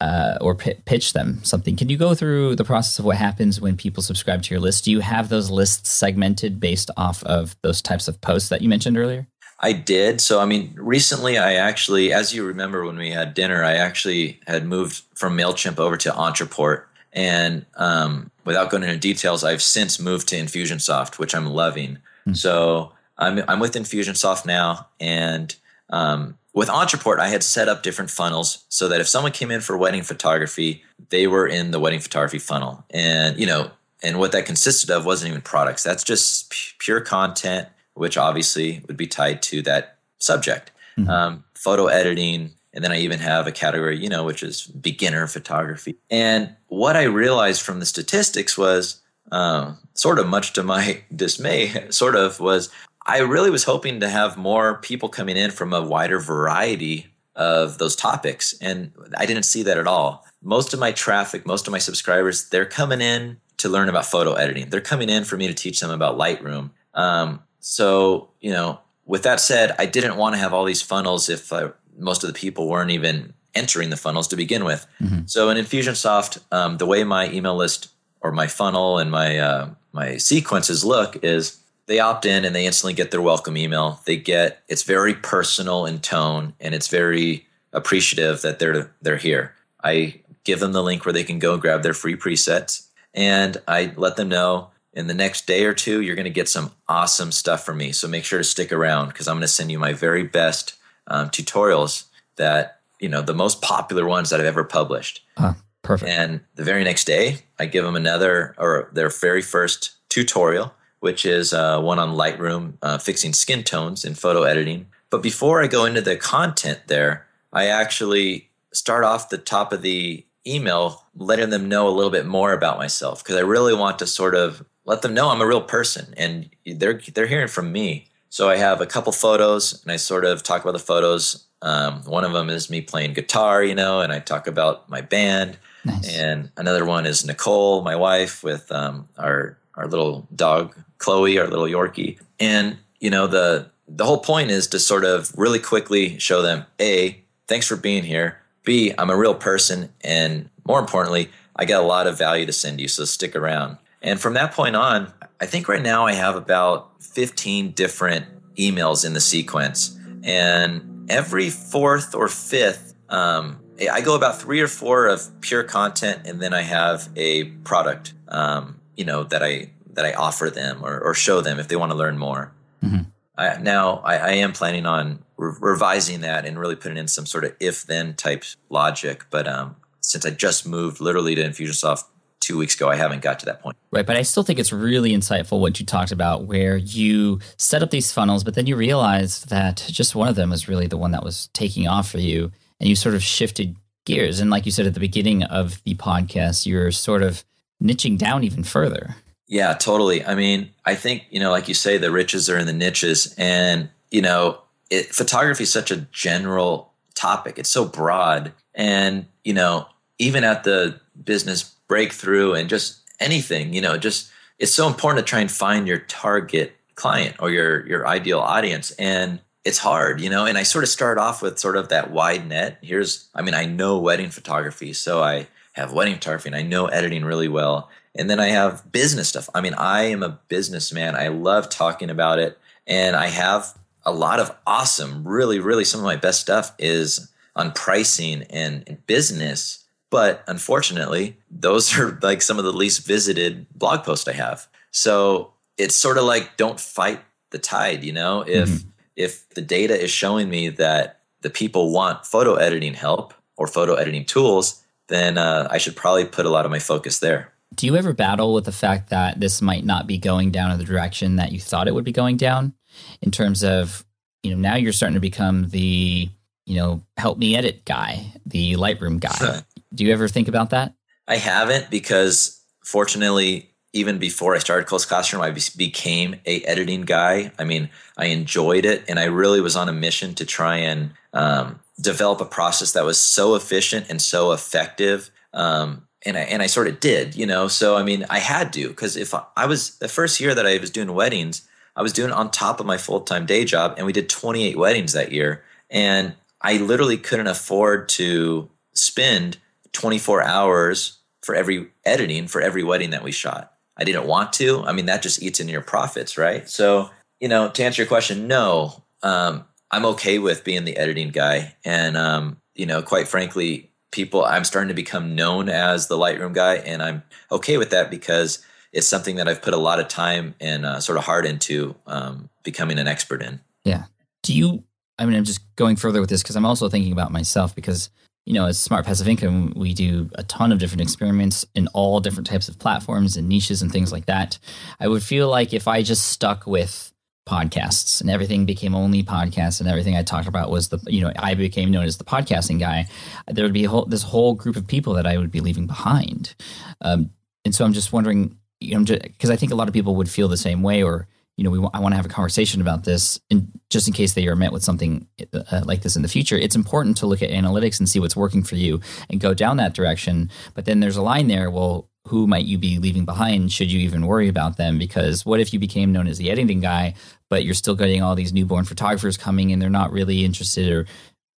uh, 0.00 0.38
or 0.40 0.54
p- 0.54 0.80
pitch 0.86 1.12
them 1.12 1.40
something. 1.44 1.76
Can 1.76 1.88
you 1.88 1.98
go 1.98 2.14
through 2.14 2.56
the 2.56 2.64
process 2.64 2.98
of 2.98 3.04
what 3.04 3.16
happens 3.16 3.60
when 3.60 3.76
people 3.76 4.02
subscribe 4.02 4.42
to 4.42 4.54
your 4.54 4.60
list? 4.60 4.84
Do 4.84 4.90
you 4.90 5.00
have 5.00 5.28
those 5.28 5.50
lists 5.50 5.90
segmented 5.90 6.58
based 6.58 6.90
off 6.96 7.22
of 7.24 7.54
those 7.62 7.82
types 7.82 8.08
of 8.08 8.20
posts 8.20 8.48
that 8.48 8.62
you 8.62 8.68
mentioned 8.68 8.96
earlier? 8.96 9.26
I 9.62 9.72
did. 9.74 10.22
So, 10.22 10.40
I 10.40 10.46
mean, 10.46 10.74
recently 10.76 11.36
I 11.36 11.54
actually, 11.54 12.14
as 12.14 12.34
you 12.34 12.46
remember 12.46 12.86
when 12.86 12.96
we 12.96 13.10
had 13.10 13.34
dinner, 13.34 13.62
I 13.62 13.74
actually 13.74 14.40
had 14.46 14.64
moved 14.64 15.02
from 15.14 15.36
MailChimp 15.36 15.78
over 15.78 15.98
to 15.98 16.10
Ontraport. 16.10 16.84
And 17.12 17.66
um, 17.76 18.30
without 18.44 18.70
going 18.70 18.82
into 18.82 18.96
details, 18.96 19.44
I've 19.44 19.62
since 19.62 20.00
moved 20.00 20.28
to 20.28 20.36
Infusionsoft, 20.36 21.18
which 21.18 21.34
I'm 21.34 21.46
loving. 21.46 21.98
Mm-hmm. 22.26 22.34
So, 22.34 22.92
I'm, 23.18 23.44
I'm 23.48 23.60
with 23.60 23.74
Infusionsoft 23.74 24.46
now. 24.46 24.88
And 24.98 25.54
um, 25.90 26.38
with 26.54 26.68
Ontraport, 26.68 27.18
I 27.18 27.28
had 27.28 27.42
set 27.42 27.68
up 27.68 27.82
different 27.82 28.10
funnels 28.10 28.64
so 28.70 28.88
that 28.88 29.00
if 29.00 29.08
someone 29.08 29.32
came 29.32 29.50
in 29.50 29.60
for 29.60 29.76
wedding 29.76 30.02
photography, 30.02 30.82
they 31.10 31.26
were 31.26 31.46
in 31.46 31.70
the 31.70 31.78
wedding 31.78 32.00
photography 32.00 32.38
funnel. 32.38 32.84
And, 32.90 33.38
you 33.38 33.46
know, 33.46 33.70
and 34.02 34.18
what 34.18 34.32
that 34.32 34.46
consisted 34.46 34.90
of 34.90 35.04
wasn't 35.04 35.30
even 35.30 35.42
products. 35.42 35.82
That's 35.82 36.02
just 36.02 36.50
p- 36.50 36.72
pure 36.78 37.02
content, 37.02 37.68
which 37.92 38.16
obviously 38.16 38.82
would 38.88 38.96
be 38.96 39.06
tied 39.06 39.42
to 39.42 39.60
that 39.62 39.98
subject. 40.18 40.70
Mm-hmm. 40.96 41.10
Um, 41.10 41.44
photo 41.54 41.86
editing, 41.86 42.52
and 42.72 42.84
then 42.84 42.92
I 42.92 42.98
even 42.98 43.18
have 43.18 43.46
a 43.46 43.52
category, 43.52 43.98
you 43.98 44.08
know, 44.08 44.24
which 44.24 44.42
is 44.42 44.66
beginner 44.66 45.26
photography. 45.26 45.96
And 46.10 46.54
what 46.68 46.96
I 46.96 47.04
realized 47.04 47.62
from 47.62 47.80
the 47.80 47.86
statistics 47.86 48.56
was, 48.56 49.00
uh, 49.32 49.74
sort 49.94 50.18
of 50.18 50.26
much 50.26 50.52
to 50.54 50.62
my 50.62 51.02
dismay, 51.14 51.90
sort 51.90 52.16
of 52.16 52.40
was 52.40 52.70
I 53.06 53.18
really 53.18 53.50
was 53.50 53.64
hoping 53.64 54.00
to 54.00 54.08
have 54.08 54.36
more 54.36 54.78
people 54.78 55.08
coming 55.08 55.36
in 55.36 55.50
from 55.50 55.72
a 55.72 55.82
wider 55.82 56.20
variety 56.20 57.06
of 57.34 57.78
those 57.78 57.96
topics. 57.96 58.54
And 58.60 58.92
I 59.16 59.26
didn't 59.26 59.44
see 59.44 59.62
that 59.62 59.78
at 59.78 59.86
all. 59.86 60.26
Most 60.42 60.74
of 60.74 60.80
my 60.80 60.92
traffic, 60.92 61.46
most 61.46 61.66
of 61.66 61.72
my 61.72 61.78
subscribers, 61.78 62.48
they're 62.50 62.66
coming 62.66 63.00
in 63.00 63.38
to 63.58 63.68
learn 63.68 63.88
about 63.88 64.06
photo 64.06 64.34
editing. 64.34 64.68
They're 64.70 64.80
coming 64.80 65.08
in 65.08 65.24
for 65.24 65.36
me 65.36 65.46
to 65.46 65.54
teach 65.54 65.80
them 65.80 65.90
about 65.90 66.18
Lightroom. 66.18 66.70
Um, 66.94 67.42
so, 67.60 68.30
you 68.40 68.52
know, 68.52 68.80
with 69.06 69.22
that 69.22 69.40
said, 69.40 69.74
I 69.78 69.86
didn't 69.86 70.16
want 70.16 70.34
to 70.34 70.38
have 70.40 70.54
all 70.54 70.64
these 70.64 70.82
funnels 70.82 71.28
if 71.28 71.52
I, 71.52 71.70
most 71.98 72.24
of 72.24 72.28
the 72.28 72.38
people 72.38 72.68
weren't 72.68 72.90
even 72.90 73.32
entering 73.54 73.90
the 73.90 73.96
funnels 73.96 74.28
to 74.28 74.36
begin 74.36 74.64
with. 74.64 74.86
Mm-hmm. 75.00 75.20
So 75.26 75.50
in 75.50 75.56
Infusionsoft, 75.56 76.40
um, 76.52 76.78
the 76.78 76.86
way 76.86 77.04
my 77.04 77.30
email 77.30 77.56
list 77.56 77.88
or 78.20 78.32
my 78.32 78.46
funnel 78.46 78.98
and 78.98 79.10
my 79.10 79.38
uh, 79.38 79.70
my 79.92 80.16
sequences 80.16 80.84
look 80.84 81.22
is 81.24 81.58
they 81.86 81.98
opt 81.98 82.24
in 82.24 82.44
and 82.44 82.54
they 82.54 82.66
instantly 82.66 82.92
get 82.92 83.10
their 83.10 83.22
welcome 83.22 83.56
email. 83.56 84.00
They 84.04 84.16
get 84.16 84.62
it's 84.68 84.82
very 84.82 85.14
personal 85.14 85.86
in 85.86 86.00
tone 86.00 86.54
and 86.60 86.74
it's 86.74 86.88
very 86.88 87.46
appreciative 87.72 88.42
that 88.42 88.58
they're 88.58 88.92
they're 89.02 89.16
here. 89.16 89.54
I 89.82 90.20
give 90.44 90.60
them 90.60 90.72
the 90.72 90.82
link 90.82 91.04
where 91.04 91.12
they 91.12 91.24
can 91.24 91.38
go 91.38 91.56
grab 91.56 91.82
their 91.82 91.94
free 91.94 92.16
presets 92.16 92.86
and 93.14 93.56
I 93.66 93.92
let 93.96 94.16
them 94.16 94.28
know 94.28 94.70
in 94.92 95.06
the 95.06 95.14
next 95.14 95.46
day 95.46 95.64
or 95.64 95.74
two 95.74 96.00
you're 96.00 96.16
going 96.16 96.24
to 96.24 96.30
get 96.30 96.48
some 96.48 96.72
awesome 96.88 97.32
stuff 97.32 97.64
from 97.64 97.78
me. 97.78 97.92
So 97.92 98.08
make 98.08 98.24
sure 98.24 98.38
to 98.38 98.44
stick 98.44 98.72
around 98.72 99.08
because 99.08 99.28
I'm 99.28 99.36
going 99.36 99.42
to 99.42 99.48
send 99.48 99.70
you 99.70 99.78
my 99.78 99.92
very 99.92 100.22
best 100.22 100.74
um, 101.10 101.28
tutorials 101.30 102.06
that 102.36 102.80
you 103.00 103.08
know 103.08 103.22
the 103.22 103.34
most 103.34 103.60
popular 103.60 104.06
ones 104.06 104.30
that 104.30 104.40
I've 104.40 104.46
ever 104.46 104.64
published. 104.64 105.22
Uh, 105.36 105.54
perfect. 105.82 106.10
And 106.10 106.40
the 106.54 106.64
very 106.64 106.84
next 106.84 107.04
day 107.04 107.38
I 107.58 107.66
give 107.66 107.84
them 107.84 107.96
another 107.96 108.54
or 108.56 108.88
their 108.92 109.10
very 109.10 109.42
first 109.42 109.96
tutorial 110.08 110.72
which 111.00 111.24
is 111.24 111.52
uh, 111.52 111.80
one 111.80 111.98
on 111.98 112.10
Lightroom, 112.10 112.74
uh, 112.82 112.98
fixing 112.98 113.32
skin 113.32 113.64
tones 113.64 114.04
in 114.04 114.14
photo 114.14 114.42
editing. 114.42 114.86
But 115.08 115.22
before 115.22 115.62
I 115.62 115.66
go 115.66 115.84
into 115.86 116.00
the 116.00 116.16
content 116.16 116.80
there, 116.86 117.26
I 117.52 117.66
actually 117.66 118.50
start 118.72 119.02
off 119.02 119.30
the 119.30 119.38
top 119.38 119.72
of 119.72 119.82
the 119.82 120.24
email 120.46 121.04
letting 121.16 121.50
them 121.50 121.68
know 121.68 121.88
a 121.88 121.90
little 121.90 122.10
bit 122.10 122.26
more 122.26 122.52
about 122.52 122.78
myself 122.78 123.22
because 123.22 123.36
I 123.36 123.40
really 123.40 123.74
want 123.74 123.98
to 123.98 124.06
sort 124.06 124.34
of 124.34 124.64
let 124.84 125.02
them 125.02 125.12
know 125.12 125.28
I'm 125.28 125.42
a 125.42 125.46
real 125.46 125.60
person 125.60 126.14
and 126.16 126.48
they're 126.64 127.00
they're 127.12 127.26
hearing 127.26 127.48
from 127.48 127.72
me. 127.72 128.06
So 128.30 128.48
I 128.48 128.56
have 128.56 128.80
a 128.80 128.86
couple 128.86 129.12
photos 129.12 129.82
and 129.82 129.92
I 129.92 129.96
sort 129.96 130.24
of 130.24 130.42
talk 130.42 130.62
about 130.62 130.72
the 130.72 130.78
photos. 130.78 131.46
Um, 131.62 132.02
one 132.04 132.24
of 132.24 132.32
them 132.32 132.48
is 132.48 132.70
me 132.70 132.80
playing 132.80 133.12
guitar, 133.12 133.62
you 133.62 133.74
know, 133.74 134.00
and 134.00 134.12
I 134.12 134.20
talk 134.20 134.46
about 134.46 134.88
my 134.88 135.00
band. 135.00 135.58
Nice. 135.84 136.16
And 136.16 136.50
another 136.56 136.84
one 136.84 137.06
is 137.06 137.26
Nicole, 137.26 137.82
my 137.82 137.96
wife, 137.96 138.42
with 138.42 138.70
um, 138.72 139.08
our 139.18 139.58
our 139.74 139.86
little 139.86 140.28
dog 140.34 140.74
Chloe, 140.98 141.38
our 141.38 141.48
little 141.48 141.66
Yorkie. 141.66 142.18
And 142.38 142.78
you 143.00 143.10
know 143.10 143.26
the 143.26 143.70
the 143.88 144.04
whole 144.04 144.18
point 144.18 144.50
is 144.50 144.68
to 144.68 144.78
sort 144.78 145.04
of 145.04 145.36
really 145.36 145.58
quickly 145.58 146.18
show 146.18 146.40
them 146.40 146.66
a 146.80 147.22
thanks 147.48 147.66
for 147.66 147.76
being 147.76 148.04
here. 148.04 148.40
B 148.64 148.94
I'm 148.96 149.10
a 149.10 149.16
real 149.16 149.34
person, 149.34 149.92
and 150.02 150.48
more 150.66 150.78
importantly, 150.78 151.30
I 151.56 151.64
got 151.64 151.82
a 151.82 151.86
lot 151.86 152.06
of 152.06 152.16
value 152.16 152.46
to 152.46 152.52
send 152.52 152.80
you. 152.80 152.88
So 152.88 153.04
stick 153.04 153.34
around. 153.34 153.78
And 154.02 154.20
from 154.20 154.34
that 154.34 154.52
point 154.52 154.76
on, 154.76 155.12
I 155.40 155.46
think 155.46 155.68
right 155.68 155.82
now 155.82 156.06
I 156.06 156.12
have 156.12 156.36
about 156.36 156.89
15 157.12 157.72
different 157.72 158.26
emails 158.56 159.04
in 159.04 159.12
the 159.12 159.20
sequence, 159.20 159.98
and 160.22 161.10
every 161.10 161.50
fourth 161.50 162.14
or 162.14 162.28
fifth. 162.28 162.94
Um, 163.08 163.60
I 163.90 164.00
go 164.02 164.14
about 164.14 164.40
three 164.40 164.60
or 164.60 164.68
four 164.68 165.06
of 165.06 165.28
pure 165.40 165.62
content, 165.62 166.26
and 166.26 166.40
then 166.40 166.52
I 166.52 166.62
have 166.62 167.08
a 167.16 167.44
product, 167.44 168.12
um, 168.28 168.80
you 168.96 169.04
know, 169.04 169.24
that 169.24 169.42
I 169.42 169.70
that 169.94 170.04
I 170.04 170.12
offer 170.12 170.50
them 170.50 170.84
or, 170.84 171.00
or 171.00 171.14
show 171.14 171.40
them 171.40 171.58
if 171.58 171.68
they 171.68 171.76
want 171.76 171.92
to 171.92 171.98
learn 171.98 172.16
more. 172.16 172.52
Mm-hmm. 172.82 173.02
I, 173.36 173.58
now 173.58 173.98
I, 173.98 174.16
I, 174.16 174.30
am 174.32 174.52
planning 174.52 174.86
on 174.86 175.24
re- 175.36 175.56
revising 175.60 176.20
that 176.20 176.46
and 176.46 176.58
really 176.58 176.76
putting 176.76 176.96
in 176.96 177.08
some 177.08 177.26
sort 177.26 177.44
of 177.44 177.56
if 177.58 177.84
then 177.84 178.14
type 178.14 178.44
logic. 178.68 179.26
But 179.30 179.48
um, 179.48 179.76
since 180.00 180.24
I 180.24 180.30
just 180.30 180.66
moved 180.66 181.00
literally 181.00 181.34
to 181.34 181.42
Infusionsoft 181.42 182.04
two 182.50 182.58
weeks 182.58 182.74
ago, 182.74 182.90
I 182.90 182.96
haven't 182.96 183.22
got 183.22 183.38
to 183.40 183.46
that 183.46 183.62
point. 183.62 183.76
Right. 183.92 184.04
But 184.04 184.16
I 184.16 184.22
still 184.22 184.42
think 184.42 184.58
it's 184.58 184.72
really 184.72 185.12
insightful 185.12 185.60
what 185.60 185.78
you 185.78 185.86
talked 185.86 186.10
about, 186.10 186.46
where 186.46 186.76
you 186.76 187.38
set 187.56 187.80
up 187.80 187.90
these 187.90 188.12
funnels, 188.12 188.42
but 188.42 188.54
then 188.54 188.66
you 188.66 188.74
realized 188.74 189.50
that 189.50 189.84
just 189.88 190.16
one 190.16 190.26
of 190.26 190.34
them 190.34 190.50
was 190.50 190.68
really 190.68 190.88
the 190.88 190.96
one 190.96 191.12
that 191.12 191.22
was 191.22 191.48
taking 191.52 191.86
off 191.86 192.10
for 192.10 192.18
you. 192.18 192.50
And 192.80 192.88
you 192.88 192.96
sort 192.96 193.14
of 193.14 193.22
shifted 193.22 193.76
gears. 194.04 194.40
And 194.40 194.50
like 194.50 194.66
you 194.66 194.72
said 194.72 194.86
at 194.86 194.94
the 194.94 195.00
beginning 195.00 195.44
of 195.44 195.80
the 195.84 195.94
podcast, 195.94 196.66
you're 196.66 196.90
sort 196.90 197.22
of 197.22 197.44
niching 197.80 198.18
down 198.18 198.42
even 198.42 198.64
further. 198.64 199.14
Yeah, 199.46 199.74
totally. 199.74 200.24
I 200.24 200.34
mean, 200.34 200.70
I 200.84 200.96
think, 200.96 201.26
you 201.30 201.38
know, 201.38 201.52
like 201.52 201.68
you 201.68 201.74
say, 201.74 201.98
the 201.98 202.10
riches 202.10 202.50
are 202.50 202.58
in 202.58 202.66
the 202.66 202.72
niches. 202.72 203.32
And, 203.38 203.90
you 204.10 204.22
know, 204.22 204.60
it, 204.90 205.14
photography 205.14 205.62
is 205.62 205.72
such 205.72 205.92
a 205.92 205.98
general 206.10 206.92
topic, 207.14 207.58
it's 207.58 207.68
so 207.68 207.84
broad. 207.84 208.52
And, 208.74 209.26
you 209.44 209.52
know, 209.52 209.86
even 210.18 210.42
at 210.42 210.64
the 210.64 210.98
business 211.22 211.74
breakthrough 211.90 212.54
and 212.54 212.68
just 212.68 213.00
anything, 213.18 213.74
you 213.74 213.80
know, 213.80 213.98
just 213.98 214.30
it's 214.60 214.72
so 214.72 214.86
important 214.86 215.26
to 215.26 215.28
try 215.28 215.40
and 215.40 215.50
find 215.50 215.88
your 215.88 215.98
target 215.98 216.76
client 216.94 217.34
or 217.40 217.50
your 217.50 217.84
your 217.84 218.06
ideal 218.06 218.38
audience. 218.38 218.92
And 218.92 219.40
it's 219.64 219.78
hard, 219.78 220.20
you 220.20 220.30
know, 220.30 220.46
and 220.46 220.56
I 220.56 220.62
sort 220.62 220.84
of 220.84 220.88
start 220.88 221.18
off 221.18 221.42
with 221.42 221.58
sort 221.58 221.76
of 221.76 221.88
that 221.88 222.12
wide 222.12 222.46
net. 222.46 222.78
Here's, 222.80 223.28
I 223.34 223.42
mean, 223.42 223.54
I 223.54 223.66
know 223.66 223.98
wedding 223.98 224.30
photography, 224.30 224.92
so 224.92 225.20
I 225.20 225.48
have 225.72 225.92
wedding 225.92 226.14
photography 226.14 226.50
and 226.50 226.56
I 226.56 226.62
know 226.62 226.86
editing 226.86 227.24
really 227.24 227.48
well. 227.48 227.90
And 228.14 228.30
then 228.30 228.38
I 228.38 228.46
have 228.46 228.90
business 228.92 229.28
stuff. 229.28 229.50
I 229.52 229.60
mean, 229.60 229.74
I 229.74 230.04
am 230.04 230.22
a 230.22 230.38
businessman. 230.46 231.16
I 231.16 231.26
love 231.28 231.68
talking 231.68 232.08
about 232.08 232.38
it. 232.38 232.56
And 232.86 233.16
I 233.16 233.26
have 233.26 233.76
a 234.06 234.12
lot 234.12 234.38
of 234.38 234.56
awesome, 234.64 235.26
really, 235.26 235.58
really 235.58 235.84
some 235.84 236.00
of 236.00 236.06
my 236.06 236.16
best 236.16 236.40
stuff 236.40 236.72
is 236.78 237.28
on 237.56 237.72
pricing 237.72 238.44
and, 238.44 238.84
and 238.86 239.04
business. 239.06 239.79
But 240.10 240.42
unfortunately, 240.46 241.36
those 241.50 241.96
are 241.98 242.18
like 242.22 242.42
some 242.42 242.58
of 242.58 242.64
the 242.64 242.72
least 242.72 243.06
visited 243.06 243.66
blog 243.74 244.04
posts 244.04 244.28
I 244.28 244.32
have. 244.32 244.66
So 244.90 245.52
it's 245.78 245.94
sort 245.94 246.18
of 246.18 246.24
like 246.24 246.56
don't 246.56 246.80
fight 246.80 247.20
the 247.50 247.58
tide, 247.58 248.04
you 248.04 248.12
know? 248.12 248.42
If 248.42 248.68
mm-hmm. 248.68 248.88
if 249.16 249.48
the 249.50 249.62
data 249.62 250.00
is 250.00 250.10
showing 250.10 250.50
me 250.50 250.68
that 250.70 251.20
the 251.42 251.50
people 251.50 251.92
want 251.92 252.26
photo 252.26 252.54
editing 252.54 252.94
help 252.94 253.34
or 253.56 253.66
photo 253.66 253.94
editing 253.94 254.24
tools, 254.24 254.82
then 255.08 255.38
uh, 255.38 255.68
I 255.70 255.78
should 255.78 255.96
probably 255.96 256.24
put 256.24 256.46
a 256.46 256.50
lot 256.50 256.64
of 256.64 256.70
my 256.70 256.78
focus 256.78 257.20
there. 257.20 257.52
Do 257.74 257.86
you 257.86 257.96
ever 257.96 258.12
battle 258.12 258.52
with 258.52 258.64
the 258.64 258.72
fact 258.72 259.10
that 259.10 259.38
this 259.38 259.62
might 259.62 259.84
not 259.84 260.08
be 260.08 260.18
going 260.18 260.50
down 260.50 260.72
in 260.72 260.78
the 260.78 260.84
direction 260.84 261.36
that 261.36 261.52
you 261.52 261.60
thought 261.60 261.86
it 261.86 261.94
would 261.94 262.04
be 262.04 262.12
going 262.12 262.36
down? 262.36 262.74
in 263.22 263.30
terms 263.30 263.62
of 263.62 264.04
you 264.42 264.50
know 264.50 264.56
now 264.56 264.76
you're 264.76 264.92
starting 264.92 265.14
to 265.14 265.20
become 265.20 265.68
the 265.68 266.28
you 266.66 266.76
know 266.76 267.02
help 267.16 267.38
me 267.38 267.56
edit 267.56 267.84
guy, 267.84 268.32
the 268.46 268.74
Lightroom 268.74 269.20
guy. 269.20 269.62
Do 269.94 270.04
you 270.04 270.12
ever 270.12 270.28
think 270.28 270.48
about 270.48 270.70
that? 270.70 270.94
I 271.26 271.36
haven't 271.36 271.90
because 271.90 272.60
fortunately, 272.84 273.70
even 273.92 274.18
before 274.18 274.54
I 274.54 274.58
started 274.58 274.86
Cole's 274.86 275.04
Classroom, 275.04 275.42
I 275.42 275.50
became 275.76 276.36
a 276.46 276.62
editing 276.62 277.02
guy. 277.02 277.50
I 277.58 277.64
mean, 277.64 277.90
I 278.16 278.26
enjoyed 278.26 278.84
it, 278.84 279.04
and 279.08 279.18
I 279.18 279.24
really 279.24 279.60
was 279.60 279.76
on 279.76 279.88
a 279.88 279.92
mission 279.92 280.34
to 280.34 280.44
try 280.44 280.76
and 280.76 281.12
um, 281.32 281.80
develop 282.00 282.40
a 282.40 282.44
process 282.44 282.92
that 282.92 283.04
was 283.04 283.18
so 283.18 283.54
efficient 283.56 284.06
and 284.08 284.22
so 284.22 284.52
effective. 284.52 285.30
Um, 285.52 286.06
and 286.24 286.36
I 286.36 286.40
and 286.42 286.62
I 286.62 286.66
sort 286.66 286.86
of 286.86 287.00
did, 287.00 287.34
you 287.34 287.46
know. 287.46 287.66
So 287.66 287.96
I 287.96 288.02
mean, 288.02 288.26
I 288.30 288.38
had 288.38 288.72
to 288.74 288.88
because 288.88 289.16
if 289.16 289.34
I, 289.34 289.44
I 289.56 289.66
was 289.66 289.98
the 289.98 290.08
first 290.08 290.38
year 290.38 290.54
that 290.54 290.66
I 290.66 290.78
was 290.78 290.90
doing 290.90 291.12
weddings, 291.12 291.66
I 291.96 292.02
was 292.02 292.12
doing 292.12 292.30
on 292.30 292.50
top 292.50 292.78
of 292.78 292.86
my 292.86 292.96
full 292.96 293.22
time 293.22 293.46
day 293.46 293.64
job, 293.64 293.94
and 293.96 294.06
we 294.06 294.12
did 294.12 294.28
28 294.28 294.76
weddings 294.76 295.14
that 295.14 295.32
year, 295.32 295.64
and 295.88 296.34
I 296.60 296.76
literally 296.76 297.16
couldn't 297.16 297.48
afford 297.48 298.08
to 298.10 298.70
spend 298.92 299.58
24 299.92 300.42
hours 300.42 301.20
for 301.42 301.54
every 301.54 301.88
editing 302.04 302.46
for 302.46 302.60
every 302.60 302.82
wedding 302.82 303.10
that 303.10 303.22
we 303.22 303.32
shot. 303.32 303.72
I 303.96 304.04
didn't 304.04 304.26
want 304.26 304.52
to. 304.54 304.84
I 304.84 304.92
mean, 304.92 305.06
that 305.06 305.22
just 305.22 305.42
eats 305.42 305.60
into 305.60 305.72
your 305.72 305.82
profits, 305.82 306.38
right? 306.38 306.68
So, 306.68 307.10
you 307.38 307.48
know, 307.48 307.68
to 307.70 307.84
answer 307.84 308.02
your 308.02 308.08
question, 308.08 308.46
no, 308.46 309.02
um, 309.22 309.64
I'm 309.90 310.06
okay 310.06 310.38
with 310.38 310.64
being 310.64 310.84
the 310.84 310.96
editing 310.96 311.30
guy. 311.30 311.74
And, 311.84 312.16
um, 312.16 312.58
you 312.74 312.86
know, 312.86 313.02
quite 313.02 313.28
frankly, 313.28 313.90
people, 314.12 314.44
I'm 314.44 314.64
starting 314.64 314.88
to 314.88 314.94
become 314.94 315.34
known 315.34 315.68
as 315.68 316.08
the 316.08 316.16
Lightroom 316.16 316.54
guy. 316.54 316.76
And 316.76 317.02
I'm 317.02 317.22
okay 317.50 317.76
with 317.76 317.90
that 317.90 318.10
because 318.10 318.64
it's 318.92 319.06
something 319.06 319.36
that 319.36 319.48
I've 319.48 319.62
put 319.62 319.74
a 319.74 319.78
lot 319.78 320.00
of 320.00 320.08
time 320.08 320.54
and 320.60 320.86
uh, 320.86 321.00
sort 321.00 321.18
of 321.18 321.24
heart 321.24 321.46
into 321.46 321.94
um, 322.06 322.48
becoming 322.62 322.98
an 322.98 323.06
expert 323.06 323.42
in. 323.42 323.60
Yeah. 323.84 324.04
Do 324.42 324.54
you, 324.56 324.84
I 325.18 325.26
mean, 325.26 325.36
I'm 325.36 325.44
just 325.44 325.60
going 325.76 325.96
further 325.96 326.20
with 326.20 326.30
this 326.30 326.42
because 326.42 326.56
I'm 326.56 326.66
also 326.66 326.88
thinking 326.88 327.12
about 327.12 327.32
myself 327.32 327.74
because 327.74 328.10
you 328.50 328.54
know, 328.54 328.66
as 328.66 328.80
Smart 328.80 329.06
Passive 329.06 329.28
Income, 329.28 329.74
we 329.76 329.94
do 329.94 330.28
a 330.34 330.42
ton 330.42 330.72
of 330.72 330.80
different 330.80 331.02
experiments 331.02 331.64
in 331.76 331.86
all 331.94 332.18
different 332.18 332.48
types 332.48 332.68
of 332.68 332.80
platforms 332.80 333.36
and 333.36 333.48
niches 333.48 333.80
and 333.80 333.92
things 333.92 334.10
like 334.10 334.26
that. 334.26 334.58
I 334.98 335.06
would 335.06 335.22
feel 335.22 335.48
like 335.48 335.72
if 335.72 335.86
I 335.86 336.02
just 336.02 336.30
stuck 336.30 336.66
with 336.66 337.12
podcasts 337.48 338.20
and 338.20 338.28
everything 338.28 338.66
became 338.66 338.92
only 338.92 339.22
podcasts 339.22 339.78
and 339.78 339.88
everything 339.88 340.16
I 340.16 340.24
talked 340.24 340.48
about 340.48 340.68
was 340.68 340.88
the, 340.88 340.98
you 341.06 341.20
know, 341.20 341.32
I 341.38 341.54
became 341.54 341.92
known 341.92 342.02
as 342.02 342.16
the 342.16 342.24
podcasting 342.24 342.80
guy, 342.80 343.06
there 343.46 343.64
would 343.64 343.72
be 343.72 343.84
whole, 343.84 344.06
this 344.06 344.24
whole 344.24 344.54
group 344.54 344.74
of 344.74 344.84
people 344.84 345.14
that 345.14 345.28
I 345.28 345.38
would 345.38 345.52
be 345.52 345.60
leaving 345.60 345.86
behind. 345.86 346.56
Um, 347.02 347.30
and 347.64 347.72
so 347.72 347.84
I'm 347.84 347.92
just 347.92 348.12
wondering, 348.12 348.58
you 348.80 348.98
know, 348.98 349.04
because 349.04 349.50
I 349.50 349.54
think 349.54 349.70
a 349.70 349.76
lot 349.76 349.86
of 349.86 349.94
people 349.94 350.16
would 350.16 350.28
feel 350.28 350.48
the 350.48 350.56
same 350.56 350.82
way 350.82 351.04
or, 351.04 351.28
you 351.60 351.64
know, 351.64 351.70
we 351.70 351.88
I 351.92 352.00
want 352.00 352.12
to 352.12 352.16
have 352.16 352.24
a 352.24 352.30
conversation 352.30 352.80
about 352.80 353.04
this, 353.04 353.38
and 353.50 353.70
just 353.90 354.08
in 354.08 354.14
case 354.14 354.32
they 354.32 354.48
are 354.48 354.56
met 354.56 354.72
with 354.72 354.82
something 354.82 355.28
uh, 355.52 355.82
like 355.84 356.00
this 356.00 356.16
in 356.16 356.22
the 356.22 356.28
future, 356.28 356.56
it's 356.56 356.74
important 356.74 357.18
to 357.18 357.26
look 357.26 357.42
at 357.42 357.50
analytics 357.50 357.98
and 357.98 358.08
see 358.08 358.18
what's 358.18 358.34
working 358.34 358.62
for 358.62 358.76
you 358.76 359.02
and 359.28 359.40
go 359.40 359.52
down 359.52 359.76
that 359.76 359.92
direction. 359.92 360.50
But 360.72 360.86
then 360.86 361.00
there's 361.00 361.18
a 361.18 361.22
line 361.22 361.48
there. 361.48 361.70
Well, 361.70 362.08
who 362.28 362.46
might 362.46 362.64
you 362.64 362.78
be 362.78 362.98
leaving 362.98 363.26
behind? 363.26 363.72
Should 363.72 363.92
you 363.92 364.00
even 364.00 364.26
worry 364.26 364.48
about 364.48 364.78
them? 364.78 364.96
Because 364.96 365.44
what 365.44 365.60
if 365.60 365.74
you 365.74 365.78
became 365.78 366.12
known 366.12 366.28
as 366.28 366.38
the 366.38 366.50
editing 366.50 366.80
guy, 366.80 367.12
but 367.50 367.62
you're 367.62 367.74
still 367.74 367.94
getting 367.94 368.22
all 368.22 368.34
these 368.34 368.54
newborn 368.54 368.86
photographers 368.86 369.36
coming 369.36 369.70
and 369.70 369.82
they're 369.82 369.90
not 369.90 370.12
really 370.12 370.46
interested, 370.46 370.90
or 370.90 371.04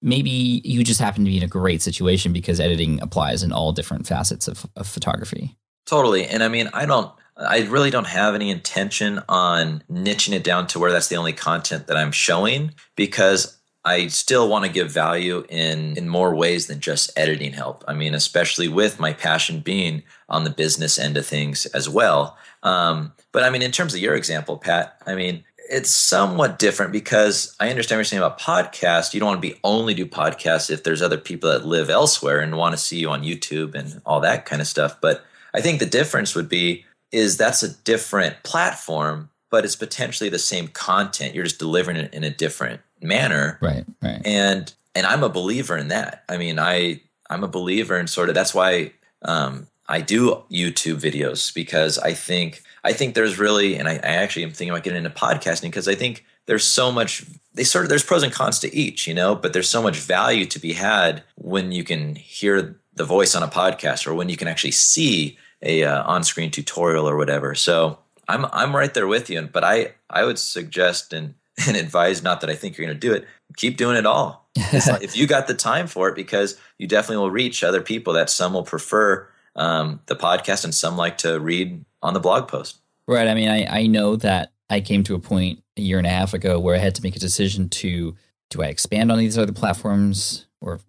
maybe 0.02 0.62
you 0.64 0.82
just 0.82 0.98
happen 0.98 1.24
to 1.24 1.30
be 1.30 1.36
in 1.36 1.44
a 1.44 1.48
great 1.48 1.80
situation 1.80 2.32
because 2.32 2.58
editing 2.58 3.00
applies 3.00 3.44
in 3.44 3.52
all 3.52 3.70
different 3.70 4.08
facets 4.08 4.48
of, 4.48 4.66
of 4.74 4.88
photography. 4.88 5.56
Totally, 5.86 6.26
and 6.26 6.42
I 6.42 6.48
mean, 6.48 6.68
I 6.72 6.86
don't 6.86 7.12
I 7.42 7.62
really 7.62 7.90
don't 7.90 8.06
have 8.06 8.34
any 8.34 8.50
intention 8.50 9.20
on 9.28 9.82
niching 9.90 10.32
it 10.32 10.44
down 10.44 10.66
to 10.68 10.78
where 10.78 10.92
that's 10.92 11.08
the 11.08 11.16
only 11.16 11.32
content 11.32 11.86
that 11.86 11.96
I'm 11.96 12.12
showing 12.12 12.74
because 12.96 13.58
I 13.84 14.06
still 14.06 14.48
want 14.48 14.64
to 14.64 14.70
give 14.70 14.92
value 14.92 15.44
in 15.48 15.96
in 15.96 16.08
more 16.08 16.34
ways 16.34 16.68
than 16.68 16.80
just 16.80 17.10
editing 17.16 17.52
help. 17.52 17.84
I 17.88 17.94
mean, 17.94 18.14
especially 18.14 18.68
with 18.68 19.00
my 19.00 19.12
passion 19.12 19.60
being 19.60 20.04
on 20.28 20.44
the 20.44 20.50
business 20.50 20.98
end 20.98 21.16
of 21.16 21.26
things 21.26 21.66
as 21.66 21.88
well. 21.88 22.36
Um, 22.62 23.12
but 23.32 23.42
I 23.42 23.50
mean, 23.50 23.62
in 23.62 23.72
terms 23.72 23.94
of 23.94 24.00
your 24.00 24.14
example, 24.14 24.56
Pat, 24.56 24.96
I 25.04 25.14
mean, 25.16 25.42
it's 25.68 25.90
somewhat 25.90 26.58
different 26.58 26.92
because 26.92 27.56
I 27.58 27.70
understand 27.70 27.96
what 27.96 28.00
you're 28.00 28.04
saying 28.04 28.22
about 28.22 28.38
podcasts. 28.38 29.14
You 29.14 29.20
don't 29.20 29.30
want 29.30 29.42
to 29.42 29.48
be 29.48 29.58
only 29.64 29.94
do 29.94 30.06
podcasts 30.06 30.70
if 30.70 30.84
there's 30.84 31.02
other 31.02 31.18
people 31.18 31.50
that 31.50 31.66
live 31.66 31.90
elsewhere 31.90 32.40
and 32.40 32.56
want 32.56 32.74
to 32.74 32.78
see 32.78 32.98
you 32.98 33.10
on 33.10 33.22
YouTube 33.22 33.74
and 33.74 34.00
all 34.06 34.20
that 34.20 34.44
kind 34.44 34.60
of 34.60 34.68
stuff. 34.68 35.00
But 35.00 35.24
I 35.54 35.60
think 35.60 35.80
the 35.80 35.86
difference 35.86 36.34
would 36.34 36.48
be 36.48 36.84
is 37.12 37.36
that's 37.36 37.62
a 37.62 37.68
different 37.68 38.42
platform, 38.42 39.30
but 39.50 39.64
it's 39.64 39.76
potentially 39.76 40.30
the 40.30 40.38
same 40.38 40.68
content. 40.68 41.34
You're 41.34 41.44
just 41.44 41.58
delivering 41.58 41.98
it 41.98 42.12
in 42.12 42.24
a 42.24 42.30
different 42.30 42.80
manner. 43.00 43.58
Right. 43.60 43.84
Right. 44.02 44.22
And 44.24 44.72
and 44.94 45.06
I'm 45.06 45.22
a 45.22 45.28
believer 45.28 45.76
in 45.76 45.88
that. 45.88 46.24
I 46.28 46.36
mean, 46.36 46.58
I 46.58 47.00
I'm 47.30 47.44
a 47.44 47.48
believer 47.48 47.98
in 47.98 48.06
sort 48.06 48.28
of 48.28 48.34
that's 48.34 48.54
why 48.54 48.92
um, 49.22 49.66
I 49.88 50.00
do 50.00 50.42
YouTube 50.50 51.00
videos 51.00 51.54
because 51.54 51.98
I 51.98 52.14
think 52.14 52.62
I 52.84 52.92
think 52.92 53.14
there's 53.14 53.38
really 53.38 53.76
and 53.76 53.88
I, 53.88 53.94
I 53.94 54.14
actually 54.16 54.44
am 54.44 54.50
thinking 54.50 54.70
about 54.70 54.84
getting 54.84 55.04
into 55.04 55.10
podcasting 55.10 55.62
because 55.62 55.88
I 55.88 55.94
think 55.94 56.24
there's 56.46 56.64
so 56.64 56.90
much 56.90 57.24
they 57.54 57.64
sort 57.64 57.84
of 57.84 57.88
there's 57.88 58.04
pros 58.04 58.22
and 58.22 58.32
cons 58.32 58.58
to 58.60 58.74
each, 58.74 59.06
you 59.06 59.14
know, 59.14 59.34
but 59.34 59.52
there's 59.52 59.68
so 59.68 59.82
much 59.82 59.98
value 59.98 60.46
to 60.46 60.58
be 60.58 60.72
had 60.72 61.22
when 61.36 61.72
you 61.72 61.84
can 61.84 62.14
hear 62.14 62.80
the 62.94 63.04
voice 63.04 63.34
on 63.34 63.42
a 63.42 63.48
podcast 63.48 64.06
or 64.06 64.14
when 64.14 64.28
you 64.28 64.36
can 64.36 64.48
actually 64.48 64.70
see 64.70 65.38
a 65.62 65.84
uh, 65.84 66.02
on-screen 66.04 66.50
tutorial 66.50 67.08
or 67.08 67.16
whatever. 67.16 67.54
So 67.54 67.98
I'm 68.28 68.46
I'm 68.46 68.74
right 68.74 68.92
there 68.92 69.06
with 69.06 69.30
you. 69.30 69.42
But 69.42 69.64
I 69.64 69.94
I 70.10 70.24
would 70.24 70.38
suggest 70.38 71.12
and 71.12 71.34
and 71.66 71.76
advise 71.76 72.22
not 72.22 72.40
that 72.40 72.50
I 72.50 72.54
think 72.54 72.76
you're 72.76 72.86
going 72.86 72.98
to 72.98 73.06
do 73.06 73.12
it. 73.14 73.26
Keep 73.56 73.76
doing 73.76 73.96
it 73.96 74.06
all. 74.06 74.48
like, 74.56 74.84
if 75.02 75.16
you 75.16 75.26
got 75.26 75.46
the 75.46 75.54
time 75.54 75.86
for 75.86 76.08
it, 76.08 76.14
because 76.14 76.58
you 76.78 76.86
definitely 76.86 77.18
will 77.18 77.30
reach 77.30 77.62
other 77.62 77.82
people. 77.82 78.12
That 78.14 78.30
some 78.30 78.54
will 78.54 78.64
prefer 78.64 79.28
um, 79.56 80.00
the 80.06 80.16
podcast 80.16 80.64
and 80.64 80.74
some 80.74 80.96
like 80.96 81.18
to 81.18 81.38
read 81.38 81.84
on 82.02 82.14
the 82.14 82.20
blog 82.20 82.48
post. 82.48 82.78
Right. 83.06 83.28
I 83.28 83.34
mean, 83.34 83.48
I 83.48 83.66
I 83.66 83.86
know 83.86 84.16
that 84.16 84.52
I 84.70 84.80
came 84.80 85.04
to 85.04 85.14
a 85.14 85.18
point 85.18 85.62
a 85.76 85.82
year 85.82 85.98
and 85.98 86.06
a 86.06 86.10
half 86.10 86.34
ago 86.34 86.58
where 86.58 86.74
I 86.74 86.78
had 86.78 86.94
to 86.96 87.02
make 87.02 87.16
a 87.16 87.20
decision 87.20 87.68
to 87.68 88.16
do 88.50 88.62
I 88.62 88.66
expand 88.66 89.10
on 89.10 89.18
these 89.18 89.38
other 89.38 89.52
platforms 89.52 90.46
or 90.60 90.80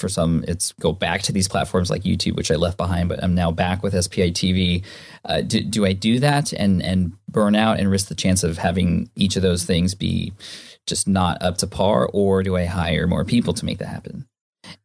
for 0.00 0.08
some 0.08 0.44
it's 0.48 0.72
go 0.80 0.92
back 0.92 1.22
to 1.22 1.32
these 1.32 1.46
platforms 1.48 1.90
like 1.90 2.02
youtube 2.02 2.36
which 2.36 2.50
i 2.50 2.56
left 2.56 2.76
behind 2.76 3.08
but 3.08 3.22
i'm 3.22 3.34
now 3.34 3.50
back 3.50 3.82
with 3.82 3.92
spi 3.92 4.30
tv 4.30 4.82
uh, 5.26 5.40
do, 5.42 5.60
do, 5.60 5.84
i 5.84 5.92
do 5.92 6.18
that 6.18 6.52
and 6.52 6.82
and 6.82 7.12
burn 7.28 7.54
out 7.54 7.78
and 7.78 7.90
risk 7.90 8.08
the 8.08 8.14
chance 8.14 8.42
of 8.42 8.58
having 8.58 9.10
each 9.14 9.36
of 9.36 9.42
those 9.42 9.64
things 9.64 9.94
be 9.94 10.32
just 10.86 11.06
not 11.06 11.40
up 11.42 11.58
to 11.58 11.66
par 11.66 12.08
or 12.12 12.42
do 12.42 12.56
i 12.56 12.64
hire 12.64 13.06
more 13.06 13.24
people 13.24 13.54
to 13.54 13.64
make 13.64 13.78
that 13.78 13.88
happen? 13.88 14.26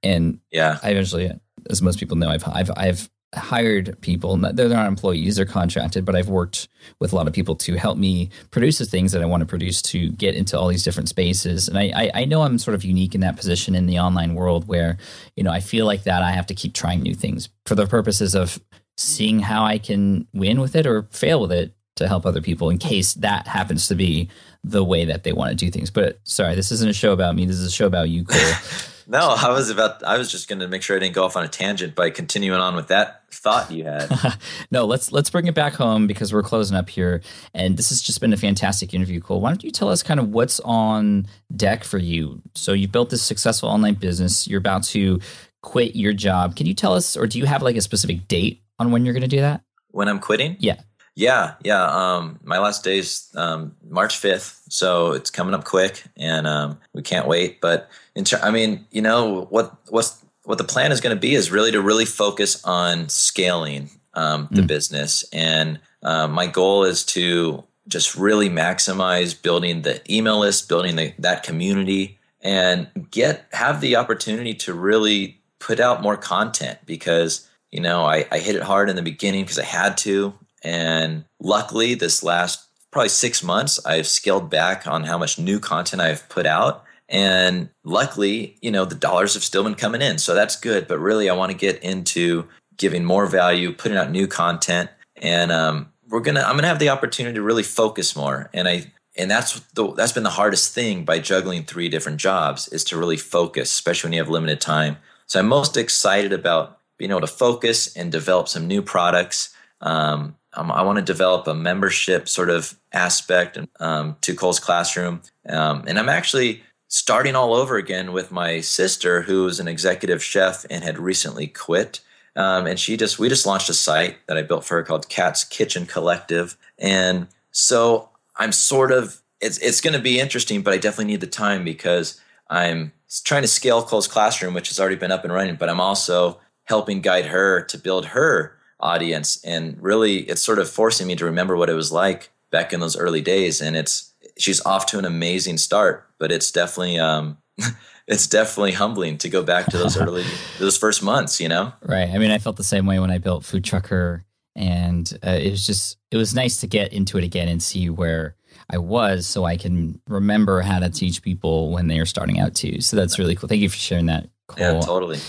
And 0.04 0.40
yeah. 0.52 0.80
I 0.84 0.92
eventually 0.92 1.32
as 1.70 1.82
most 1.82 2.00
people 2.00 2.18
know 2.18 2.30
i've 2.30 2.48
i've, 2.48 2.72
I've 2.76 3.10
hired 3.36 4.00
people. 4.02 4.38
They're 4.38 4.70
not 4.70 4.88
employees; 4.88 5.36
they're 5.36 5.46
contracted. 5.46 6.06
But 6.06 6.16
I've 6.16 6.30
worked 6.30 6.68
with 7.00 7.14
a 7.14 7.16
lot 7.16 7.28
of 7.28 7.34
people 7.34 7.56
to 7.56 7.76
help 7.76 7.98
me 7.98 8.30
produce 8.52 8.78
the 8.78 8.86
things 8.86 9.12
that 9.12 9.22
I 9.22 9.26
want 9.26 9.42
to 9.42 9.46
produce 9.46 9.82
to 9.84 10.10
get 10.12 10.36
into 10.36 10.58
all 10.58 10.68
these 10.68 10.84
different 10.84 11.10
spaces. 11.10 11.68
And 11.68 11.78
I, 11.78 11.92
I, 11.96 12.12
I 12.22 12.26
know 12.26 12.44
I'm 12.44 12.58
sort 12.58 12.76
of 12.76 12.84
unique 12.84 13.16
in 13.16 13.22
that 13.22 13.36
position 13.36 13.76
in 13.76 13.86
the 13.86 14.00
online 14.00 14.36
world, 14.36 14.68
where 14.68 14.98
you 15.36 15.44
know 15.44 15.52
I 15.52 15.60
feel 15.60 15.86
like 15.86 16.04
that 16.04 16.22
I 16.24 16.32
have 16.32 16.48
to 16.48 16.56
keep 16.56 16.74
trying 16.74 17.02
new 17.02 17.16
things 17.16 17.50
for 17.66 17.76
the 17.76 17.88
purposes 17.88 18.36
of 18.36 18.60
seeing 18.98 19.40
how 19.40 19.66
I 19.66 19.78
can 19.78 20.28
win 20.34 20.60
with 20.60 20.76
it 20.76 20.88
or 20.88 21.04
fail 21.12 21.42
with 21.42 21.52
it 21.52 21.76
to 21.96 22.08
help 22.08 22.26
other 22.26 22.42
people 22.42 22.70
in 22.70 22.78
case 22.78 23.14
that 23.16 23.48
happens 23.48 23.88
to 23.88 23.96
be 23.96 24.30
the 24.64 24.84
way 24.84 25.06
that 25.06 25.24
they 25.24 25.32
want 25.32 25.52
to 25.52 25.56
do 25.56 25.72
things. 25.72 25.90
But 25.90 26.20
sorry, 26.24 26.56
this 26.56 26.72
isn't 26.72 26.90
a 26.90 26.94
show 26.94 27.14
about 27.14 27.36
me. 27.36 27.46
This 27.46 27.58
is 27.58 27.68
a 27.68 27.72
show 27.72 27.86
about 27.86 28.10
you, 28.10 28.26
Cole. 28.26 28.40
No, 29.08 29.36
I 29.38 29.50
was 29.50 29.70
about. 29.70 30.04
I 30.04 30.18
was 30.18 30.32
just 30.32 30.48
going 30.48 30.60
to 30.60 30.68
make 30.68 30.82
sure 30.82 30.96
I 30.96 31.00
didn't 31.00 31.16
go 31.16 31.26
off 31.26 31.38
on 31.38 31.44
a 31.44 31.48
tangent 31.48 31.96
by 31.96 32.10
continuing 32.10 32.60
on 32.60 32.76
with 32.76 32.88
that 32.88 33.24
thought 33.32 33.72
you 33.72 33.84
had. 33.86 34.10
no, 34.72 34.86
let's 34.86 35.12
let's 35.12 35.30
bring 35.30 35.48
it 35.48 35.54
back 35.54 35.74
home 35.74 36.08
because 36.08 36.34
we're 36.34 36.44
closing 36.44 36.76
up 36.76 36.90
here, 36.90 37.22
and 37.54 37.78
this 37.78 37.90
has 37.90 38.02
just 38.02 38.22
been 38.22 38.34
a 38.34 38.38
fantastic 38.38 38.94
interview. 38.94 39.20
Cole, 39.20 39.42
why 39.42 39.50
don't 39.50 39.64
you 39.64 39.72
tell 39.72 39.90
us 39.90 40.02
kind 40.02 40.20
of 40.20 40.30
what's 40.30 40.60
on 40.62 41.28
deck 41.56 41.84
for 41.84 41.98
you? 41.98 42.42
So 42.56 42.74
you 42.74 42.88
built 42.88 43.10
this 43.10 43.22
successful 43.22 43.70
online 43.70 43.96
business. 43.96 44.48
You're 44.48 44.60
about 44.60 44.84
to 44.86 45.20
quit 45.62 45.96
your 45.96 46.14
job. 46.14 46.56
Can 46.56 46.66
you 46.66 46.74
tell 46.74 46.94
us, 46.94 47.18
or 47.18 47.28
do 47.28 47.38
you 47.38 47.46
have 47.46 47.62
like 47.62 47.76
a 47.76 47.82
specific 47.82 48.28
date 48.28 48.64
on 48.80 48.92
when 48.92 49.06
you're 49.06 49.14
going 49.14 49.22
to 49.22 49.28
do 49.28 49.42
that? 49.42 49.62
When 49.92 50.08
I'm 50.08 50.20
quitting? 50.20 50.58
Yeah. 50.60 50.82
Yeah, 51.16 51.54
yeah. 51.64 51.86
Um, 51.86 52.40
my 52.44 52.60
last 52.60 52.84
day's 52.84 53.30
um, 53.36 53.74
March 53.88 54.18
fifth, 54.18 54.62
so 54.70 55.14
it's 55.14 55.30
coming 55.30 55.54
up 55.54 55.64
quick, 55.64 56.04
and 56.18 56.46
um, 56.46 56.78
we 56.94 57.02
can't 57.02 57.28
wait. 57.28 57.62
But 57.62 57.90
in 58.16 58.26
ter- 58.26 58.42
I 58.44 58.52
mean, 58.52 58.86
you 58.92 59.02
know 59.02 59.46
what 59.46 59.76
what's 59.90 60.22
what 60.44 60.58
the 60.58 60.66
plan 60.66 60.92
is 60.92 61.00
going 61.00 61.16
to 61.16 61.20
be 61.20 61.34
is 61.34 61.52
really 61.52 61.72
to 61.72 61.82
really 61.82 62.06
focus 62.06 62.62
on 62.66 63.08
scaling 63.08 63.90
um, 64.14 64.50
the 64.52 64.62
mm. 64.62 64.68
business, 64.68 65.24
and 65.32 65.80
uh, 66.04 66.28
my 66.28 66.48
goal 66.48 66.84
is 66.84 67.06
to 67.06 67.64
just 67.88 68.16
really 68.16 68.50
maximize 68.50 69.42
building 69.42 69.84
the 69.84 70.02
email 70.14 70.40
list, 70.40 70.68
building 70.68 70.98
the, 70.98 71.14
that 71.20 71.44
community, 71.44 72.20
and 72.42 72.90
get 73.10 73.46
have 73.54 73.80
the 73.80 73.96
opportunity 73.96 74.54
to 74.54 74.74
really 74.74 75.40
put 75.60 75.80
out 75.80 76.02
more 76.02 76.18
content 76.18 76.78
because 76.86 77.48
you 77.72 77.80
know 77.80 78.04
I, 78.04 78.26
I 78.34 78.40
hit 78.40 78.58
it 78.58 78.64
hard 78.64 78.90
in 78.90 78.98
the 78.98 79.02
beginning 79.02 79.46
because 79.46 79.60
I 79.60 79.64
had 79.64 79.96
to 80.00 80.34
and 80.66 81.26
luckily, 81.40 81.94
this 81.94 82.24
last 82.24 82.68
probably 82.92 83.10
six 83.10 83.44
months, 83.44 83.80
I've 83.86 84.08
scaled 84.08 84.50
back 84.50 84.88
on 84.88 85.04
how 85.04 85.18
much 85.18 85.38
new 85.38 85.60
content 85.60 86.02
I've 86.02 86.28
put 86.28 86.46
out. 86.46 86.84
And 87.08 87.70
luckily, 87.84 88.58
you 88.62 88.72
know, 88.72 88.84
the 88.84 88.96
dollars 88.96 89.36
have 89.36 89.44
still 89.44 89.64
been 89.64 89.76
coming 89.76 90.02
in. 90.02 90.18
So 90.18 90.34
that's 90.34 90.56
good. 90.56 90.88
But 90.88 90.98
really, 90.98 91.30
I 91.30 91.36
want 91.36 91.52
to 91.52 91.58
get 91.58 91.84
into 91.84 92.48
giving 92.78 93.06
more 93.06 93.28
value, 93.28 93.74
putting 93.74 93.98
out 93.98 94.10
new 94.10 94.28
content. 94.28 94.90
And 95.18 95.52
um, 95.52 95.94
we're 96.10 96.22
going 96.22 96.36
to, 96.36 96.42
I'm 96.42 96.54
going 96.54 96.64
to 96.64 96.68
have 96.68 96.80
the 96.80 96.90
opportunity 96.90 97.36
to 97.36 97.44
really 97.44 97.64
focus 97.64 98.16
more. 98.16 98.50
And 98.54 98.68
I, 98.68 98.92
and 99.16 99.30
that's 99.30 99.60
the, 99.76 99.94
that's 99.94 100.14
been 100.14 100.24
the 100.24 100.30
hardest 100.32 100.74
thing 100.74 101.06
by 101.06 101.20
juggling 101.20 101.64
three 101.64 101.90
different 101.90 102.20
jobs 102.20 102.68
is 102.70 102.84
to 102.86 102.98
really 102.98 103.18
focus, 103.18 103.72
especially 103.72 104.08
when 104.08 104.14
you 104.14 104.20
have 104.20 104.30
limited 104.30 104.60
time. 104.60 104.98
So 105.28 105.40
I'm 105.40 105.48
most 105.48 105.78
excited 105.78 106.34
about 106.34 106.80
being 106.98 107.12
able 107.12 107.22
to 107.22 107.28
focus 107.28 107.96
and 107.96 108.12
develop 108.12 108.48
some 108.48 108.68
new 108.68 108.82
products. 108.82 109.54
Um, 109.82 110.38
um, 110.56 110.72
I 110.72 110.82
want 110.84 110.98
to 110.98 111.04
develop 111.04 111.48
a 111.48 111.54
membership 111.54 112.28
sort 112.28 112.50
of 112.50 112.78
aspect 112.94 113.58
um, 113.80 114.18
to 114.22 114.34
Cole's 114.34 114.60
Classroom, 114.60 115.22
um, 115.48 115.84
and 115.88 116.00
I'm 116.00 116.10
actually 116.10 116.64
starting 116.88 117.36
all 117.36 117.54
over 117.54 117.78
again 117.78 118.14
with 118.14 118.32
my 118.32 118.62
sister, 118.62 119.24
who 119.24 119.48
is 119.48 119.60
an 119.60 119.68
executive 119.68 120.24
chef 120.24 120.66
and 120.70 120.84
had 120.84 120.98
recently 120.98 121.48
quit. 121.48 122.00
Um, 122.38 122.68
and 122.68 122.80
she 122.80 122.98
just 122.98 123.18
we 123.18 123.30
just 123.30 123.46
launched 123.46 123.70
a 123.70 123.74
site 123.74 124.18
that 124.28 124.38
I 124.38 124.42
built 124.42 124.66
for 124.66 124.76
her 124.76 124.84
called 124.84 125.08
Cat's 125.08 125.44
Kitchen 125.44 125.86
Collective, 125.86 126.58
and 126.78 127.28
so 127.52 128.10
I'm 128.36 128.52
sort 128.52 128.92
of 128.92 129.22
it's 129.40 129.58
it's 129.60 129.82
going 129.82 129.94
to 129.94 130.02
be 130.02 130.20
interesting, 130.20 130.62
but 130.62 130.74
I 130.74 130.78
definitely 130.78 131.14
need 131.14 131.22
the 131.22 131.28
time 131.28 131.64
because 131.64 132.20
I'm 132.50 132.92
trying 133.24 133.44
to 133.44 133.48
scale 133.48 133.82
Cole's 133.84 134.08
Classroom, 134.08 134.54
which 134.54 134.68
has 134.68 134.80
already 134.80 134.98
been 134.98 135.12
up 135.12 135.24
and 135.24 135.32
running, 135.32 135.56
but 135.56 135.70
I'm 135.70 135.80
also 135.80 136.40
helping 136.66 137.00
guide 137.00 137.28
her 137.28 137.62
to 137.62 137.78
build 137.78 138.08
her 138.08 138.58
audience, 138.86 139.44
and 139.44 139.82
really 139.82 140.20
it's 140.20 140.42
sort 140.42 140.60
of 140.60 140.70
forcing 140.70 141.08
me 141.08 141.16
to 141.16 141.26
remember 141.26 141.58
what 141.58 141.70
it 141.70 141.74
was 141.74 141.92
like 141.92 142.32
back 142.52 142.72
in 142.72 142.80
those 142.80 142.96
early 142.96 143.22
days, 143.22 143.62
and 143.62 143.76
it's 143.76 144.14
she's 144.38 144.66
off 144.66 144.86
to 144.88 145.00
an 145.00 145.06
amazing 145.06 145.58
start, 145.58 146.08
but 146.20 146.32
it's 146.32 146.52
definitely 146.52 147.00
um, 147.00 147.38
it's 148.08 148.28
definitely 148.28 148.74
humbling 148.74 149.18
to 149.20 149.30
go 149.30 149.44
back 149.44 149.66
to 149.68 149.78
those 149.78 149.98
early 149.98 150.24
those 150.60 150.78
first 150.78 151.04
months, 151.04 151.42
you 151.42 151.50
know. 151.50 151.74
Right. 151.82 152.10
I 152.10 152.18
mean, 152.18 152.32
I 152.32 152.38
felt 152.38 152.58
the 152.58 152.64
same 152.64 152.86
way 152.86 153.00
when 153.00 153.12
I 153.12 153.18
built 153.18 153.46
Food 153.46 153.64
Truckr, 153.64 154.22
and 154.56 155.12
uh, 155.26 155.32
it 155.42 155.52
was 155.52 155.66
just 155.66 155.98
it 156.12 156.18
was 156.18 156.36
nice 156.36 156.58
to 156.58 156.68
get 156.68 156.94
into 156.94 157.18
it 157.18 157.24
again 157.24 157.48
and 157.48 157.62
see 157.62 157.90
where 157.90 158.36
I 158.70 158.78
was, 158.78 159.26
so 159.26 159.46
I 159.46 159.58
can 159.58 160.00
remember 160.08 160.62
how 160.62 160.80
to 160.80 160.90
teach 160.90 161.22
people 161.22 161.72
when 161.72 161.88
they 161.88 162.00
are 162.00 162.06
starting 162.06 162.40
out 162.40 162.56
too. 162.56 162.82
So 162.82 162.96
that's 162.96 163.20
really 163.20 163.36
cool. 163.36 163.50
Thank 163.50 163.62
you 163.62 163.70
for 163.70 163.78
sharing 163.78 164.08
that. 164.08 164.30
Cool. 164.48 164.60
Yeah, 164.60 164.80
totally. 164.80 165.20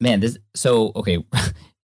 Man, 0.00 0.20
this 0.20 0.38
so 0.54 0.92
okay. 0.96 1.24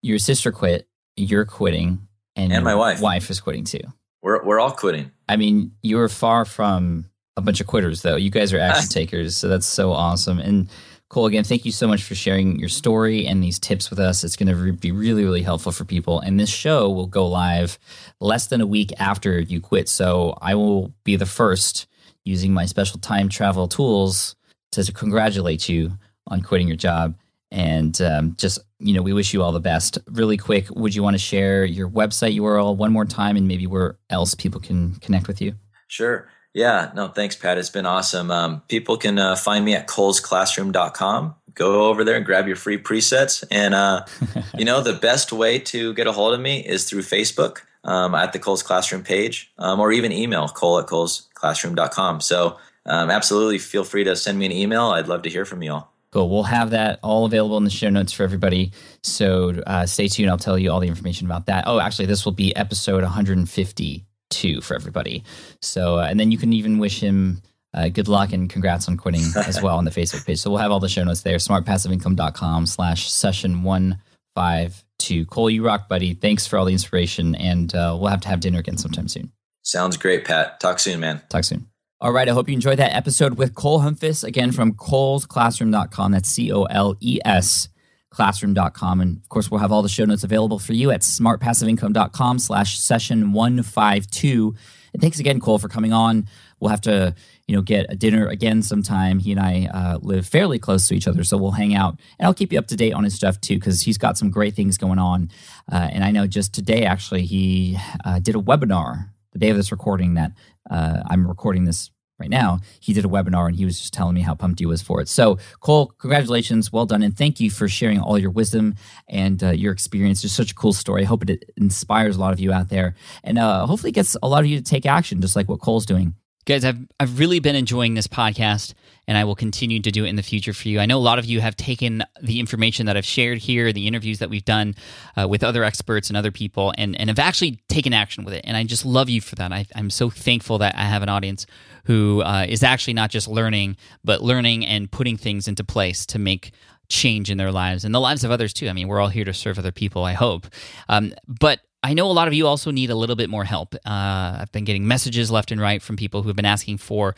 Your 0.02 0.18
sister 0.18 0.52
quit. 0.52 0.86
You're 1.16 1.44
quitting, 1.44 2.06
and, 2.36 2.52
And 2.52 2.64
my 2.64 2.74
wife. 2.74 3.00
wife 3.00 3.30
is 3.30 3.40
quitting 3.40 3.64
too. 3.64 3.80
We're 4.22 4.44
we're 4.44 4.60
all 4.60 4.72
quitting. 4.72 5.10
I 5.28 5.36
mean, 5.36 5.72
you 5.82 5.98
are 6.00 6.08
far 6.08 6.44
from 6.44 7.06
a 7.36 7.40
bunch 7.40 7.60
of 7.60 7.66
quitters, 7.66 8.02
though. 8.02 8.16
You 8.16 8.30
guys 8.30 8.52
are 8.52 8.58
action 8.70 8.88
takers, 8.88 9.36
so 9.36 9.48
that's 9.48 9.66
so 9.66 9.92
awesome. 9.92 10.38
And 10.38 10.68
Cole, 11.10 11.26
again, 11.26 11.44
thank 11.44 11.64
you 11.64 11.72
so 11.72 11.86
much 11.86 12.02
for 12.02 12.14
sharing 12.14 12.58
your 12.58 12.68
story 12.68 13.26
and 13.26 13.42
these 13.42 13.58
tips 13.58 13.90
with 13.90 13.98
us. 14.00 14.24
It's 14.24 14.36
going 14.36 14.48
to 14.48 14.56
re- 14.56 14.70
be 14.72 14.90
really, 14.90 15.22
really 15.24 15.42
helpful 15.42 15.70
for 15.70 15.84
people. 15.84 16.18
And 16.18 16.40
this 16.40 16.48
show 16.50 16.90
will 16.90 17.06
go 17.06 17.26
live 17.26 17.78
less 18.20 18.46
than 18.46 18.60
a 18.60 18.66
week 18.66 18.92
after 18.98 19.38
you 19.38 19.60
quit. 19.60 19.88
So 19.88 20.36
I 20.40 20.54
will 20.54 20.92
be 21.04 21.16
the 21.16 21.26
first 21.26 21.86
using 22.24 22.52
my 22.54 22.64
special 22.64 22.98
time 22.98 23.28
travel 23.28 23.68
tools 23.68 24.34
to 24.72 24.90
congratulate 24.92 25.68
you 25.68 25.92
on 26.26 26.40
quitting 26.40 26.66
your 26.66 26.76
job. 26.78 27.14
And 27.55 28.02
um, 28.02 28.34
just, 28.36 28.59
you 28.80 28.92
know, 28.92 29.00
we 29.00 29.12
wish 29.12 29.32
you 29.32 29.40
all 29.40 29.52
the 29.52 29.61
best. 29.61 29.96
Really 30.09 30.36
quick, 30.36 30.68
would 30.70 30.92
you 30.92 31.05
want 31.05 31.14
to 31.14 31.18
share 31.18 31.64
your 31.64 31.88
website 31.88 32.36
URL 32.36 32.76
one 32.76 32.92
more 32.92 33.05
time 33.05 33.36
and 33.36 33.46
maybe 33.46 33.64
where 33.68 33.96
else 34.11 34.34
people 34.34 34.61
can 34.61 34.96
connect 34.96 35.28
with 35.28 35.40
you? 35.40 35.55
Sure. 35.86 36.28
Yeah. 36.52 36.90
No, 36.96 37.07
thanks, 37.07 37.36
Pat. 37.36 37.57
It's 37.57 37.70
been 37.70 37.86
awesome. 37.86 38.32
Um, 38.32 38.62
people 38.68 38.96
can 38.96 39.20
uh, 39.20 39.36
find 39.36 39.64
me 39.64 39.76
at 39.76 39.86
colesclassroom.com. 39.86 41.36
Go 41.55 41.84
over 41.84 42.02
there 42.02 42.16
and 42.16 42.26
grab 42.26 42.48
your 42.48 42.57
free 42.57 42.76
presets. 42.76 43.44
And, 43.52 43.72
uh, 43.72 44.05
you 44.59 44.64
know, 44.64 44.80
the 44.80 44.94
best 44.94 45.32
way 45.32 45.61
to 45.61 45.94
get 45.94 46.09
a 46.09 46.12
hold 46.12 46.34
of 46.34 46.40
me 46.40 46.59
is 46.59 46.90
through 46.90 47.02
Facebook 47.02 47.59
um, 47.84 48.16
at 48.16 48.32
the 48.32 48.40
Cole's 48.40 48.64
Classroom 48.64 49.05
page 49.05 49.52
um, 49.59 49.78
or 49.78 49.92
even 49.92 50.11
email 50.11 50.48
cole 50.48 50.80
at 50.80 50.86
colesclassroom.com. 50.86 52.20
So 52.20 52.59
um, 52.84 53.11
absolutely 53.11 53.59
feel 53.59 53.84
free 53.84 54.02
to 54.02 54.16
send 54.16 54.40
me 54.40 54.46
an 54.46 54.52
email. 54.52 54.86
I'd 54.86 55.07
love 55.07 55.22
to 55.22 55.30
hear 55.30 55.44
from 55.44 55.62
you 55.62 55.74
all. 55.74 55.93
Cool. 56.14 56.30
We'll 56.30 56.44
have 56.44 56.70
that 56.70 57.00
all 57.02 57.26
available 57.26 57.56
in 57.56 57.64
the 57.64 57.70
show 57.70 57.90
notes 57.90 58.12
for 58.12 58.22
everybody. 58.22 58.70
So 59.02 59.48
uh, 59.66 59.84
stay 59.84 60.06
tuned. 60.06 60.30
I'll 60.30 60.38
tell 60.38 60.56
you 60.56 60.70
all 60.70 60.78
the 60.78 60.86
information 60.86 61.26
about 61.26 61.46
that. 61.46 61.64
Oh, 61.66 61.80
actually, 61.80 62.06
this 62.06 62.24
will 62.24 62.30
be 62.30 62.54
episode 62.54 63.02
152 63.02 64.60
for 64.60 64.74
everybody. 64.76 65.24
So, 65.60 65.98
uh, 65.98 66.06
and 66.08 66.20
then 66.20 66.30
you 66.30 66.38
can 66.38 66.52
even 66.52 66.78
wish 66.78 67.00
him 67.00 67.42
uh, 67.74 67.88
good 67.88 68.06
luck 68.06 68.32
and 68.32 68.48
congrats 68.48 68.86
on 68.86 68.96
quitting 68.96 69.24
as 69.44 69.60
well 69.60 69.76
on 69.76 69.84
the 69.84 69.90
Facebook 69.90 70.24
page. 70.24 70.38
So 70.38 70.50
we'll 70.50 70.60
have 70.60 70.70
all 70.70 70.78
the 70.78 70.88
show 70.88 71.02
notes 71.02 71.22
there. 71.22 71.38
Smartpassiveincome.com 71.38 72.66
slash 72.66 73.10
session 73.10 73.64
152. 73.64 75.26
Cole, 75.26 75.50
you 75.50 75.66
rock, 75.66 75.88
buddy. 75.88 76.14
Thanks 76.14 76.46
for 76.46 76.58
all 76.58 76.64
the 76.64 76.72
inspiration. 76.72 77.34
And 77.34 77.74
uh, 77.74 77.96
we'll 77.98 78.10
have 78.10 78.20
to 78.20 78.28
have 78.28 78.38
dinner 78.38 78.60
again 78.60 78.76
sometime 78.76 79.08
soon. 79.08 79.32
Sounds 79.62 79.96
great, 79.96 80.24
Pat. 80.24 80.60
Talk 80.60 80.78
soon, 80.78 81.00
man. 81.00 81.22
Talk 81.28 81.42
soon. 81.42 81.66
All 82.05 82.12
right. 82.12 82.28
I 82.28 82.32
hope 82.32 82.50
you 82.50 82.55
enjoyed 82.55 82.80
that 82.80 82.94
episode 82.94 83.38
with 83.38 83.55
Cole 83.55 83.78
Humphus, 83.78 84.24
again 84.24 84.52
from 84.52 84.74
colesclassroom.com. 84.74 86.12
That's 86.12 86.28
C 86.28 86.52
O 86.52 86.64
L 86.64 86.98
E 87.00 87.18
S 87.24 87.70
classroom.com. 88.11 89.00
And 89.00 89.16
of 89.16 89.28
course, 89.30 89.50
we'll 89.50 89.61
have 89.61 89.72
all 89.72 89.80
the 89.80 89.88
show 89.88 90.05
notes 90.05 90.22
available 90.22 90.59
for 90.59 90.74
you 90.74 90.90
at 90.90 91.00
smartpassiveincome.com 91.00 92.40
slash 92.40 92.78
session 92.78 93.32
152. 93.32 94.55
And 94.92 95.00
thanks 95.00 95.18
again, 95.18 95.40
Cole, 95.40 95.59
for 95.59 95.68
coming 95.68 95.94
on. 95.94 96.28
We'll 96.61 96.68
have 96.68 96.82
to, 96.82 97.14
you 97.48 97.57
know, 97.57 97.62
get 97.62 97.86
a 97.88 97.96
dinner 97.96 98.26
again 98.26 98.61
sometime. 98.61 99.18
He 99.18 99.32
and 99.32 99.40
I 99.40 99.70
uh, 99.72 99.98
live 100.02 100.26
fairly 100.26 100.59
close 100.59 100.86
to 100.88 100.94
each 100.94 101.09
other, 101.09 101.24
so 101.24 101.38
we'll 101.38 101.52
hang 101.52 101.74
out. 101.74 101.98
And 102.18 102.26
I'll 102.26 102.34
keep 102.34 102.52
you 102.52 102.59
up 102.59 102.66
to 102.66 102.76
date 102.76 102.92
on 102.92 103.05
his 103.05 103.14
stuff 103.14 103.40
too, 103.40 103.55
because 103.55 103.80
he's 103.80 103.96
got 103.96 104.18
some 104.18 104.28
great 104.28 104.55
things 104.55 104.76
going 104.76 104.98
on. 104.98 105.30
Uh, 105.72 105.88
and 105.90 106.05
I 106.05 106.11
know 106.11 106.26
just 106.26 106.52
today, 106.52 106.84
actually, 106.84 107.24
he 107.24 107.78
uh, 108.05 108.18
did 108.18 108.36
a 108.36 108.40
webinar 108.40 109.09
the 109.32 109.38
day 109.38 109.48
of 109.48 109.57
this 109.57 109.72
recording 109.72 110.14
that 110.14 110.32
uh, 110.70 111.02
I'm 111.09 111.26
recording 111.26 111.64
this 111.64 111.90
right 112.18 112.30
now. 112.30 112.60
He 112.80 112.92
did 112.92 113.04
a 113.04 113.08
webinar 113.08 113.46
and 113.46 113.56
he 113.56 113.64
was 113.64 113.78
just 113.78 113.92
telling 113.92 114.14
me 114.14 114.20
how 114.20 114.34
pumped 114.34 114.60
he 114.60 114.66
was 114.66 114.82
for 114.82 115.00
it. 115.00 115.08
So, 115.08 115.38
Cole, 115.60 115.86
congratulations, 115.98 116.72
well 116.72 116.86
done, 116.86 117.02
and 117.02 117.16
thank 117.16 117.40
you 117.40 117.50
for 117.50 117.68
sharing 117.68 118.00
all 118.00 118.18
your 118.18 118.30
wisdom 118.30 118.76
and 119.08 119.42
uh, 119.42 119.50
your 119.50 119.72
experience. 119.72 120.24
It's 120.24 120.32
such 120.32 120.52
a 120.52 120.54
cool 120.54 120.72
story. 120.72 121.02
I 121.02 121.06
hope 121.06 121.28
it 121.28 121.44
inspires 121.56 122.16
a 122.16 122.20
lot 122.20 122.32
of 122.32 122.40
you 122.40 122.52
out 122.52 122.68
there, 122.68 122.94
and 123.22 123.38
uh, 123.38 123.66
hopefully 123.66 123.92
gets 123.92 124.16
a 124.22 124.28
lot 124.28 124.40
of 124.40 124.46
you 124.46 124.58
to 124.58 124.64
take 124.64 124.86
action, 124.86 125.20
just 125.20 125.36
like 125.36 125.48
what 125.48 125.60
Cole's 125.60 125.86
doing. 125.86 126.14
Guys, 126.46 126.64
I've, 126.64 126.78
I've 127.00 127.18
really 127.18 127.40
been 127.40 127.56
enjoying 127.56 127.94
this 127.94 128.06
podcast 128.06 128.74
and 129.07 129.18
I 129.18 129.24
will 129.24 129.34
continue 129.34 129.80
to 129.80 129.90
do 129.90 130.05
it 130.05 130.09
in 130.09 130.16
the 130.16 130.22
future 130.22 130.52
for 130.52 130.68
you. 130.68 130.80
I 130.80 130.86
know 130.86 130.98
a 130.98 131.00
lot 131.00 131.18
of 131.18 131.24
you 131.24 131.40
have 131.40 131.57
taken 131.57 132.02
the 132.22 132.40
information 132.40 132.86
that 132.86 132.96
I've 132.96 133.05
shared 133.05 133.38
here, 133.38 133.72
the 133.72 133.86
interviews 133.86 134.18
that 134.18 134.30
we've 134.30 134.44
done 134.44 134.74
uh, 135.16 135.28
with 135.28 135.44
other 135.44 135.64
experts 135.64 136.09
and 136.09 136.16
other 136.16 136.30
people, 136.30 136.72
and, 136.78 136.98
and 136.98 137.11
have 137.11 137.18
actually 137.18 137.61
taken 137.68 137.92
action 137.92 138.24
with 138.24 138.34
it. 138.34 138.44
And 138.46 138.57
I 138.57 138.64
just 138.64 138.84
love 138.84 139.09
you 139.09 139.20
for 139.20 139.34
that. 139.36 139.52
I, 139.52 139.66
am 139.74 139.90
so 139.90 140.11
thankful 140.11 140.59
that 140.59 140.74
I 140.76 140.82
have 140.82 141.02
an 141.02 141.09
audience 141.09 141.46
who 141.84 142.22
uh, 142.22 142.46
is 142.48 142.62
actually 142.62 142.94
not 142.94 143.11
just 143.11 143.28
learning, 143.28 143.76
but 144.02 144.22
learning 144.22 144.64
and 144.66 144.90
putting 144.90 145.16
things 145.16 145.48
into 145.48 145.64
place 145.64 146.07
to 146.07 146.18
make 146.18 146.52
change 146.88 147.30
in 147.30 147.38
their 147.38 147.50
lives 147.52 147.84
and 147.84 147.94
the 147.94 148.00
lives 148.00 148.24
of 148.24 148.30
others 148.30 148.52
too. 148.52 148.68
I 148.68 148.72
mean, 148.72 148.88
we're 148.88 149.00
all 149.00 149.09
here 149.09 149.24
to 149.24 149.34
serve 149.34 149.59
other 149.59 149.72
people, 149.72 150.05
I 150.05 150.12
hope. 150.12 150.46
Um, 150.88 151.14
but 151.26 151.61
I 151.82 151.92
know 151.92 152.07
a 152.07 152.12
lot 152.12 152.28
of 152.28 152.34
you 152.34 152.46
also 152.46 152.70
need 152.70 152.90
a 152.90 152.94
little 152.94 153.16
bit 153.16 153.28
more 153.28 153.44
help. 153.44 153.74
Uh, 153.74 154.38
I've 154.40 154.52
been 154.52 154.64
getting 154.64 154.86
messages 154.86 155.30
left 155.30 155.50
and 155.50 155.61
right 155.61 155.82
from 155.82 155.96
people 155.96 156.22
who 156.22 156.28
have 156.28 156.36
been 156.36 156.44
asking 156.46 156.78
for 156.78 157.14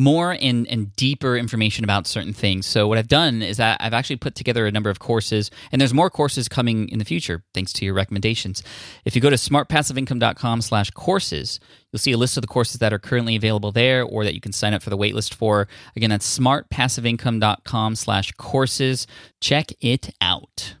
more 0.00 0.36
and, 0.40 0.66
and 0.68 0.94
deeper 0.96 1.36
information 1.36 1.84
about 1.84 2.06
certain 2.06 2.32
things. 2.32 2.66
So 2.66 2.88
what 2.88 2.98
I've 2.98 3.06
done 3.06 3.42
is 3.42 3.58
that 3.58 3.76
I've 3.80 3.92
actually 3.92 4.16
put 4.16 4.34
together 4.34 4.66
a 4.66 4.72
number 4.72 4.90
of 4.90 4.98
courses, 4.98 5.50
and 5.70 5.80
there's 5.80 5.94
more 5.94 6.10
courses 6.10 6.48
coming 6.48 6.88
in 6.88 6.98
the 6.98 7.04
future 7.04 7.44
thanks 7.54 7.72
to 7.74 7.84
your 7.84 7.94
recommendations. 7.94 8.62
If 9.04 9.14
you 9.14 9.20
go 9.20 9.30
to 9.30 9.36
smartpassiveincome.com 9.36 10.62
slash 10.62 10.90
courses, 10.90 11.60
you'll 11.92 12.00
see 12.00 12.12
a 12.12 12.16
list 12.16 12.36
of 12.36 12.40
the 12.40 12.48
courses 12.48 12.78
that 12.78 12.92
are 12.92 12.98
currently 12.98 13.36
available 13.36 13.70
there 13.72 14.02
or 14.02 14.24
that 14.24 14.34
you 14.34 14.40
can 14.40 14.52
sign 14.52 14.74
up 14.74 14.82
for 14.82 14.90
the 14.90 14.98
waitlist 14.98 15.34
for. 15.34 15.68
Again, 15.94 16.10
that's 16.10 16.38
smartpassiveincome.com 16.38 17.94
slash 17.94 18.32
courses. 18.32 19.06
Check 19.40 19.72
it 19.80 20.14
out. 20.20 20.76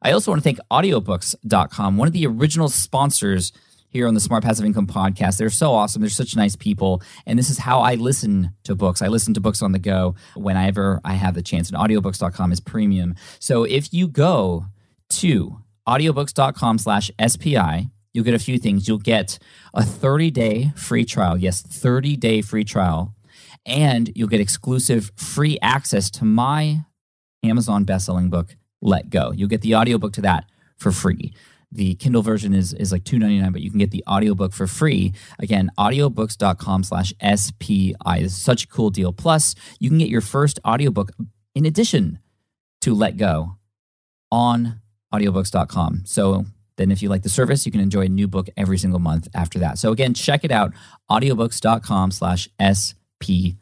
I 0.00 0.10
also 0.10 0.32
want 0.32 0.40
to 0.40 0.44
thank 0.44 0.58
audiobooks.com, 0.70 1.96
one 1.96 2.08
of 2.08 2.14
the 2.14 2.26
original 2.26 2.68
sponsors 2.68 3.52
here 3.92 4.08
on 4.08 4.14
the 4.14 4.20
Smart 4.20 4.42
Passive 4.42 4.64
Income 4.64 4.86
podcast. 4.86 5.36
They're 5.36 5.50
so 5.50 5.72
awesome. 5.72 6.00
They're 6.00 6.08
such 6.08 6.34
nice 6.34 6.56
people. 6.56 7.02
And 7.26 7.38
this 7.38 7.50
is 7.50 7.58
how 7.58 7.80
I 7.80 7.94
listen 7.94 8.54
to 8.64 8.74
books. 8.74 9.02
I 9.02 9.08
listen 9.08 9.34
to 9.34 9.40
books 9.40 9.62
on 9.62 9.72
the 9.72 9.78
go 9.78 10.14
whenever 10.34 11.00
I 11.04 11.12
have 11.14 11.34
the 11.34 11.42
chance. 11.42 11.70
And 11.70 11.78
audiobooks.com 11.78 12.52
is 12.52 12.60
premium. 12.60 13.14
So 13.38 13.64
if 13.64 13.92
you 13.92 14.08
go 14.08 14.66
to 15.10 15.58
audiobooks.com 15.86 16.78
slash 16.78 17.10
SPI, 17.24 17.90
you'll 18.14 18.24
get 18.24 18.34
a 18.34 18.38
few 18.38 18.58
things. 18.58 18.88
You'll 18.88 18.98
get 18.98 19.38
a 19.74 19.84
30 19.84 20.30
day 20.30 20.72
free 20.74 21.04
trial. 21.04 21.36
Yes, 21.36 21.60
30 21.60 22.16
day 22.16 22.40
free 22.40 22.64
trial. 22.64 23.14
And 23.66 24.10
you'll 24.16 24.28
get 24.28 24.40
exclusive 24.40 25.12
free 25.16 25.58
access 25.60 26.10
to 26.12 26.24
my 26.24 26.80
Amazon 27.44 27.84
bestselling 27.84 28.30
book, 28.30 28.56
Let 28.80 29.10
Go. 29.10 29.32
You'll 29.32 29.48
get 29.48 29.60
the 29.60 29.76
audiobook 29.76 30.14
to 30.14 30.22
that 30.22 30.46
for 30.78 30.90
free. 30.90 31.32
The 31.72 31.94
Kindle 31.96 32.22
version 32.22 32.54
is 32.54 32.72
is 32.74 32.92
like 32.92 33.04
two 33.04 33.18
ninety 33.18 33.40
nine, 33.40 33.52
but 33.52 33.62
you 33.62 33.70
can 33.70 33.78
get 33.78 33.90
the 33.90 34.04
audiobook 34.06 34.52
for 34.52 34.66
free. 34.66 35.14
Again, 35.38 35.70
audiobooks.com 35.78 36.84
slash 36.84 37.12
SPI. 37.34 37.94
Is 38.18 38.36
such 38.36 38.64
a 38.64 38.68
cool 38.68 38.90
deal. 38.90 39.12
Plus, 39.12 39.54
you 39.80 39.88
can 39.88 39.98
get 39.98 40.08
your 40.08 40.20
first 40.20 40.60
audiobook 40.66 41.10
in 41.54 41.64
addition 41.64 42.18
to 42.82 42.94
Let 42.94 43.16
Go 43.16 43.56
on 44.30 44.80
audiobooks.com. 45.12 46.02
So 46.04 46.46
then 46.76 46.90
if 46.90 47.02
you 47.02 47.08
like 47.08 47.22
the 47.22 47.28
service, 47.28 47.66
you 47.66 47.72
can 47.72 47.80
enjoy 47.80 48.02
a 48.02 48.08
new 48.08 48.26
book 48.26 48.48
every 48.56 48.78
single 48.78 48.98
month 48.98 49.28
after 49.34 49.58
that. 49.60 49.78
So 49.78 49.92
again, 49.92 50.14
check 50.14 50.44
it 50.44 50.50
out, 50.50 50.72
audiobooks.com 51.10 52.10
slash 52.10 52.48
SPI. 52.60 53.56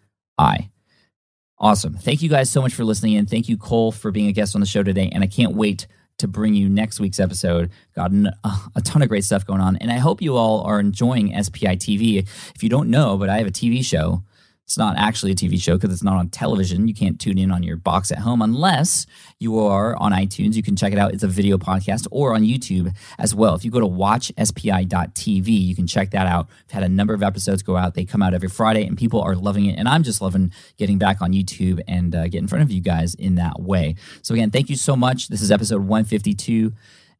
Awesome. 1.59 1.95
Thank 1.95 2.23
you 2.23 2.31
guys 2.31 2.51
so 2.51 2.63
much 2.63 2.73
for 2.73 2.85
listening 2.85 3.17
and 3.17 3.29
Thank 3.29 3.49
you, 3.49 3.59
Cole, 3.59 3.93
for 3.93 4.11
being 4.11 4.29
a 4.29 4.33
guest 4.33 4.55
on 4.55 4.61
the 4.61 4.67
show 4.67 4.83
today. 4.83 5.11
And 5.13 5.23
I 5.23 5.27
can't 5.27 5.55
wait 5.55 5.87
to 6.21 6.29
bring 6.29 6.55
you 6.55 6.69
next 6.69 7.01
week's 7.01 7.21
episode. 7.21 7.71
Got 7.95 8.13
uh, 8.45 8.59
a 8.77 8.81
ton 8.81 9.03
of 9.03 9.09
great 9.09 9.25
stuff 9.25 9.45
going 9.47 9.61
on. 9.61 9.77
And 9.77 9.91
I 9.91 9.99
hope 9.99 10.23
you 10.23 10.37
all 10.37 10.63
are 10.63 10.81
enjoying 10.81 11.29
SPI 11.43 11.77
TV. 11.77 12.19
If 12.55 12.63
you 12.63 12.69
don't 12.69 12.89
know, 12.89 13.17
but 13.17 13.29
I 13.29 13.39
have 13.39 13.47
a 13.47 13.53
TV 13.53 13.85
show 13.85 14.23
it's 14.71 14.79
not 14.79 14.97
actually 14.97 15.33
a 15.33 15.35
TV 15.35 15.61
show 15.61 15.77
because 15.77 15.93
it's 15.93 16.05
not 16.05 16.17
on 16.17 16.29
television. 16.29 16.87
You 16.87 16.95
can't 16.95 17.19
tune 17.19 17.39
in 17.39 17.51
on 17.51 17.65
your 17.65 17.77
box 17.77 18.13
at 18.13 18.19
home 18.19 18.41
unless 18.41 19.05
you 19.41 19.59
are 19.59 19.97
on 19.97 20.13
iTunes. 20.13 20.55
You 20.55 20.63
can 20.63 20.77
check 20.77 20.93
it 20.93 20.99
out. 20.99 21.13
It's 21.13 21.25
a 21.25 21.27
video 21.27 21.59
podcast 21.59 22.07
or 22.13 22.37
on 22.37 22.43
YouTube 22.43 22.95
as 23.19 23.35
well. 23.35 23.57
If 23.57 23.65
you 23.65 23.73
go 23.73 23.81
to 23.81 23.89
watchspi.tv, 23.89 25.49
you 25.49 25.75
can 25.75 25.89
check 25.89 26.13
that 26.13 26.29
out. 26.29 26.47
I've 26.69 26.71
had 26.71 26.83
a 26.85 26.89
number 26.89 27.15
of 27.15 27.23
episodes 27.25 27.65
go 27.65 27.77
out. 27.77 27.95
They 27.95 28.05
come 28.05 28.23
out 28.23 28.33
every 28.33 28.49
Friday 28.49 28.87
and 28.87 28.97
people 28.97 29.21
are 29.21 29.35
loving 29.35 29.67
it. 29.67 29.77
And 29.77 29.89
I'm 29.89 30.05
just 30.05 30.21
loving 30.21 30.53
getting 30.77 30.99
back 30.99 31.21
on 31.21 31.33
YouTube 31.33 31.81
and 31.89 32.15
uh, 32.15 32.29
get 32.29 32.39
in 32.39 32.47
front 32.47 32.63
of 32.63 32.71
you 32.71 32.81
guys 32.81 33.17
in 33.17 33.35
that 33.35 33.61
way. 33.61 33.97
So, 34.23 34.35
again, 34.35 34.53
thank 34.53 34.71
you 34.71 34.77
so 34.77 34.95
much. 34.95 35.27
This 35.27 35.43
is 35.43 35.51
episode 35.51 35.81
152. 35.81 36.73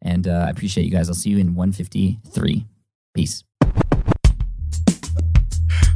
And 0.03 0.29
uh, 0.29 0.45
I 0.47 0.51
appreciate 0.51 0.85
you 0.85 0.93
guys. 0.93 1.09
I'll 1.09 1.17
see 1.17 1.31
you 1.31 1.39
in 1.39 1.57
153. 1.57 2.65
Peace. 3.13 3.43